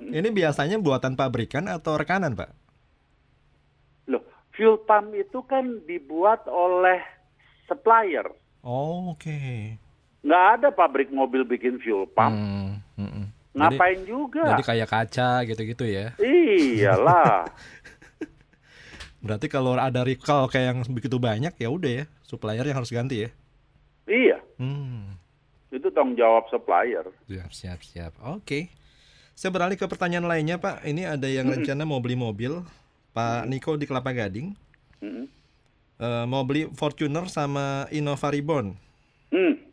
[0.00, 0.16] Hmm.
[0.16, 2.50] Ini biasanya buatan pabrikan atau rekanan, Pak?
[4.08, 4.24] Loh,
[4.56, 7.04] fuel pump itu kan dibuat oleh
[7.68, 8.24] supplier.
[8.64, 9.28] Oh, oke.
[9.28, 9.76] Okay.
[10.20, 12.36] nggak ada pabrik mobil bikin fuel pump.
[12.36, 13.26] Hmm, hmm, hmm.
[13.50, 14.44] Ngapain jadi, juga?
[14.54, 16.14] Jadi kayak kaca gitu-gitu ya?
[16.22, 17.50] Iyalah.
[19.24, 23.26] Berarti kalau ada recall kayak yang begitu banyak ya udah ya, supplier yang harus ganti
[23.26, 23.30] ya?
[24.06, 24.38] Iya.
[24.56, 25.18] Hmm.
[25.70, 27.04] Itu tanggung jawab supplier.
[27.26, 28.12] Siap, siap, siap.
[28.26, 28.70] Oke.
[29.34, 30.82] Saya beralih ke pertanyaan lainnya, Pak.
[30.86, 31.62] Ini ada yang hmm.
[31.62, 32.60] rencana mau beli mobil,
[33.14, 34.54] Pak Niko di Kelapa Gading.
[35.00, 35.26] Hmm.
[36.00, 38.72] Uh, mau beli Fortuner sama Innova Reborn.
[39.30, 39.69] Hmm.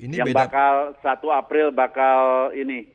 [0.00, 0.48] Ini yang beda...
[0.48, 0.74] bakal
[1.04, 2.20] 1 April bakal
[2.56, 2.88] ini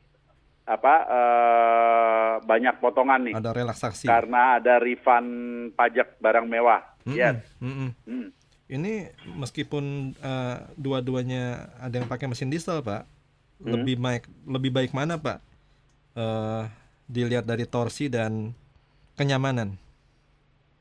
[0.66, 3.34] apa uh, banyak potongan nih.
[3.38, 4.10] Ada relaksasi.
[4.10, 5.30] Karena ada refund
[5.78, 6.82] pajak barang mewah.
[7.06, 7.14] Mm -mm.
[7.14, 7.36] Yes.
[7.62, 7.90] Mm -mm.
[8.10, 8.28] Mm.
[8.66, 8.92] Ini
[9.38, 13.06] meskipun uh, dua-duanya ada yang pakai mesin diesel, Pak,
[13.62, 13.70] mm.
[13.70, 15.38] lebih baik lebih baik mana, Pak?
[16.18, 16.66] Uh,
[17.06, 18.50] dilihat dari torsi dan
[19.14, 19.78] kenyamanan.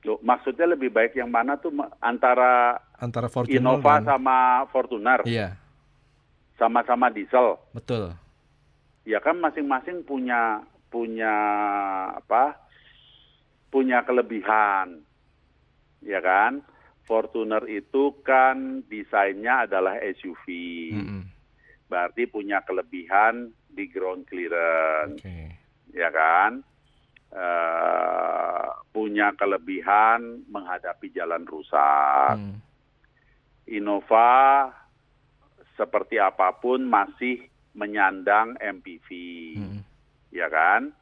[0.01, 1.69] Loh, maksudnya lebih baik yang mana tuh
[2.01, 4.17] antara antara Fortuner Innova dan...
[4.17, 5.21] sama Fortuner?
[5.29, 5.64] Iya
[6.55, 7.59] sama-sama diesel.
[7.75, 8.15] Betul.
[9.05, 11.35] Ya kan masing-masing punya punya
[12.15, 12.57] apa?
[13.69, 15.03] Punya kelebihan.
[16.01, 16.63] Ya kan?
[17.05, 20.45] Fortuner itu kan desainnya adalah SUV.
[20.95, 21.21] Mm -hmm.
[21.85, 25.21] Berarti punya kelebihan di ground clearance.
[25.21, 25.53] Okay.
[25.93, 26.65] Ya kan?
[27.35, 32.39] Uh, punya kelebihan menghadapi jalan rusak.
[32.39, 32.57] Mm.
[33.75, 34.71] Innova
[35.75, 37.43] seperti apa pun masih
[37.75, 39.09] menyandang MPV,
[39.59, 39.81] hmm.
[40.31, 40.95] ya kan?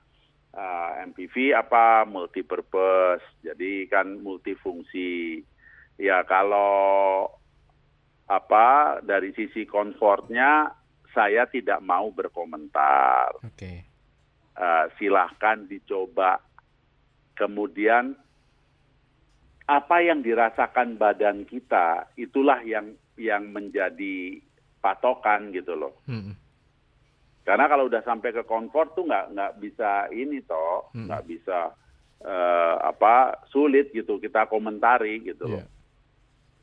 [0.54, 5.41] Uh, ah, MPV apa multipurpose, jadi kan multifungsi.
[5.98, 7.30] Ya kalau
[8.30, 10.74] apa dari sisi komfortnya
[11.14, 13.38] saya tidak mau berkomentar.
[13.41, 13.54] Oke.
[13.58, 13.78] Okay.
[14.54, 16.38] Uh, silahkan dicoba.
[17.34, 18.14] Kemudian
[19.66, 24.41] apa yang dirasakan badan kita itulah yang yang menjadi
[24.84, 25.95] patokan gitu loh.
[26.03, 26.35] Hmm.
[27.47, 31.07] Karena kalau udah sampai ke komfort tuh nggak nggak bisa ini toh, hmm.
[31.07, 31.72] nggak bisa
[32.23, 35.64] uh, apa sulit gitu kita komentari gitu yeah.
[35.64, 35.65] loh.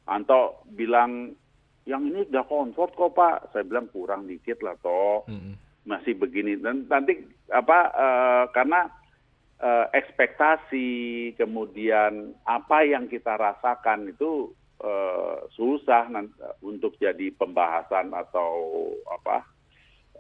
[0.05, 1.33] Anto bilang
[1.89, 5.57] yang ini udah komfort kok pak, saya bilang kurang dikit lah toh, hmm.
[5.89, 8.89] masih begini dan nanti apa uh, karena
[9.61, 10.89] uh, ekspektasi
[11.37, 16.35] kemudian apa yang kita rasakan itu uh, susah nanti,
[16.65, 18.51] untuk jadi pembahasan atau
[19.09, 19.37] apa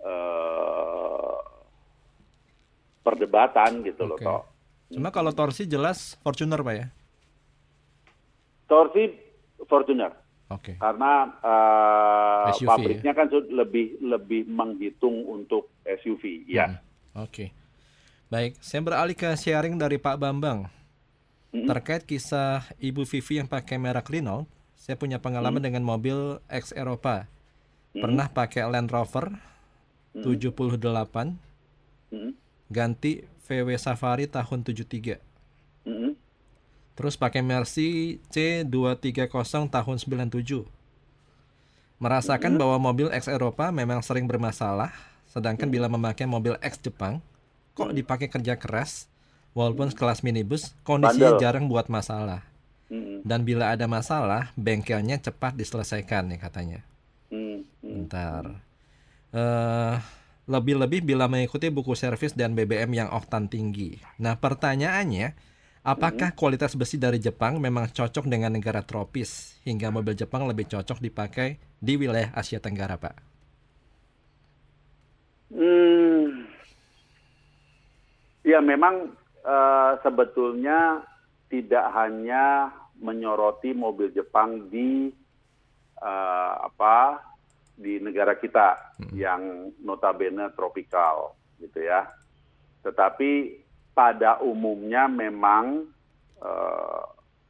[0.05, 1.39] uh,
[3.01, 4.11] perdebatan gitu okay.
[4.11, 4.43] loh toh.
[4.91, 6.87] Cuma kalau torsi jelas Fortuner pak ya?
[8.66, 9.05] Torsi
[9.66, 10.12] Fortuner.
[10.51, 10.74] Oke.
[10.74, 10.77] Okay.
[10.82, 13.19] Karena uh, SUV, pabriknya ya?
[13.23, 16.74] kan lebih lebih menghitung untuk SUV, ya.
[16.74, 17.23] Hmm.
[17.23, 17.31] Oke.
[17.31, 17.49] Okay.
[18.31, 20.80] Baik, saya beralih ke sharing dari Pak Bambang.
[21.51, 21.66] Hmm.
[21.66, 24.47] Terkait kisah Ibu Vivi yang pakai merek Renault,
[24.78, 25.66] saya punya pengalaman hmm.
[25.66, 27.27] dengan mobil ex Eropa.
[27.94, 28.06] Hmm.
[28.06, 29.35] Pernah pakai Land Rover
[30.14, 30.22] hmm.
[30.22, 30.78] 78,
[32.14, 32.32] hmm.
[32.70, 35.18] ganti VW Safari tahun 73.
[35.82, 36.14] Hmm.
[36.94, 40.68] Terus pakai Mercy C230 tahun 97.
[42.01, 42.60] Merasakan hmm.
[42.60, 44.94] bahwa mobil ex Eropa memang sering bermasalah,
[45.28, 45.74] sedangkan hmm.
[45.74, 47.18] bila memakai mobil ex Jepang,
[47.74, 47.97] kok hmm.
[48.01, 49.10] dipakai kerja keras,
[49.56, 51.43] walaupun kelas minibus kondisinya Bandel.
[51.43, 52.47] jarang buat masalah.
[52.90, 53.22] Hmm.
[53.22, 56.81] Dan bila ada masalah, bengkelnya cepat diselesaikan nih katanya.
[57.31, 57.62] Hmm.
[57.82, 58.59] Ntar.
[59.31, 59.94] Uh,
[60.51, 64.02] lebih-lebih bila mengikuti buku servis dan BBM yang oktan tinggi.
[64.18, 65.39] Nah pertanyaannya,
[65.86, 70.98] apakah kualitas besi dari Jepang memang cocok dengan negara tropis hingga mobil Jepang lebih cocok
[70.98, 73.14] dipakai di wilayah Asia Tenggara, Pak?
[75.51, 76.51] Hmm,
[78.40, 79.12] Ya memang
[80.05, 81.03] sebetulnya
[81.51, 85.09] tidak hanya menyoroti mobil Jepang di
[86.01, 87.21] uh, apa
[87.81, 89.17] di negara kita hmm.
[89.17, 92.05] yang notabene tropikal gitu ya.
[92.85, 93.61] Tetapi
[93.97, 95.89] pada umumnya memang
[96.41, 97.05] uh,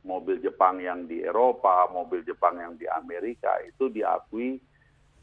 [0.06, 4.58] mobil Jepang yang di Eropa, mobil Jepang yang di Amerika itu diakui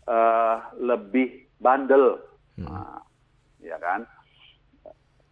[0.05, 2.19] uh, lebih bandel,
[2.59, 2.67] hmm.
[2.67, 2.99] nah,
[3.63, 4.03] ya kan?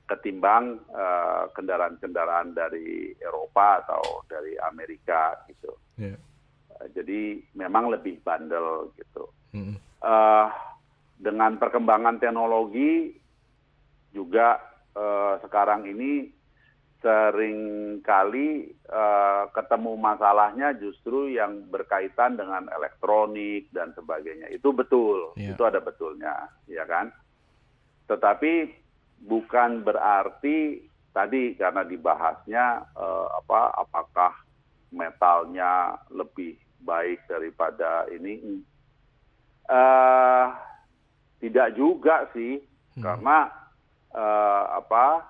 [0.06, 5.74] Ketimbang eh, kendaraan-kendaraan uh, dari Eropa atau dari Amerika gitu.
[5.98, 6.22] Yeah.
[6.70, 9.26] Uh, jadi memang lebih bandel gitu.
[9.58, 9.82] Mm.
[10.06, 10.48] Uh,
[11.18, 13.18] dengan perkembangan teknologi
[14.14, 14.62] juga
[14.94, 16.30] uh, sekarang ini
[17.06, 17.60] sering
[18.02, 24.50] kali uh, ketemu masalahnya justru yang berkaitan dengan elektronik dan sebagainya.
[24.50, 25.54] Itu betul, yeah.
[25.54, 27.14] itu ada betulnya, ya kan.
[28.10, 28.85] Tetapi
[29.26, 34.34] bukan berarti tadi karena dibahasnya eh, apa apakah
[34.94, 38.62] metalnya lebih baik daripada ini
[39.66, 40.54] Uh,
[41.42, 43.02] tidak juga sih, hmm.
[43.02, 43.50] karena
[44.14, 45.26] uh, apa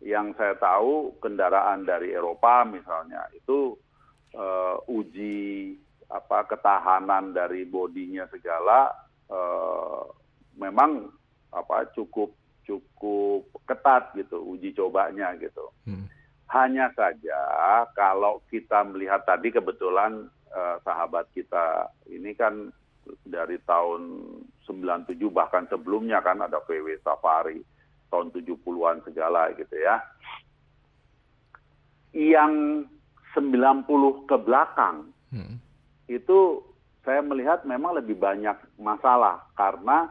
[0.00, 3.76] yang saya tahu kendaraan dari Eropa misalnya itu
[4.32, 5.76] uh, uji
[6.08, 8.92] apa ketahanan dari bodinya segala
[9.28, 10.08] uh,
[10.56, 11.12] memang
[11.52, 12.32] apa cukup
[12.66, 15.70] cukup ketat gitu uji cobanya gitu.
[15.86, 16.10] Hmm.
[16.50, 17.38] Hanya saja
[17.94, 22.70] kalau kita melihat tadi kebetulan uh, sahabat kita ini kan
[23.26, 24.02] dari tahun
[24.66, 27.62] 97 bahkan sebelumnya kan ada PW Safari
[28.10, 30.02] tahun 70-an segala gitu ya.
[32.14, 32.86] Yang
[33.34, 35.56] 90 ke belakang hmm.
[36.10, 36.64] itu
[37.06, 40.10] saya melihat memang lebih banyak masalah karena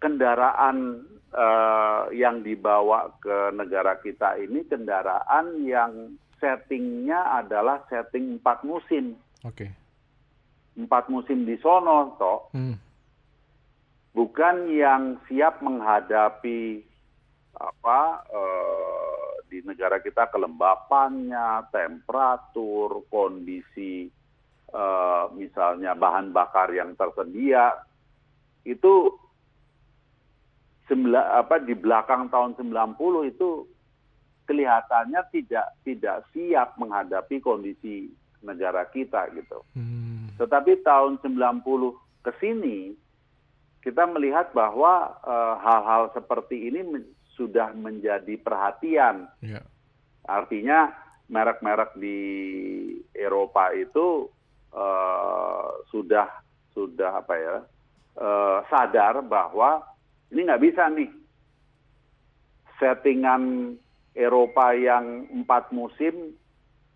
[0.00, 1.04] kendaraan
[1.34, 9.16] uh, yang dibawa ke negara kita ini kendaraan yang settingnya adalah setting empat musim.
[9.42, 9.66] Oke.
[9.66, 9.70] Okay
[10.76, 12.76] empat musim di sono toh hmm.
[14.12, 16.84] bukan yang siap menghadapi
[17.56, 24.04] apa eh, di negara kita kelembapannya temperatur kondisi
[24.68, 27.72] eh, misalnya bahan bakar yang tersedia
[28.68, 29.08] itu
[30.86, 33.66] di belakang tahun 90 itu
[34.46, 38.14] kelihatannya tidak tidak siap menghadapi kondisi
[38.46, 39.66] negara kita gitu.
[39.74, 40.30] Hmm.
[40.38, 41.66] Tetapi tahun 90
[42.22, 42.94] ke sini
[43.82, 47.04] kita melihat bahwa eh, hal-hal uh, seperti ini men
[47.38, 49.28] sudah menjadi perhatian.
[49.44, 49.62] Yeah.
[50.26, 50.90] Artinya
[51.28, 52.18] merek-merek di
[53.12, 54.26] Eropa itu
[54.72, 56.26] uh, sudah
[56.72, 57.56] sudah apa ya
[58.18, 59.84] uh, sadar bahwa
[60.32, 61.10] ini nggak bisa nih
[62.76, 63.74] settingan
[64.16, 66.34] Eropa yang empat musim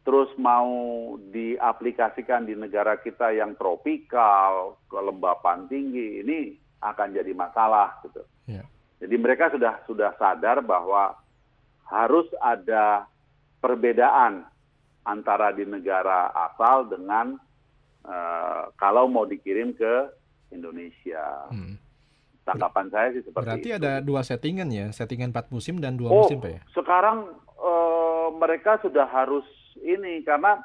[0.01, 8.25] terus mau diaplikasikan di negara kita yang tropikal, kelembapan tinggi, ini akan jadi masalah gitu.
[8.49, 8.65] Yeah.
[9.01, 11.21] Jadi mereka sudah sudah sadar bahwa
[11.89, 13.05] harus ada
[13.61, 14.49] perbedaan
[15.05, 17.37] antara di negara asal dengan
[18.09, 20.09] uh, kalau mau dikirim ke
[20.53, 21.49] Indonesia.
[21.53, 21.77] Hmm.
[22.41, 23.79] Tanggapan saya sih seperti Berarti itu.
[23.79, 26.61] ada dua settingan ya, settingan empat musim dan dua oh, musim Pak ya?
[26.73, 27.31] Sekarang
[27.61, 29.45] uh, mereka sudah harus
[29.81, 30.61] ini karena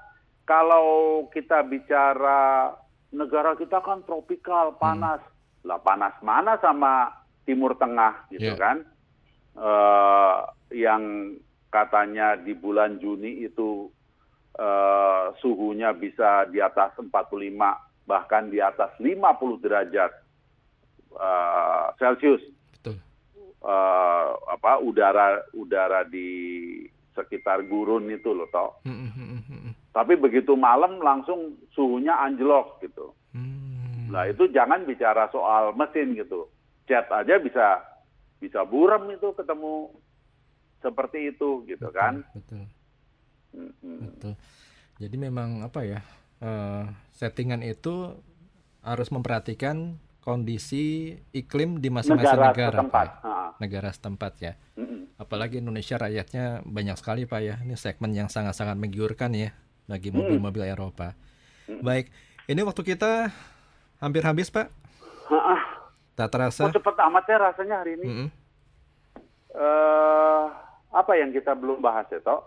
[0.48, 2.72] kalau kita bicara
[3.12, 4.80] negara kita kan tropikal hmm.
[4.80, 5.68] panas hmm.
[5.68, 7.12] lah panas mana sama
[7.46, 8.60] Timur Tengah gitu yeah.
[8.60, 8.78] kan
[9.58, 11.36] uh, yang
[11.72, 13.90] katanya di bulan Juni itu
[14.60, 17.12] uh, suhunya bisa di atas 45
[18.06, 20.12] bahkan di atas 50 derajat
[21.16, 22.44] uh, Celcius.
[22.80, 23.00] Betul.
[23.64, 26.28] Uh, apa udara udara di
[27.16, 28.84] sekitar gurun itu loh toh.
[28.84, 33.16] Hmm, hmm, hmm, Tapi begitu malam langsung suhunya anjlok gitu.
[33.32, 34.12] Hmm.
[34.12, 36.52] Nah itu jangan bicara soal mesin gitu.
[36.86, 37.82] Cat aja bisa
[38.38, 39.90] bisa buram itu ketemu
[40.84, 42.14] seperti itu gitu betul, kan.
[42.36, 42.64] Betul.
[43.56, 44.00] Hmm.
[44.12, 44.34] Betul.
[45.00, 46.00] Jadi memang apa ya
[46.44, 46.86] uh,
[47.16, 48.16] settingan itu
[48.86, 53.08] harus memperhatikan kondisi iklim di masing-masing negara, negara setempat.
[53.62, 54.54] Negara setempat ya.
[54.74, 55.00] Mm -mm.
[55.22, 57.56] Apalagi Indonesia rakyatnya banyak sekali Pak ya.
[57.62, 59.54] Ini segmen yang sangat-sangat menggiurkan ya
[59.86, 61.14] bagi mobil-mobil Eropa.
[61.70, 62.10] Baik,
[62.50, 63.30] ini waktu kita
[64.02, 64.68] hampir habis Pak.
[66.16, 66.66] Tak terasa.
[66.66, 68.08] Oh, cepat amat ya rasanya hari ini.
[68.10, 68.30] Mm
[69.56, 70.44] uh,
[70.92, 72.42] apa yang kita belum bahas ya, Tok?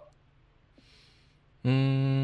[1.66, 2.17] Hmm,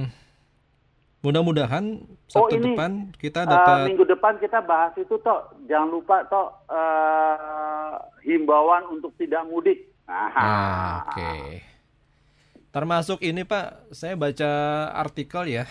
[1.24, 3.76] mudah-mudahan Sabtu oh, ini, depan kita dapat.
[3.80, 5.64] Uh, minggu depan kita bahas itu, Tok.
[5.64, 9.88] Jangan lupa, Tok, uh, himbauan untuk tidak mudik.
[10.04, 11.16] Ah, Oke.
[11.16, 11.44] Okay.
[12.68, 14.52] Termasuk ini Pak, saya baca
[14.92, 15.64] artikel ya.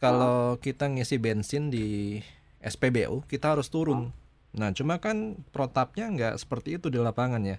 [0.00, 2.20] Kalau kita ngisi bensin di
[2.64, 4.14] SPBU, kita harus turun.
[4.54, 7.58] Nah, cuma kan protapnya nggak seperti itu di lapangan ya.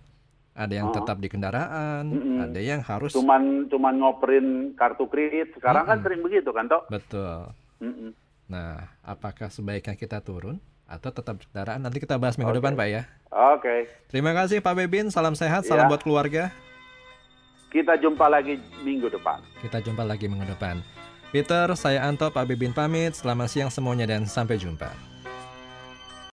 [0.55, 2.37] Ada yang tetap di kendaraan, mm -mm.
[2.47, 3.11] ada yang harus.
[3.11, 5.51] Cuman cuman ngoperin kartu kredit.
[5.59, 5.99] Sekarang mm -mm.
[5.99, 6.87] kan sering begitu kan, toh?
[6.87, 7.51] Betul.
[7.83, 8.09] Mm -mm.
[8.47, 10.63] Nah, apakah sebaiknya kita turun?
[10.85, 12.61] atau tetap kendaraan nanti kita bahas minggu okay.
[12.61, 13.01] depan Pak ya.
[13.33, 13.61] Oke.
[13.61, 13.79] Okay.
[14.13, 15.91] Terima kasih Pak Bebin, salam sehat, salam ya.
[15.91, 16.53] buat keluarga.
[17.73, 18.55] Kita jumpa lagi
[18.87, 19.43] minggu depan.
[19.59, 20.79] Kita jumpa lagi minggu depan.
[21.35, 23.11] Peter, saya Anto, Pak Bebin pamit.
[23.17, 25.14] Selamat siang semuanya dan sampai jumpa.